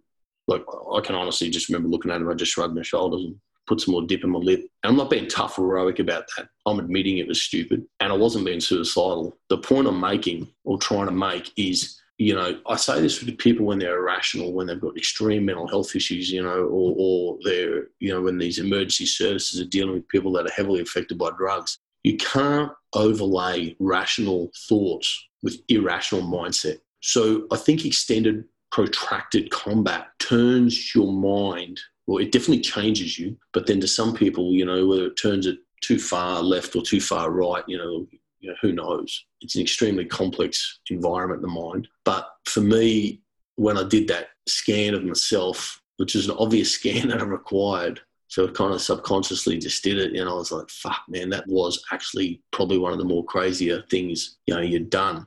Like, 0.48 0.64
I 0.92 1.00
can 1.00 1.14
honestly 1.14 1.50
just 1.50 1.68
remember 1.68 1.88
looking 1.88 2.10
at 2.10 2.20
him, 2.20 2.28
I 2.28 2.34
just 2.34 2.52
shrugged 2.52 2.74
my 2.74 2.82
shoulders 2.82 3.22
and 3.22 3.36
put 3.68 3.80
some 3.80 3.92
more 3.92 4.02
dip 4.02 4.24
in 4.24 4.30
my 4.30 4.38
lip. 4.38 4.60
And 4.82 4.90
I'm 4.90 4.96
not 4.96 5.10
being 5.10 5.28
tough 5.28 5.58
or 5.58 5.66
heroic 5.66 6.00
about 6.00 6.24
that. 6.36 6.48
I'm 6.66 6.80
admitting 6.80 7.18
it 7.18 7.28
was 7.28 7.42
stupid 7.42 7.84
and 8.00 8.12
I 8.12 8.16
wasn't 8.16 8.46
being 8.46 8.60
suicidal. 8.60 9.36
The 9.50 9.58
point 9.58 9.86
I'm 9.86 10.00
making 10.00 10.48
or 10.64 10.78
trying 10.78 11.06
to 11.06 11.12
make 11.12 11.52
is 11.56 12.00
you 12.18 12.34
know, 12.34 12.60
I 12.66 12.74
say 12.76 13.00
this 13.00 13.18
to 13.20 13.32
people 13.32 13.64
when 13.64 13.78
they're 13.78 14.00
irrational, 14.00 14.52
when 14.52 14.66
they've 14.66 14.80
got 14.80 14.96
extreme 14.96 15.44
mental 15.44 15.68
health 15.68 15.94
issues, 15.94 16.30
you 16.30 16.42
know, 16.42 16.64
or, 16.64 16.94
or 16.98 17.38
they're, 17.44 17.86
you 18.00 18.12
know, 18.12 18.22
when 18.22 18.38
these 18.38 18.58
emergency 18.58 19.06
services 19.06 19.60
are 19.60 19.68
dealing 19.68 19.94
with 19.94 20.08
people 20.08 20.32
that 20.32 20.46
are 20.46 20.52
heavily 20.54 20.80
affected 20.80 21.16
by 21.16 21.30
drugs. 21.38 21.78
You 22.02 22.16
can't 22.16 22.72
overlay 22.92 23.76
rational 23.78 24.50
thoughts 24.68 25.28
with 25.42 25.60
irrational 25.68 26.22
mindset. 26.22 26.78
So 27.00 27.46
I 27.52 27.56
think 27.56 27.84
extended, 27.84 28.44
protracted 28.72 29.50
combat 29.50 30.08
turns 30.18 30.94
your 30.94 31.12
mind, 31.12 31.80
well, 32.08 32.18
it 32.18 32.32
definitely 32.32 32.62
changes 32.62 33.16
you. 33.18 33.36
But 33.52 33.66
then 33.66 33.80
to 33.80 33.86
some 33.86 34.14
people, 34.14 34.52
you 34.52 34.64
know, 34.64 34.86
whether 34.86 35.06
it 35.06 35.16
turns 35.16 35.46
it 35.46 35.58
too 35.82 36.00
far 36.00 36.42
left 36.42 36.74
or 36.74 36.82
too 36.82 37.00
far 37.00 37.30
right, 37.30 37.62
you 37.68 37.78
know, 37.78 38.08
you 38.40 38.50
know, 38.50 38.56
who 38.62 38.72
knows? 38.72 39.24
It's 39.40 39.56
an 39.56 39.62
extremely 39.62 40.04
complex 40.04 40.80
environment, 40.90 41.42
the 41.42 41.48
mind. 41.48 41.88
But 42.04 42.28
for 42.44 42.60
me, 42.60 43.20
when 43.56 43.76
I 43.76 43.84
did 43.84 44.08
that 44.08 44.28
scan 44.46 44.94
of 44.94 45.04
myself, 45.04 45.82
which 45.96 46.14
is 46.14 46.28
an 46.28 46.36
obvious 46.38 46.72
scan 46.74 47.08
that 47.08 47.20
I 47.20 47.24
required, 47.24 48.00
so 48.28 48.46
I 48.46 48.50
kind 48.50 48.74
of 48.74 48.82
subconsciously 48.82 49.58
just 49.58 49.82
did 49.82 49.98
it, 49.98 50.14
and 50.14 50.28
I 50.28 50.34
was 50.34 50.52
like, 50.52 50.68
"Fuck, 50.68 51.00
man, 51.08 51.30
that 51.30 51.46
was 51.46 51.82
actually 51.92 52.42
probably 52.52 52.76
one 52.76 52.92
of 52.92 52.98
the 52.98 53.04
more 53.04 53.24
crazier 53.24 53.82
things 53.90 54.36
you 54.46 54.54
know 54.54 54.60
you'd 54.60 54.90
done." 54.90 55.26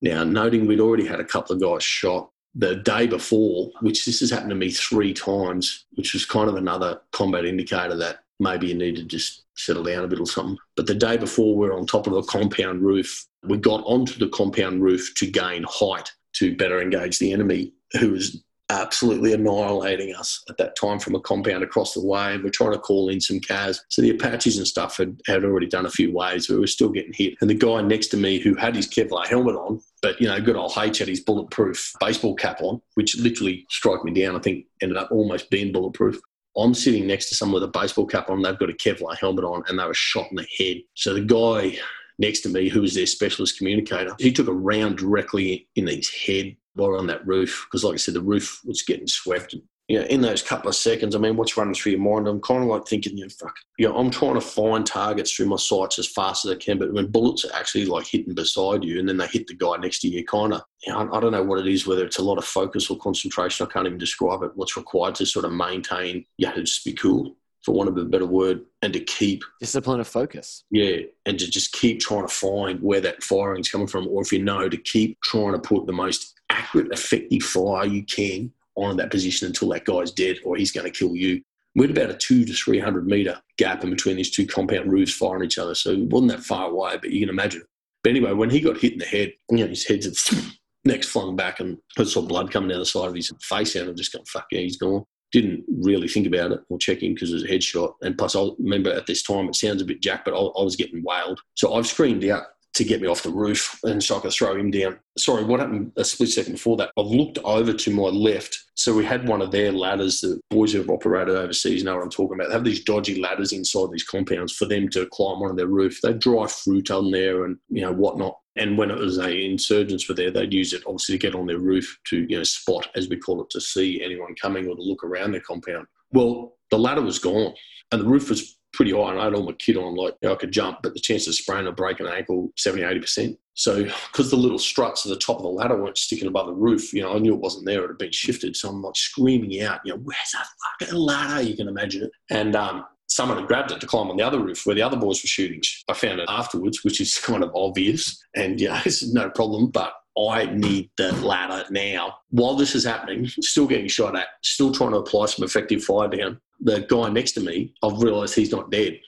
Now, 0.00 0.24
noting 0.24 0.66
we'd 0.66 0.80
already 0.80 1.06
had 1.06 1.20
a 1.20 1.24
couple 1.24 1.54
of 1.54 1.60
guys 1.60 1.84
shot 1.84 2.30
the 2.54 2.76
day 2.76 3.06
before, 3.06 3.70
which 3.80 4.04
this 4.04 4.20
has 4.20 4.30
happened 4.30 4.50
to 4.50 4.56
me 4.56 4.70
three 4.70 5.12
times, 5.12 5.86
which 5.92 6.14
was 6.14 6.24
kind 6.24 6.48
of 6.48 6.56
another 6.56 7.00
combat 7.12 7.44
indicator 7.44 7.96
that 7.96 8.21
maybe 8.42 8.66
you 8.66 8.74
need 8.74 8.96
to 8.96 9.04
just 9.04 9.44
settle 9.56 9.84
down 9.84 10.04
a 10.04 10.08
bit 10.08 10.20
or 10.20 10.26
something. 10.26 10.58
But 10.76 10.86
the 10.86 10.94
day 10.94 11.16
before, 11.16 11.56
we 11.56 11.68
are 11.68 11.74
on 11.74 11.86
top 11.86 12.06
of 12.06 12.14
a 12.14 12.22
compound 12.22 12.82
roof. 12.82 13.26
We 13.44 13.56
got 13.56 13.82
onto 13.84 14.18
the 14.18 14.28
compound 14.28 14.82
roof 14.82 15.14
to 15.16 15.30
gain 15.30 15.64
height 15.68 16.10
to 16.34 16.56
better 16.56 16.80
engage 16.80 17.18
the 17.18 17.32
enemy, 17.32 17.72
who 18.00 18.12
was 18.12 18.42
absolutely 18.70 19.34
annihilating 19.34 20.14
us 20.14 20.42
at 20.48 20.56
that 20.56 20.74
time 20.76 20.98
from 20.98 21.14
a 21.14 21.20
compound 21.20 21.62
across 21.62 21.92
the 21.92 22.04
way. 22.04 22.38
We're 22.38 22.48
trying 22.48 22.72
to 22.72 22.78
call 22.78 23.10
in 23.10 23.20
some 23.20 23.38
CAS. 23.38 23.84
So 23.88 24.00
the 24.00 24.10
Apaches 24.10 24.56
and 24.56 24.66
stuff 24.66 24.96
had, 24.96 25.20
had 25.26 25.44
already 25.44 25.66
done 25.66 25.84
a 25.84 25.90
few 25.90 26.10
waves, 26.10 26.48
we 26.48 26.58
were 26.58 26.66
still 26.66 26.88
getting 26.88 27.12
hit. 27.12 27.34
And 27.42 27.50
the 27.50 27.54
guy 27.54 27.82
next 27.82 28.06
to 28.08 28.16
me 28.16 28.38
who 28.38 28.54
had 28.54 28.74
his 28.74 28.88
Kevlar 28.88 29.26
helmet 29.26 29.56
on, 29.56 29.82
but 30.00 30.18
you 30.20 30.26
know, 30.26 30.40
good 30.40 30.56
old 30.56 30.72
H 30.78 30.98
had 30.98 31.08
his 31.08 31.20
bulletproof 31.20 31.92
baseball 32.00 32.34
cap 32.34 32.62
on, 32.62 32.80
which 32.94 33.18
literally 33.18 33.66
struck 33.68 34.04
me 34.04 34.12
down. 34.12 34.36
I 34.36 34.38
think 34.38 34.64
ended 34.80 34.96
up 34.96 35.10
almost 35.10 35.50
being 35.50 35.70
bulletproof. 35.70 36.18
I'm 36.56 36.74
sitting 36.74 37.06
next 37.06 37.28
to 37.30 37.34
someone 37.34 37.62
with 37.62 37.68
a 37.68 37.78
baseball 37.78 38.06
cap 38.06 38.28
on. 38.28 38.42
They've 38.42 38.58
got 38.58 38.70
a 38.70 38.74
Kevlar 38.74 39.16
helmet 39.16 39.44
on, 39.44 39.62
and 39.68 39.78
they 39.78 39.84
were 39.84 39.94
shot 39.94 40.26
in 40.30 40.36
the 40.36 40.46
head. 40.58 40.82
So 40.94 41.14
the 41.14 41.22
guy 41.22 41.78
next 42.18 42.40
to 42.42 42.48
me, 42.48 42.68
who 42.68 42.82
was 42.82 42.94
their 42.94 43.06
specialist 43.06 43.58
communicator, 43.58 44.14
he 44.18 44.32
took 44.32 44.48
a 44.48 44.52
round 44.52 44.98
directly 44.98 45.68
in 45.76 45.86
his 45.86 46.10
head 46.10 46.56
while 46.74 46.96
on 46.96 47.06
that 47.06 47.26
roof. 47.26 47.66
Because, 47.68 47.84
like 47.84 47.94
I 47.94 47.96
said, 47.96 48.14
the 48.14 48.20
roof 48.20 48.60
was 48.64 48.82
getting 48.82 49.06
swept. 49.06 49.54
And 49.54 49.62
you 49.88 49.98
know, 49.98 50.04
in 50.06 50.20
those 50.20 50.42
couple 50.42 50.68
of 50.68 50.76
seconds, 50.76 51.14
I 51.14 51.18
mean, 51.18 51.36
what's 51.36 51.56
running 51.56 51.74
through 51.74 51.92
your 51.92 52.00
mind? 52.00 52.28
I'm 52.28 52.40
kind 52.40 52.62
of 52.62 52.68
like 52.68 52.86
thinking, 52.86 53.16
you 53.16 53.24
know, 53.24 53.30
fuck, 53.38 53.54
you 53.78 53.88
know, 53.88 53.96
I'm 53.96 54.10
trying 54.10 54.34
to 54.34 54.40
find 54.40 54.86
targets 54.86 55.32
through 55.32 55.46
my 55.46 55.56
sights 55.56 55.98
as 55.98 56.08
fast 56.08 56.44
as 56.44 56.52
I 56.52 56.54
can, 56.54 56.78
but 56.78 56.92
when 56.92 57.10
bullets 57.10 57.44
are 57.44 57.54
actually 57.54 57.86
like 57.86 58.06
hitting 58.06 58.34
beside 58.34 58.84
you 58.84 58.98
and 58.98 59.08
then 59.08 59.16
they 59.16 59.26
hit 59.26 59.46
the 59.48 59.54
guy 59.54 59.76
next 59.76 60.00
to 60.00 60.08
you, 60.08 60.24
kind 60.24 60.54
of, 60.54 60.62
you 60.86 60.92
know, 60.92 61.10
I 61.12 61.20
don't 61.20 61.32
know 61.32 61.42
what 61.42 61.58
it 61.58 61.66
is, 61.66 61.86
whether 61.86 62.04
it's 62.04 62.18
a 62.18 62.24
lot 62.24 62.38
of 62.38 62.44
focus 62.44 62.90
or 62.90 62.98
concentration. 62.98 63.66
I 63.66 63.72
can't 63.72 63.86
even 63.86 63.98
describe 63.98 64.42
it. 64.42 64.52
What's 64.54 64.76
required 64.76 65.16
to 65.16 65.26
sort 65.26 65.44
of 65.44 65.52
maintain, 65.52 66.24
yeah, 66.38 66.52
to 66.52 66.62
just 66.62 66.84
be 66.84 66.92
cool, 66.92 67.36
for 67.64 67.74
want 67.74 67.88
of 67.88 67.96
a 67.96 68.04
better 68.04 68.26
word, 68.26 68.62
and 68.82 68.92
to 68.92 69.00
keep 69.00 69.44
discipline 69.60 70.00
of 70.00 70.08
focus. 70.08 70.64
Yeah, 70.70 70.98
and 71.26 71.38
to 71.38 71.50
just 71.50 71.72
keep 71.72 72.00
trying 72.00 72.26
to 72.26 72.32
find 72.32 72.80
where 72.80 73.00
that 73.00 73.22
firing's 73.22 73.68
coming 73.68 73.86
from, 73.86 74.08
or 74.08 74.22
if 74.22 74.32
you 74.32 74.42
know, 74.42 74.68
to 74.68 74.76
keep 74.76 75.20
trying 75.22 75.52
to 75.52 75.58
put 75.58 75.86
the 75.86 75.92
most 75.92 76.34
accurate, 76.50 76.92
effective 76.92 77.42
fire 77.42 77.86
you 77.86 78.04
can 78.04 78.52
on 78.76 78.96
that 78.96 79.10
position 79.10 79.46
until 79.46 79.68
that 79.70 79.84
guy's 79.84 80.10
dead 80.10 80.38
or 80.44 80.56
he's 80.56 80.72
going 80.72 80.90
to 80.90 80.98
kill 80.98 81.14
you. 81.14 81.42
We 81.74 81.86
had 81.86 81.96
about 81.96 82.10
a 82.10 82.14
two 82.14 82.44
to 82.44 82.52
300 82.52 83.06
metre 83.06 83.40
gap 83.56 83.82
in 83.82 83.90
between 83.90 84.16
these 84.16 84.30
two 84.30 84.46
compound 84.46 84.92
roofs 84.92 85.14
firing 85.14 85.44
each 85.44 85.58
other. 85.58 85.74
So 85.74 85.90
it 85.92 86.10
wasn't 86.10 86.32
that 86.32 86.44
far 86.44 86.68
away, 86.70 86.98
but 87.00 87.10
you 87.10 87.20
can 87.20 87.30
imagine. 87.30 87.62
But 88.02 88.10
anyway, 88.10 88.32
when 88.32 88.50
he 88.50 88.60
got 88.60 88.78
hit 88.78 88.92
in 88.92 88.98
the 88.98 89.04
head, 89.04 89.32
you 89.50 89.58
know, 89.58 89.68
his 89.68 89.86
head's 89.86 90.58
next 90.84 91.08
flung 91.08 91.36
back 91.36 91.60
and 91.60 91.78
I 91.98 92.04
saw 92.04 92.22
blood 92.22 92.50
coming 92.50 92.68
down 92.68 92.80
the 92.80 92.86
side 92.86 93.08
of 93.08 93.14
his 93.14 93.32
face 93.40 93.74
and 93.74 93.88
I'm 93.88 93.96
just 93.96 94.12
going, 94.12 94.24
fuck 94.26 94.46
yeah, 94.50 94.60
he's 94.60 94.76
gone. 94.76 95.04
Didn't 95.30 95.64
really 95.82 96.08
think 96.08 96.26
about 96.26 96.52
it 96.52 96.60
or 96.68 96.78
check 96.78 97.02
in 97.02 97.14
because 97.14 97.30
it 97.30 97.34
was 97.34 97.44
a 97.44 97.48
headshot. 97.48 97.94
And 98.02 98.18
plus, 98.18 98.36
I 98.36 98.48
remember 98.58 98.92
at 98.92 99.06
this 99.06 99.22
time, 99.22 99.48
it 99.48 99.54
sounds 99.54 99.80
a 99.80 99.86
bit 99.86 100.02
jack, 100.02 100.26
but 100.26 100.34
I, 100.34 100.38
I 100.38 100.62
was 100.62 100.76
getting 100.76 101.02
wailed. 101.02 101.40
So 101.54 101.74
I've 101.74 101.86
screamed 101.86 102.24
out 102.26 102.44
to 102.74 102.84
get 102.84 103.02
me 103.02 103.08
off 103.08 103.22
the 103.22 103.30
roof 103.30 103.78
and 103.82 104.02
so 104.02 104.16
I 104.16 104.20
could 104.20 104.32
throw 104.32 104.56
him 104.56 104.70
down. 104.70 104.98
Sorry, 105.18 105.44
what 105.44 105.60
happened 105.60 105.92
a 105.96 106.04
split 106.04 106.30
second 106.30 106.54
before 106.54 106.76
that? 106.78 106.90
I've 106.98 107.06
looked 107.06 107.38
over 107.44 107.72
to 107.72 107.90
my 107.90 108.04
left. 108.04 108.58
So 108.74 108.94
we 108.94 109.04
had 109.04 109.28
one 109.28 109.42
of 109.42 109.50
their 109.50 109.72
ladders, 109.72 110.22
the 110.22 110.40
boys 110.50 110.72
who 110.72 110.78
have 110.78 110.88
operated 110.88 111.36
overseas 111.36 111.84
know 111.84 111.96
what 111.96 112.04
I'm 112.04 112.10
talking 112.10 112.34
about. 112.34 112.48
They 112.48 112.54
have 112.54 112.64
these 112.64 112.84
dodgy 112.84 113.20
ladders 113.20 113.52
inside 113.52 113.90
these 113.92 114.04
compounds 114.04 114.52
for 114.52 114.64
them 114.64 114.88
to 114.90 115.06
climb 115.12 115.42
onto 115.42 115.54
their 115.54 115.66
roof. 115.66 116.00
They 116.02 116.14
dry 116.14 116.46
fruit 116.46 116.90
on 116.90 117.10
there 117.10 117.44
and, 117.44 117.58
you 117.68 117.82
know, 117.82 117.92
whatnot. 117.92 118.38
And 118.56 118.76
when 118.76 118.90
it 118.90 118.98
was 118.98 119.18
a 119.18 119.44
insurgents 119.44 120.08
were 120.08 120.14
there, 120.14 120.30
they'd 120.30 120.52
use 120.52 120.72
it 120.72 120.82
obviously 120.86 121.18
to 121.18 121.26
get 121.26 121.34
on 121.34 121.46
their 121.46 121.58
roof 121.58 121.98
to, 122.08 122.26
you 122.28 122.38
know, 122.38 122.44
spot, 122.44 122.88
as 122.94 123.08
we 123.08 123.16
call 123.16 123.42
it, 123.42 123.50
to 123.50 123.60
see 123.60 124.02
anyone 124.02 124.34
coming 124.40 124.66
or 124.66 124.76
to 124.76 124.82
look 124.82 125.04
around 125.04 125.32
their 125.32 125.40
compound. 125.40 125.86
Well, 126.12 126.56
the 126.70 126.78
ladder 126.78 127.02
was 127.02 127.18
gone 127.18 127.54
and 127.90 128.00
the 128.00 128.06
roof 128.06 128.30
was 128.30 128.58
pretty 128.72 128.92
high 128.92 129.10
and 129.10 129.20
I 129.20 129.24
had 129.24 129.34
all 129.34 129.44
my 129.44 129.52
kit 129.52 129.76
on, 129.76 129.94
like 129.94 130.14
you 130.22 130.28
know, 130.28 130.34
I 130.34 130.38
could 130.38 130.52
jump, 130.52 130.78
but 130.82 130.94
the 130.94 131.00
chance 131.00 131.26
of 131.26 131.34
spraining 131.34 131.66
or 131.66 131.72
breaking 131.72 132.06
an 132.06 132.12
ankle, 132.12 132.52
70, 132.56 132.82
80%. 132.82 133.36
So 133.54 133.84
because 134.12 134.30
the 134.30 134.36
little 134.36 134.58
struts 134.58 135.04
at 135.06 135.10
the 135.10 135.16
top 135.16 135.36
of 135.36 135.42
the 135.42 135.48
ladder 135.48 135.80
weren't 135.80 135.98
sticking 135.98 136.28
above 136.28 136.46
the 136.46 136.54
roof, 136.54 136.92
you 136.92 137.02
know, 137.02 137.14
I 137.14 137.18
knew 137.18 137.34
it 137.34 137.40
wasn't 137.40 137.66
there. 137.66 137.84
It 137.84 137.88
had 137.88 137.98
been 137.98 138.12
shifted. 138.12 138.56
So 138.56 138.68
I'm 138.68 138.82
like 138.82 138.96
screaming 138.96 139.62
out, 139.62 139.80
you 139.84 139.92
know, 139.92 140.00
where's 140.02 140.32
that 140.32 140.46
fucking 140.80 140.98
ladder? 140.98 141.42
You 141.42 141.56
can 141.56 141.68
imagine 141.68 142.04
it. 142.04 142.12
And 142.30 142.56
um, 142.56 142.84
someone 143.08 143.38
had 143.38 143.46
grabbed 143.46 143.70
it 143.70 143.80
to 143.80 143.86
climb 143.86 144.10
on 144.10 144.16
the 144.16 144.22
other 144.22 144.40
roof 144.40 144.64
where 144.64 144.74
the 144.74 144.82
other 144.82 144.96
boys 144.96 145.22
were 145.22 145.28
shooting. 145.28 145.60
I 145.88 145.94
found 145.94 146.20
it 146.20 146.28
afterwards, 146.28 146.84
which 146.84 147.00
is 147.00 147.18
kind 147.24 147.42
of 147.42 147.50
obvious. 147.54 148.22
And 148.34 148.60
yeah, 148.60 148.82
it's 148.86 149.12
no 149.12 149.30
problem. 149.30 149.68
But 149.68 149.92
I 150.18 150.46
need 150.46 150.90
the 150.96 151.12
ladder 151.24 151.64
now. 151.70 152.16
While 152.30 152.54
this 152.54 152.74
is 152.74 152.84
happening, 152.84 153.26
still 153.26 153.66
getting 153.66 153.88
shot 153.88 154.16
at, 154.16 154.26
still 154.42 154.72
trying 154.72 154.90
to 154.90 154.98
apply 154.98 155.26
some 155.26 155.44
effective 155.44 155.82
fire 155.82 156.08
down. 156.08 156.40
The 156.62 156.80
guy 156.88 157.08
next 157.10 157.32
to 157.32 157.40
me, 157.40 157.74
I've 157.82 158.00
realised 158.00 158.34
he's 158.34 158.52
not 158.52 158.70
dead. 158.70 158.98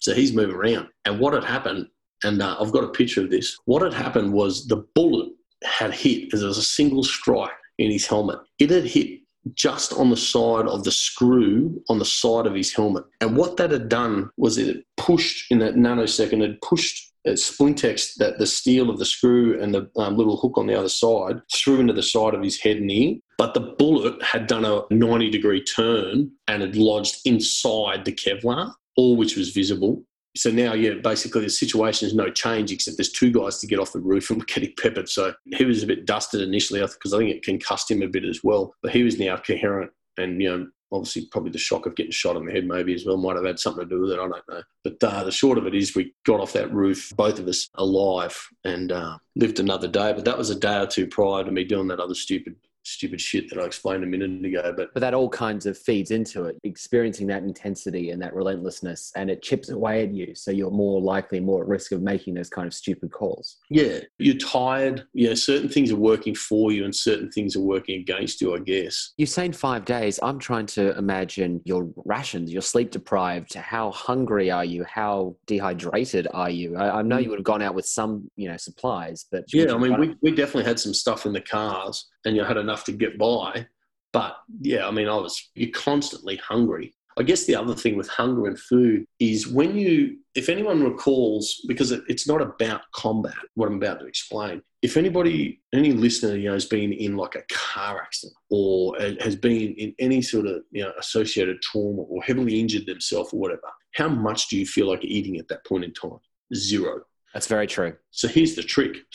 So 0.00 0.14
he's 0.14 0.32
moving 0.32 0.56
around. 0.56 0.88
And 1.04 1.18
what 1.18 1.34
had 1.34 1.44
happened, 1.44 1.88
and 2.24 2.42
uh, 2.42 2.56
I've 2.60 2.72
got 2.72 2.84
a 2.84 2.88
picture 2.88 3.22
of 3.22 3.30
this, 3.30 3.58
what 3.64 3.82
had 3.82 3.94
happened 3.94 4.32
was 4.32 4.66
the 4.66 4.84
bullet 4.94 5.30
had 5.62 5.94
hit, 5.94 6.32
was 6.32 6.42
a 6.42 6.62
single 6.62 7.04
strike 7.04 7.50
in 7.78 7.90
his 7.90 8.06
helmet. 8.06 8.38
It 8.58 8.70
had 8.70 8.84
hit 8.84 9.20
just 9.52 9.92
on 9.92 10.10
the 10.10 10.16
side 10.16 10.66
of 10.66 10.84
the 10.84 10.90
screw 10.90 11.82
on 11.88 11.98
the 11.98 12.04
side 12.04 12.46
of 12.46 12.54
his 12.54 12.72
helmet. 12.72 13.04
And 13.20 13.36
what 13.36 13.56
that 13.58 13.70
had 13.70 13.88
done 13.88 14.30
was 14.36 14.56
it 14.56 14.84
pushed 14.96 15.50
in 15.50 15.58
that 15.58 15.74
nanosecond, 15.74 16.42
it 16.42 16.60
pushed 16.62 17.12
it 17.24 17.36
splintex 17.36 18.16
that 18.16 18.38
the 18.38 18.46
steel 18.46 18.90
of 18.90 18.98
the 18.98 19.06
screw 19.06 19.60
and 19.60 19.74
the 19.74 19.90
um, 19.96 20.16
little 20.16 20.36
hook 20.36 20.58
on 20.58 20.66
the 20.66 20.78
other 20.78 20.90
side 20.90 21.40
through 21.54 21.80
into 21.80 21.94
the 21.94 22.02
side 22.02 22.34
of 22.34 22.42
his 22.42 22.60
head 22.60 22.76
and 22.76 22.90
ear. 22.90 23.16
But 23.38 23.54
the 23.54 23.60
bullet 23.60 24.22
had 24.22 24.46
done 24.46 24.64
a 24.64 24.82
90 24.90 25.30
degree 25.30 25.62
turn 25.62 26.30
and 26.48 26.62
had 26.62 26.76
lodged 26.76 27.20
inside 27.24 28.04
the 28.04 28.12
Kevlar, 28.12 28.72
all 28.96 29.16
which 29.16 29.36
was 29.36 29.50
visible. 29.50 30.04
So 30.36 30.50
now, 30.50 30.74
yeah, 30.74 30.94
basically 30.94 31.42
the 31.42 31.50
situation 31.50 32.08
is 32.08 32.14
no 32.14 32.28
change 32.28 32.72
except 32.72 32.96
there's 32.96 33.12
two 33.12 33.30
guys 33.30 33.58
to 33.58 33.68
get 33.68 33.78
off 33.78 33.92
the 33.92 34.00
roof 34.00 34.30
and 34.30 34.40
we're 34.40 34.46
getting 34.46 34.72
peppered. 34.80 35.08
So 35.08 35.32
he 35.46 35.64
was 35.64 35.82
a 35.82 35.86
bit 35.86 36.06
dusted 36.06 36.40
initially 36.40 36.80
because 36.80 37.14
I 37.14 37.18
think 37.18 37.30
it 37.30 37.44
concussed 37.44 37.90
him 37.90 38.02
a 38.02 38.08
bit 38.08 38.24
as 38.24 38.42
well. 38.42 38.74
But 38.82 38.92
he 38.92 39.04
was 39.04 39.18
now 39.18 39.36
coherent 39.36 39.92
and, 40.18 40.42
you 40.42 40.48
know, 40.48 40.66
obviously 40.94 41.26
probably 41.30 41.50
the 41.50 41.58
shock 41.58 41.86
of 41.86 41.96
getting 41.96 42.12
shot 42.12 42.36
in 42.36 42.46
the 42.46 42.52
head 42.52 42.66
maybe 42.66 42.94
as 42.94 43.04
well 43.04 43.16
might 43.16 43.36
have 43.36 43.44
had 43.44 43.58
something 43.58 43.88
to 43.88 43.94
do 43.94 44.00
with 44.00 44.10
it. 44.10 44.18
I 44.18 44.28
don't 44.28 44.48
know. 44.48 44.62
But 44.82 45.02
uh, 45.02 45.24
the 45.24 45.32
short 45.32 45.58
of 45.58 45.66
it 45.66 45.74
is 45.74 45.94
we 45.94 46.14
got 46.24 46.40
off 46.40 46.52
that 46.52 46.72
roof, 46.72 47.12
both 47.16 47.38
of 47.38 47.48
us 47.48 47.68
alive, 47.74 48.36
and 48.64 48.92
uh, 48.92 49.18
lived 49.36 49.60
another 49.60 49.88
day. 49.88 50.12
But 50.12 50.24
that 50.24 50.38
was 50.38 50.50
a 50.50 50.58
day 50.58 50.78
or 50.78 50.86
two 50.86 51.06
prior 51.06 51.44
to 51.44 51.50
me 51.50 51.64
doing 51.64 51.88
that 51.88 52.00
other 52.00 52.14
stupid 52.14 52.56
stupid 52.84 53.20
shit 53.20 53.48
that 53.50 53.58
I 53.58 53.64
explained 53.64 54.04
a 54.04 54.06
minute 54.06 54.44
ago. 54.44 54.72
But 54.76 54.92
but 54.94 55.00
that 55.00 55.14
all 55.14 55.28
kinds 55.28 55.66
of 55.66 55.76
feeds 55.76 56.10
into 56.10 56.44
it, 56.44 56.56
experiencing 56.64 57.26
that 57.28 57.42
intensity 57.42 58.10
and 58.10 58.20
that 58.22 58.34
relentlessness, 58.34 59.12
and 59.16 59.30
it 59.30 59.42
chips 59.42 59.70
away 59.70 60.04
at 60.04 60.12
you. 60.12 60.34
So 60.34 60.50
you're 60.50 60.70
more 60.70 61.00
likely, 61.00 61.40
more 61.40 61.62
at 61.62 61.68
risk 61.68 61.92
of 61.92 62.02
making 62.02 62.34
those 62.34 62.50
kind 62.50 62.66
of 62.66 62.74
stupid 62.74 63.10
calls. 63.10 63.56
Yeah, 63.70 64.00
you're 64.18 64.36
tired. 64.36 65.06
You 65.12 65.28
know, 65.28 65.34
certain 65.34 65.68
things 65.68 65.90
are 65.90 65.96
working 65.96 66.34
for 66.34 66.72
you, 66.72 66.84
and 66.84 66.94
certain 66.94 67.30
things 67.30 67.56
are 67.56 67.60
working 67.60 68.00
against 68.00 68.40
you. 68.40 68.54
I 68.54 68.58
guess. 68.58 69.12
You're 69.16 69.26
saying 69.26 69.52
five 69.52 69.84
days. 69.84 70.18
I'm 70.22 70.38
trying 70.38 70.66
to 70.66 70.96
imagine 70.96 71.60
your 71.64 71.90
rations. 72.04 72.52
You're 72.52 72.62
sleep 72.62 72.90
deprived. 72.90 73.54
How 73.54 73.90
hungry 73.92 74.50
are 74.50 74.64
you? 74.64 74.84
How 74.84 75.36
dehydrated 75.46 76.28
are 76.32 76.50
you? 76.50 76.76
I, 76.76 76.98
I 76.98 77.02
know 77.02 77.16
mm. 77.16 77.24
you 77.24 77.30
would 77.30 77.38
have 77.38 77.44
gone 77.44 77.62
out 77.62 77.74
with 77.74 77.86
some, 77.86 78.30
you 78.36 78.48
know, 78.48 78.56
supplies, 78.56 79.26
but 79.30 79.44
yeah, 79.52 79.72
I 79.72 79.78
mean, 79.78 79.98
we, 79.98 80.16
we 80.22 80.30
definitely 80.30 80.64
had 80.64 80.78
some 80.78 80.94
stuff 80.94 81.26
in 81.26 81.32
the 81.32 81.40
cars 81.40 82.06
and 82.24 82.36
you 82.36 82.44
had 82.44 82.56
enough 82.56 82.84
to 82.84 82.92
get 82.92 83.18
by. 83.18 83.66
But 84.12 84.36
yeah, 84.60 84.86
I 84.86 84.90
mean, 84.90 85.08
I 85.08 85.16
was 85.16 85.50
you're 85.54 85.70
constantly 85.70 86.36
hungry. 86.36 86.94
I 87.16 87.22
guess 87.22 87.44
the 87.44 87.54
other 87.54 87.74
thing 87.74 87.96
with 87.96 88.08
hunger 88.08 88.46
and 88.46 88.58
food 88.58 89.06
is 89.20 89.46
when 89.46 89.76
you, 89.76 90.18
if 90.34 90.48
anyone 90.48 90.82
recalls, 90.82 91.64
because 91.68 91.92
it, 91.92 92.02
it's 92.08 92.26
not 92.26 92.42
about 92.42 92.80
combat, 92.92 93.36
what 93.54 93.68
I'm 93.68 93.76
about 93.76 94.00
to 94.00 94.06
explain. 94.06 94.62
If 94.82 94.96
anybody, 94.96 95.60
any 95.72 95.92
listener, 95.92 96.36
you 96.36 96.48
know, 96.48 96.54
has 96.54 96.66
been 96.66 96.92
in 96.92 97.16
like 97.16 97.36
a 97.36 97.44
car 97.52 98.02
accident 98.02 98.36
or 98.50 98.96
has 99.20 99.36
been 99.36 99.74
in 99.74 99.94
any 100.00 100.22
sort 100.22 100.46
of, 100.46 100.62
you 100.72 100.82
know, 100.82 100.92
associated 100.98 101.62
trauma 101.62 102.02
or 102.02 102.22
heavily 102.22 102.58
injured 102.58 102.86
themselves 102.86 103.32
or 103.32 103.38
whatever, 103.38 103.68
how 103.92 104.08
much 104.08 104.48
do 104.48 104.58
you 104.58 104.66
feel 104.66 104.88
like 104.88 105.04
eating 105.04 105.38
at 105.38 105.46
that 105.48 105.64
point 105.64 105.84
in 105.84 105.92
time? 105.94 106.18
Zero. 106.52 107.02
That's 107.32 107.46
very 107.46 107.66
true. 107.66 107.94
So 108.10 108.28
here's 108.28 108.54
the 108.54 108.62
trick. 108.62 108.96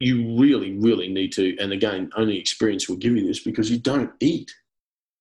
you 0.00 0.38
really, 0.38 0.78
really 0.78 1.08
need 1.08 1.32
to, 1.32 1.56
and 1.58 1.72
again, 1.72 2.10
only 2.16 2.38
experience 2.38 2.88
will 2.88 2.96
give 2.96 3.16
you 3.16 3.26
this 3.26 3.40
because 3.40 3.70
you 3.70 3.78
don't 3.78 4.12
eat, 4.20 4.50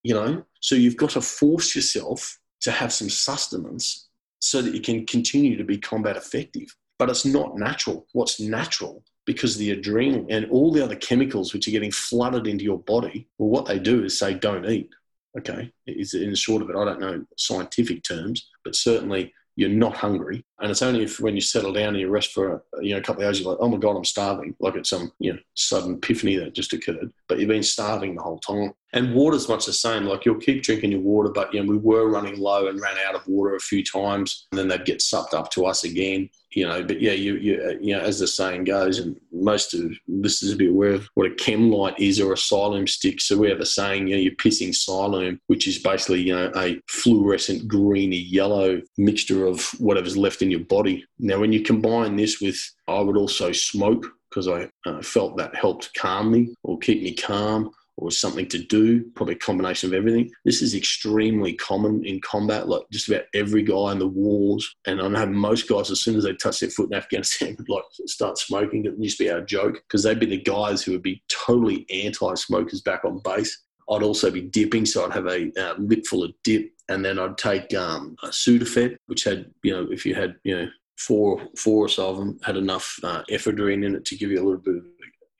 you 0.04 0.14
know? 0.14 0.44
So 0.62 0.76
you've 0.76 0.98
got 0.98 1.12
to 1.12 1.22
force 1.22 1.76
yourself 1.76 2.38
to 2.62 2.72
have 2.72 2.94
some 2.94 3.10
sustenance 3.10 4.08
so 4.40 4.62
that 4.62 4.74
you 4.74 4.82
can 4.82 5.06
continue 5.06 5.58
to 5.58 5.64
be 5.64 5.78
combat 5.78 6.16
effective. 6.16 6.76
But 7.00 7.10
it's 7.10 7.26
not 7.26 7.58
natural. 7.58 8.08
What's 8.14 8.40
natural? 8.40 9.04
Because 9.26 9.58
the 9.58 9.76
adrenaline 9.76 10.28
and 10.30 10.50
all 10.50 10.72
the 10.72 10.84
other 10.84 10.96
chemicals 10.96 11.54
which 11.54 11.68
are 11.68 11.72
getting 11.72 11.92
flooded 11.92 12.48
into 12.48 12.64
your 12.64 12.80
body, 12.80 13.28
well, 13.38 13.50
what 13.50 13.66
they 13.66 13.80
do 13.80 14.04
is 14.04 14.18
say, 14.18 14.34
don't 14.34 14.66
eat. 14.66 14.90
Okay. 15.38 15.72
Is 15.86 16.14
in 16.14 16.34
short 16.36 16.62
of 16.62 16.70
it, 16.70 16.76
I 16.76 16.86
don't 16.86 17.00
know 17.00 17.26
scientific 17.38 18.04
terms, 18.04 18.48
but 18.64 18.76
certainly 18.76 19.34
you're 19.56 19.70
not 19.70 19.96
hungry. 19.96 20.46
And 20.60 20.72
it's 20.72 20.82
only 20.82 21.03
if 21.03 21.20
when 21.20 21.36
you 21.36 21.41
settle 21.41 21.72
down 21.72 21.89
and 21.89 21.99
you 21.99 22.10
rest 22.10 22.32
for 22.32 22.64
you 22.82 22.93
know 22.93 22.99
a 22.99 23.01
couple 23.01 23.22
of 23.22 23.28
hours, 23.28 23.39
you're 23.39 23.49
like, 23.51 23.60
oh 23.62 23.70
my 23.70 23.78
god, 23.78 23.95
I'm 23.95 24.05
starving. 24.05 24.55
Like 24.60 24.76
it's 24.76 24.89
some 24.89 25.12
you 25.20 25.34
know 25.34 25.39
sudden 25.53 25.95
epiphany 25.95 26.38
that 26.38 26.55
just 26.55 26.74
occurred. 26.74 27.12
But 27.28 27.39
you've 27.39 27.49
been 27.49 27.64
starving 27.64 28.16
the 28.16 28.24
whole 28.24 28.39
time. 28.39 28.74
And 28.93 29.14
water's 29.14 29.49
much 29.49 29.66
the 29.66 29.74
same. 29.74 30.05
Like 30.05 30.26
you'll 30.26 30.36
keep 30.36 30.64
drinking 30.64 30.91
your 30.91 31.01
water, 31.01 31.30
but 31.30 31.53
you 31.53 31.62
know 31.62 31.70
we 31.70 31.78
were 31.78 32.10
running 32.10 32.39
low 32.39 32.68
and 32.68 32.80
ran 32.80 32.95
out 33.08 33.16
of 33.16 33.28
water 33.28 33.55
a 33.55 33.60
few 33.60 33.84
times, 33.84 34.47
and 34.51 34.58
then 34.58 34.68
they'd 34.70 34.86
get 34.86 35.01
sucked 35.01 35.34
up 35.34 35.51
to 35.51 35.66
us 35.66 35.84
again. 35.84 36.30
You 36.51 36.68
know, 36.68 36.82
but 36.82 37.01
yeah, 37.01 37.12
you 37.12 37.36
you 37.36 37.62
uh, 37.62 37.80
you 37.82 37.95
know 37.95 37.99
as 37.99 38.20
the 38.20 38.28
saying 38.28 38.64
goes, 38.64 38.99
and 38.99 39.20
most 39.34 39.74
of 39.74 39.91
listeners 40.08 40.53
will 40.53 40.58
be 40.58 40.70
aware 40.70 40.93
of 40.93 41.10
what 41.16 41.30
a 41.30 41.36
chem 41.36 41.70
light 41.70 41.99
is 41.99 42.20
or 42.20 42.32
a 42.32 42.38
Cyalume 42.38 42.88
stick. 42.88 43.20
So 43.20 43.38
we 43.38 43.49
have 43.49 43.60
a 43.60 43.66
saying, 43.66 44.08
you 44.08 44.16
know, 44.16 44.22
you're 44.22 44.32
pissing 44.34 44.70
Cyalume, 44.70 45.39
which 45.47 45.68
is 45.68 45.78
basically 45.78 46.22
you 46.22 46.34
know 46.34 46.49
a 46.55 46.82
fluorescent 46.88 47.68
greeny 47.68 48.18
yellow 48.18 48.82
mixture 48.97 49.45
of 49.45 49.66
whatever's 49.80 50.16
left 50.16 50.41
in 50.41 50.47
your 50.52 50.62
body. 50.62 51.06
Now, 51.20 51.39
when 51.39 51.54
you 51.54 51.62
combine 51.62 52.16
this 52.16 52.41
with, 52.41 52.58
I 52.88 53.00
would 53.00 53.18
also 53.18 53.52
smoke 53.52 54.06
because 54.30 54.48
I 54.48 54.70
uh, 54.86 55.02
felt 55.02 55.38
that 55.38 55.56
helped 55.56 55.93
calm 55.95 56.32
me 56.32 56.54
or 56.64 56.78
keep 56.80 57.02
me 57.02 57.14
calm 57.14 57.72
or 57.98 58.12
something 58.12 58.48
to 58.48 58.60
do, 58.60 59.04
probably 59.16 59.34
a 59.36 59.39
combination 59.39 59.89
of 59.89 59.93
everything. 59.93 60.32
This 60.45 60.62
is 60.62 60.76
extremely 60.76 61.54
common 61.54 62.06
in 62.06 62.22
combat. 62.22 62.70
Like 62.70 62.84
just 62.91 63.10
about 63.10 63.24
every 63.34 63.64
guy 63.64 63.91
in 63.91 64.00
the 64.00 64.08
wars, 64.08 64.76
and 64.86 65.02
I 65.02 65.08
know 65.08 65.26
most 65.26 65.68
guys, 65.68 65.89
as 65.89 66.02
soon 66.02 66.16
as 66.16 66.24
they 66.24 66.34
touch 66.36 66.60
their 66.60 66.70
foot 66.70 66.91
in 66.91 66.98
Afghanistan, 66.98 67.56
would 67.58 67.70
like 67.70 67.84
start 68.06 68.38
smoking. 68.38 68.86
It 68.86 68.93
used 69.00 69.18
to 69.18 69.24
be 69.24 69.32
our 69.32 69.41
joke 69.41 69.82
because 69.88 70.04
they'd 70.04 70.20
be 70.20 70.28
the 70.28 70.41
guys 70.41 70.84
who 70.84 70.91
would 70.91 71.02
be 71.02 71.24
totally 71.28 71.86
anti-smokers 71.89 72.82
back 72.82 73.04
on 73.04 73.20
base. 73.24 73.64
I'd 73.90 74.04
also 74.04 74.30
be 74.32 74.42
dipping, 74.42 74.86
so 74.86 75.06
I'd 75.06 75.14
have 75.14 75.28
a 75.28 75.52
uh, 75.60 75.76
lip 75.78 76.06
full 76.06 76.24
of 76.24 76.34
dip, 76.44 76.72
and 76.90 77.04
then 77.04 77.20
I'd 77.20 77.38
take 77.38 77.74
um, 77.74 78.16
a 78.24 78.28
Sudafed, 78.28 78.98
which 79.08 79.24
had, 79.24 79.50
you 79.64 79.74
know, 79.74 79.88
if 79.92 80.06
you 80.06 80.14
had, 80.14 80.36
you 80.44 80.58
know, 80.58 80.68
four 80.98 81.48
four 81.56 81.86
or 81.86 81.90
so 81.90 82.10
of 82.10 82.18
them 82.18 82.40
had 82.44 82.58
enough 82.58 83.00
uh, 83.04 83.24
ephedrine 83.30 83.86
in 83.86 83.96
it 83.96 84.06
to 84.06 84.18
give 84.18 84.32
you 84.32 84.38
a 84.38 84.44
little 84.44 84.58
bit 84.58 84.78
of 84.78 84.86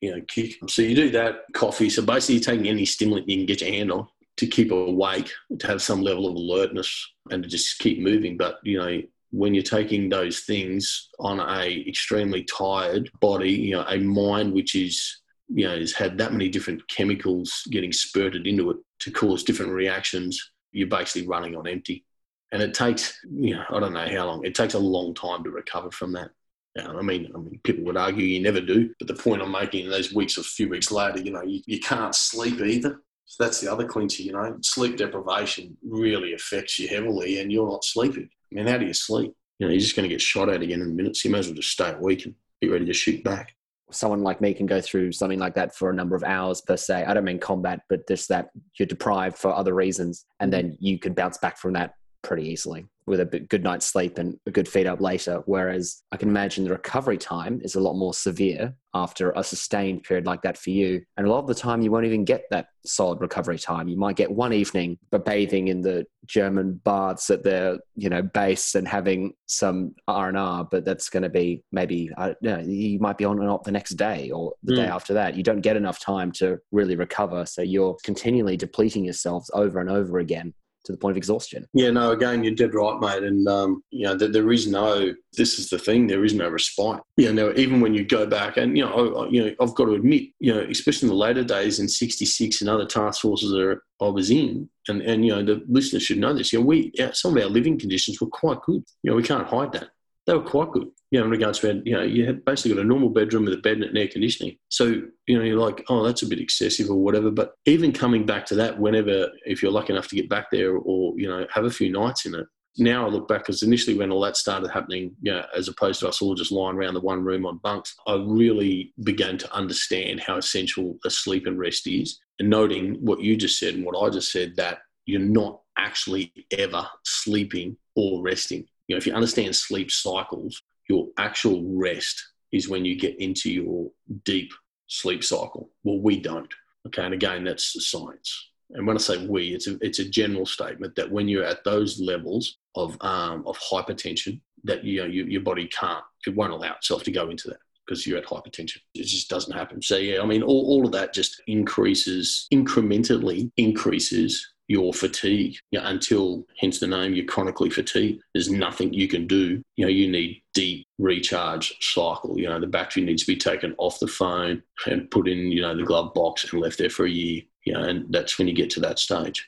you 0.02 0.12
know 0.12 0.22
kick. 0.28 0.56
So 0.70 0.82
you 0.82 0.96
do 0.96 1.10
that, 1.12 1.46
coffee. 1.54 1.90
So 1.90 2.04
basically, 2.04 2.36
you're 2.36 2.44
taking 2.44 2.68
any 2.68 2.86
stimulant 2.86 3.28
you 3.28 3.38
can 3.38 3.46
get 3.46 3.62
your 3.62 3.72
hand 3.72 3.92
on 3.92 4.08
to 4.38 4.48
keep 4.48 4.72
awake, 4.72 5.32
to 5.58 5.68
have 5.68 5.82
some 5.82 6.02
level 6.02 6.28
of 6.28 6.36
alertness, 6.36 7.12
and 7.32 7.44
to 7.44 7.50
just 7.50 7.80
keep 7.80 8.00
moving. 8.00 8.38
But 8.38 8.60
you 8.64 8.78
know, 8.78 9.02
when 9.32 9.54
you're 9.54 9.64
taking 9.64 10.10
those 10.10 10.42
things 10.42 11.10
on 11.20 11.40
a 11.40 11.84
extremely 11.88 12.44
tired 12.44 13.10
body, 13.20 13.52
you 13.52 13.76
know, 13.76 13.86
a 13.88 13.98
mind 13.98 14.54
which 14.54 14.76
is 14.76 15.22
you 15.50 15.68
know 15.68 15.78
has 15.78 15.94
had 15.94 16.18
that 16.18 16.32
many 16.32 16.50
different 16.50 16.88
chemicals 16.88 17.64
getting 17.72 17.92
spurted 17.92 18.48
into 18.48 18.72
it 18.72 18.78
to 19.00 19.12
cause 19.12 19.44
different 19.44 19.72
reactions, 19.72 20.52
you're 20.72 20.88
basically 20.88 21.28
running 21.28 21.56
on 21.56 21.68
empty. 21.68 22.06
And 22.52 22.62
it 22.62 22.74
takes, 22.74 23.20
you 23.30 23.56
know, 23.56 23.64
I 23.70 23.80
don't 23.80 23.94
know 23.94 24.08
how 24.08 24.26
long. 24.26 24.46
It 24.46 24.56
takes 24.56 24.74
a 24.74 24.80
long 24.80 25.14
time 25.14 25.44
to 25.44 25.50
recover 25.50 25.92
from 25.92 26.14
that. 26.14 26.32
I 26.80 27.02
mean, 27.02 27.32
I 27.34 27.38
mean, 27.40 27.60
people 27.64 27.84
would 27.86 27.98
argue 27.98 28.24
you 28.24 28.42
never 28.42 28.62
do, 28.62 28.94
but 29.00 29.08
the 29.08 29.16
point 29.16 29.42
I'm 29.42 29.52
making, 29.52 29.86
in 29.86 29.92
those 29.92 30.14
weeks 30.14 30.38
or 30.38 30.44
few 30.44 30.70
weeks 30.70 30.92
later, 30.92 31.20
you 31.20 31.32
know, 31.32 31.42
you, 31.42 31.62
you 31.66 31.80
can't 31.80 32.14
sleep 32.14 32.62
either. 32.62 33.02
So 33.26 33.44
that's 33.44 33.60
the 33.60 33.72
other 33.72 33.86
clincher, 33.86 34.24
you 34.24 34.32
know, 34.32 34.58
sleep 34.62 34.96
deprivation 34.96 35.76
really 35.84 36.34
affects 36.34 36.80
you 36.80 36.88
heavily, 36.88 37.42
and 37.42 37.52
you're 37.52 37.70
not 37.70 37.84
sleeping. 37.84 38.30
I 38.52 38.56
mean, 38.56 38.68
how 38.68 38.78
do 38.78 38.86
you 38.86 38.94
sleep? 38.94 39.34
You 39.60 39.68
know, 39.68 39.72
you're 39.72 39.82
just 39.82 39.96
going 39.96 40.08
to 40.08 40.14
get 40.14 40.22
shot 40.22 40.50
at 40.50 40.62
again 40.62 40.82
in 40.82 40.96
minutes. 40.96 41.26
You 41.26 41.32
may 41.32 41.40
as 41.40 41.48
well 41.48 41.56
just 41.56 41.72
stay 41.72 41.92
awake 41.92 42.26
and 42.26 42.36
be 42.62 42.70
ready 42.70 42.86
to 42.86 42.94
shoot 42.94 43.24
back. 43.24 43.57
Someone 43.90 44.22
like 44.22 44.42
me 44.42 44.54
can 44.54 44.66
go 44.66 44.82
through 44.82 45.14
something 45.14 45.40
like 45.40 45.56
that 45.56 45.76
for 45.76 45.90
a 45.90 45.94
number 45.94 46.16
of 46.16 46.24
hours 46.24 46.62
per 46.62 46.76
se. 46.76 47.06
I 47.06 47.14
don't 47.14 47.24
mean 47.24 47.40
combat, 47.40 47.80
but 47.90 48.08
just 48.08 48.28
that 48.30 48.50
you're 48.78 48.86
deprived 48.86 49.38
for 49.38 49.54
other 49.54 49.74
reasons, 49.74 50.26
and 50.40 50.52
mm-hmm. 50.52 50.70
then 50.70 50.78
you 50.80 51.00
can 51.00 51.14
bounce 51.14 51.38
back 51.38 51.58
from 51.58 51.74
that 51.74 51.94
pretty 52.28 52.50
easily 52.50 52.86
with 53.06 53.22
a 53.22 53.26
good 53.26 53.64
night's 53.64 53.86
sleep 53.86 54.18
and 54.18 54.38
a 54.48 54.52
good 54.52 54.68
feed 54.68 54.86
up 54.86 55.00
later. 55.00 55.42
Whereas 55.46 56.04
I 56.12 56.18
can 56.18 56.28
imagine 56.28 56.66
the 56.66 56.72
recovery 56.72 57.18
time 57.18 57.62
is 57.64 57.76
a 57.76 57.80
lot 57.80 57.94
more 57.94 58.14
severe 58.14 58.76
after 58.94 59.32
a 59.32 59.46
sustained 59.46 60.04
period 60.04 60.26
like 60.26 60.42
that 60.42 60.58
for 60.58 60.72
you. 60.72 61.02
And 61.16 61.26
a 61.26 61.30
lot 61.30 61.40
of 61.40 61.48
the 61.48 61.56
time, 61.56 61.82
you 61.82 61.90
won't 61.90 62.06
even 62.06 62.26
get 62.26 62.44
that 62.52 62.68
solid 62.86 63.22
recovery 63.22 63.60
time. 63.60 63.88
You 63.88 63.98
might 63.98 64.18
get 64.18 64.30
one 64.30 64.52
evening, 64.52 64.98
but 65.10 65.24
bathing 65.24 65.70
in 65.70 65.80
the 65.80 66.06
German 66.26 66.82
baths 66.84 67.30
at 67.30 67.46
their 67.46 67.78
you 67.96 68.10
know 68.10 68.22
base 68.22 68.76
and 68.76 68.86
having 68.86 69.32
some 69.46 69.96
R 70.10 70.28
and 70.28 70.38
R. 70.38 70.68
But 70.70 70.84
that's 70.84 71.08
going 71.08 71.24
to 71.24 71.30
be 71.30 71.64
maybe 71.72 72.10
I 72.18 72.26
don't 72.28 72.44
know, 72.44 72.60
you 72.60 73.00
might 73.00 73.18
be 73.18 73.24
on 73.24 73.40
and 73.40 73.50
off 73.50 73.64
the 73.64 73.72
next 73.72 73.92
day 73.92 74.32
or 74.32 74.54
the 74.64 74.74
mm. 74.74 74.78
day 74.78 74.88
after 74.88 75.14
that. 75.14 75.36
You 75.38 75.44
don't 75.44 75.62
get 75.62 75.78
enough 75.78 76.02
time 76.02 76.34
to 76.34 76.58
really 76.74 76.98
recover, 76.98 77.46
so 77.46 77.62
you're 77.62 77.96
continually 78.04 78.58
depleting 78.58 79.06
yourselves 79.06 79.50
over 79.54 79.80
and 79.80 79.90
over 79.90 80.20
again 80.20 80.54
to 80.88 80.94
the 80.94 80.98
point 80.98 81.12
of 81.12 81.18
exhaustion. 81.18 81.68
Yeah, 81.74 81.92
no, 81.92 82.12
again, 82.12 82.44
you're 82.44 82.56
dead 82.56 82.74
right, 82.74 83.00
mate. 83.00 83.24
And, 83.24 83.48
um, 83.48 83.84
you 83.92 84.06
know, 84.06 84.16
there, 84.16 84.30
there 84.30 84.52
is 84.52 84.68
no, 84.68 85.14
this 85.34 85.60
is 85.60 85.70
the 85.70 85.78
thing, 85.78 86.08
there 86.08 86.26
is 86.26 86.34
no 86.34 86.50
respite. 86.50 87.02
You 87.18 87.32
know, 87.32 87.54
even 87.56 87.82
when 87.82 87.94
you 87.94 88.06
go 88.06 88.26
back, 88.26 88.58
and, 88.58 88.76
you 88.78 88.86
know, 88.86 89.16
I, 89.16 89.28
you 89.30 89.46
know, 89.46 89.56
I've 89.62 89.76
got 89.76 89.86
to 89.86 89.94
admit, 89.94 90.30
you 90.40 90.54
know, 90.54 90.62
especially 90.62 91.08
in 91.08 91.14
the 91.14 91.20
later 91.20 91.44
days 91.44 91.80
in 91.80 91.88
66 91.88 92.62
and 92.62 92.70
other 92.70 92.86
task 92.86 93.22
forces 93.22 93.52
that 93.52 93.80
I 94.02 94.08
was 94.08 94.32
in, 94.32 94.70
and, 94.88 95.02
and, 95.02 95.26
you 95.26 95.36
know, 95.36 95.44
the 95.44 95.64
listeners 95.68 96.04
should 96.04 96.18
know 96.18 96.34
this, 96.34 96.52
you 96.52 96.60
know, 96.60 96.66
we, 96.66 96.92
some 97.14 97.38
of 97.38 97.44
our 97.44 97.50
living 97.50 97.78
conditions 97.78 98.20
were 98.20 98.28
quite 98.28 98.62
good. 98.62 98.84
You 99.04 99.12
know, 99.12 99.18
we 99.18 99.24
can't 99.24 99.48
hide 99.48 99.74
that. 99.74 99.90
They 100.28 100.34
were 100.34 100.44
quite 100.44 100.72
good 100.72 100.90
you 101.10 101.20
know, 101.20 101.26
in 101.26 101.32
regards 101.32 101.60
to, 101.60 101.82
you 101.86 101.94
know, 101.94 102.04
you 102.04 102.26
have 102.26 102.44
basically 102.44 102.76
got 102.76 102.82
a 102.82 102.88
normal 102.88 103.10
bedroom 103.10 103.46
with 103.46 103.54
a 103.54 103.58
bed 103.58 103.78
and 103.78 103.98
air 103.98 104.08
conditioning. 104.08 104.58
So, 104.70 105.02
you 105.26 105.38
know, 105.38 105.44
you're 105.44 105.60
like, 105.60 105.86
oh, 105.88 106.04
that's 106.04 106.22
a 106.22 106.28
bit 106.28 106.40
excessive 106.40 106.90
or 106.90 106.98
whatever. 106.98 107.32
But 107.32 107.54
even 107.66 107.94
coming 107.94 108.26
back 108.26 108.46
to 108.48 108.56
that, 108.56 108.78
whenever, 108.78 109.30
if 109.46 109.62
you're 109.62 109.72
lucky 109.72 109.94
enough 109.94 110.10
to 110.10 110.16
get 110.16 110.30
back 110.30 110.48
there 110.52 110.76
or, 110.76 111.18
you 111.18 111.30
know, 111.30 111.48
have 111.52 111.64
a 111.64 111.72
few 111.72 111.92
nights 111.92 112.26
in 112.26 112.36
it, 112.36 112.46
now 112.78 113.06
I 113.06 113.10
look 113.10 113.28
back 113.28 113.44
because 113.44 113.64
initially 113.64 113.98
when 113.98 114.12
all 114.12 114.22
that 114.22 114.38
started 114.38 114.70
happening, 114.70 115.16
you 115.22 115.32
know, 115.32 115.44
as 115.56 115.68
opposed 115.68 116.02
to 116.02 116.10
us 116.10 116.22
all 116.22 116.36
just 116.36 116.52
lying 116.52 116.76
around 116.76 116.94
the 116.94 117.02
one 117.02 117.24
room 117.24 117.46
on 117.46 117.58
bunks, 117.60 117.96
I 118.06 118.16
really 118.16 118.94
began 119.04 119.38
to 119.40 119.54
understand 119.54 120.20
how 120.20 120.38
essential 120.38 120.98
a 121.06 121.10
sleep 121.10 121.48
and 121.48 121.58
rest 121.58 121.88
is. 121.88 122.20
And 122.40 122.50
noting 122.50 122.96
what 122.96 123.22
you 123.22 123.36
just 123.36 123.60
said 123.60 123.76
and 123.76 123.86
what 123.86 124.00
I 124.00 124.10
just 124.12 124.32
said, 124.32 124.58
that 124.58 124.80
you're 125.06 125.22
not 125.22 125.62
actually 125.78 126.34
ever 126.52 126.86
sleeping 127.04 127.78
or 127.96 128.22
resting. 128.22 128.68
You 128.88 128.96
know, 128.96 128.98
if 128.98 129.08
you 129.08 129.14
understand 129.14 129.56
sleep 129.56 129.92
cycles, 129.92 130.62
your 130.90 131.08
actual 131.18 131.64
rest 131.66 132.24
is 132.52 132.70
when 132.70 132.86
you 132.86 132.98
get 132.98 133.20
into 133.20 133.52
your 133.52 133.92
deep 134.24 134.52
sleep 134.88 135.24
cycle. 135.24 135.70
Well, 135.84 136.00
we 136.00 136.20
don't. 136.20 136.52
Okay, 136.88 137.04
and 137.04 137.14
again, 137.14 137.44
that's 137.44 137.90
science. 137.90 138.50
And 138.72 138.86
when 138.86 138.98
I 138.98 139.00
say 139.00 139.26
we, 139.26 139.54
it's 139.54 139.68
a, 139.68 139.78
it's 139.82 140.00
a 140.00 140.10
general 140.10 140.46
statement 140.46 140.96
that 140.96 141.12
when 141.12 141.28
you're 141.28 141.44
at 141.44 141.64
those 141.64 142.00
levels 142.00 142.58
of 142.76 142.98
um, 143.02 143.44
of 143.46 143.58
hypertension, 143.60 144.42
that 144.64 144.84
you 144.84 145.02
know 145.02 145.08
you, 145.08 145.26
your 145.26 145.42
body 145.42 145.68
can't, 145.68 146.04
it 146.26 146.36
won't 146.36 146.54
allow 146.54 146.74
itself 146.76 147.04
to 147.04 147.12
go 147.12 147.30
into 147.30 147.50
that 147.50 147.60
because 147.86 148.06
you're 148.06 148.18
at 148.18 148.26
hypertension. 148.26 148.78
It 148.94 149.04
just 149.04 149.30
doesn't 149.30 149.56
happen. 149.56 149.82
So 149.82 149.98
yeah, 149.98 150.22
I 150.22 150.26
mean, 150.26 150.44
all, 150.44 150.66
all 150.68 150.86
of 150.86 150.92
that 150.92 151.14
just 151.14 151.42
increases 151.48 152.48
incrementally 152.54 153.52
increases 153.58 154.46
your 154.68 154.94
fatigue 154.94 155.56
you 155.72 155.80
know, 155.80 155.86
until, 155.88 156.46
hence 156.60 156.80
the 156.80 156.88
name, 156.88 157.14
you're 157.14 157.26
chronically 157.26 157.70
fatigued. 157.70 158.22
There's 158.34 158.52
nothing 158.52 158.94
you 158.94 159.08
can 159.08 159.26
do. 159.26 159.62
You 159.76 159.86
know, 159.86 159.92
you 159.92 160.10
need 160.10 160.42
deep 160.54 160.86
recharge 160.98 161.76
cycle. 161.82 162.38
You 162.38 162.50
know, 162.50 162.60
the 162.60 162.68
battery 162.68 163.04
needs 163.04 163.24
to 163.24 163.32
be 163.32 163.38
taken 163.38 163.74
off 163.78 164.00
the 164.00 164.08
phone 164.08 164.62
and 164.86 165.10
put 165.10 165.28
in, 165.28 165.52
you 165.52 165.62
know, 165.62 165.76
the 165.76 165.84
glove 165.84 166.14
box 166.14 166.52
and 166.52 166.62
left 166.62 166.78
there 166.78 166.90
for 166.90 167.06
a 167.06 167.10
year. 167.10 167.42
You 167.66 167.74
know, 167.74 167.84
and 167.84 168.06
that's 168.12 168.38
when 168.38 168.48
you 168.48 168.54
get 168.54 168.70
to 168.72 168.80
that 168.82 169.00
stage. 169.00 169.48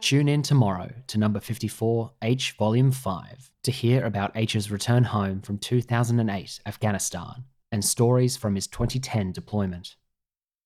Tune 0.00 0.28
in 0.28 0.42
tomorrow 0.42 0.90
to 1.08 1.18
number 1.18 1.40
54, 1.40 2.12
H 2.22 2.52
Volume 2.52 2.92
5, 2.92 3.50
to 3.64 3.70
hear 3.72 4.04
about 4.04 4.30
H's 4.36 4.70
return 4.70 5.02
home 5.02 5.40
from 5.40 5.58
2008 5.58 6.60
Afghanistan 6.64 7.44
and 7.72 7.84
stories 7.84 8.36
from 8.36 8.54
his 8.54 8.66
2010 8.66 9.32
deployment. 9.32 9.96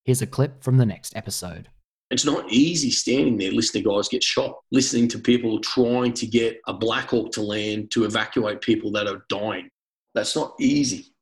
Here's 0.05 0.23
a 0.23 0.27
clip 0.27 0.63
from 0.63 0.77
the 0.77 0.87
next 0.87 1.17
episode. 1.17 1.69
It's 2.11 2.25
not 2.25 2.51
easy 2.51 2.91
standing 2.91 3.37
there 3.39 3.53
listening 3.53 3.85
to 3.85 3.91
guys 3.91 4.09
get 4.09 4.25
shot, 4.25 4.59
listening 4.73 5.07
to 5.09 5.19
people 5.19 5.59
trying 5.61 6.13
to 6.15 6.27
get 6.27 6.61
a 6.67 6.75
Black 6.75 7.11
Hawk 7.11 7.31
to 7.33 7.43
land 7.43 7.91
to 7.93 8.05
evacuate 8.05 8.61
people 8.61 8.91
that 8.93 9.07
are 9.07 9.25
dying. 9.29 9.69
That's 10.15 10.35
not 10.35 10.55
easy. 10.59 11.15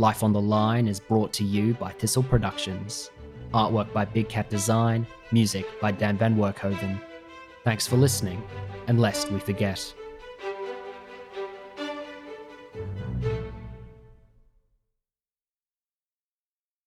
Life 0.01 0.22
on 0.22 0.32
the 0.32 0.40
Line 0.40 0.86
is 0.86 1.01
brought 1.01 1.32
to 1.32 1.44
you 1.44 1.74
by 1.74 1.90
Thistle 1.90 2.22
Productions. 2.22 3.11
Artwork 3.53 3.92
by 3.92 4.05
Big 4.05 4.28
Cat 4.28 4.49
Design, 4.49 5.05
music 5.32 5.66
by 5.80 5.90
Dan 5.90 6.16
Van 6.16 6.36
Werkhoven. 6.36 7.01
Thanks 7.64 7.88
for 7.88 7.96
listening, 7.96 8.40
and 8.86 9.01
lest 9.01 9.32
we 9.32 9.40
forget. 9.40 9.92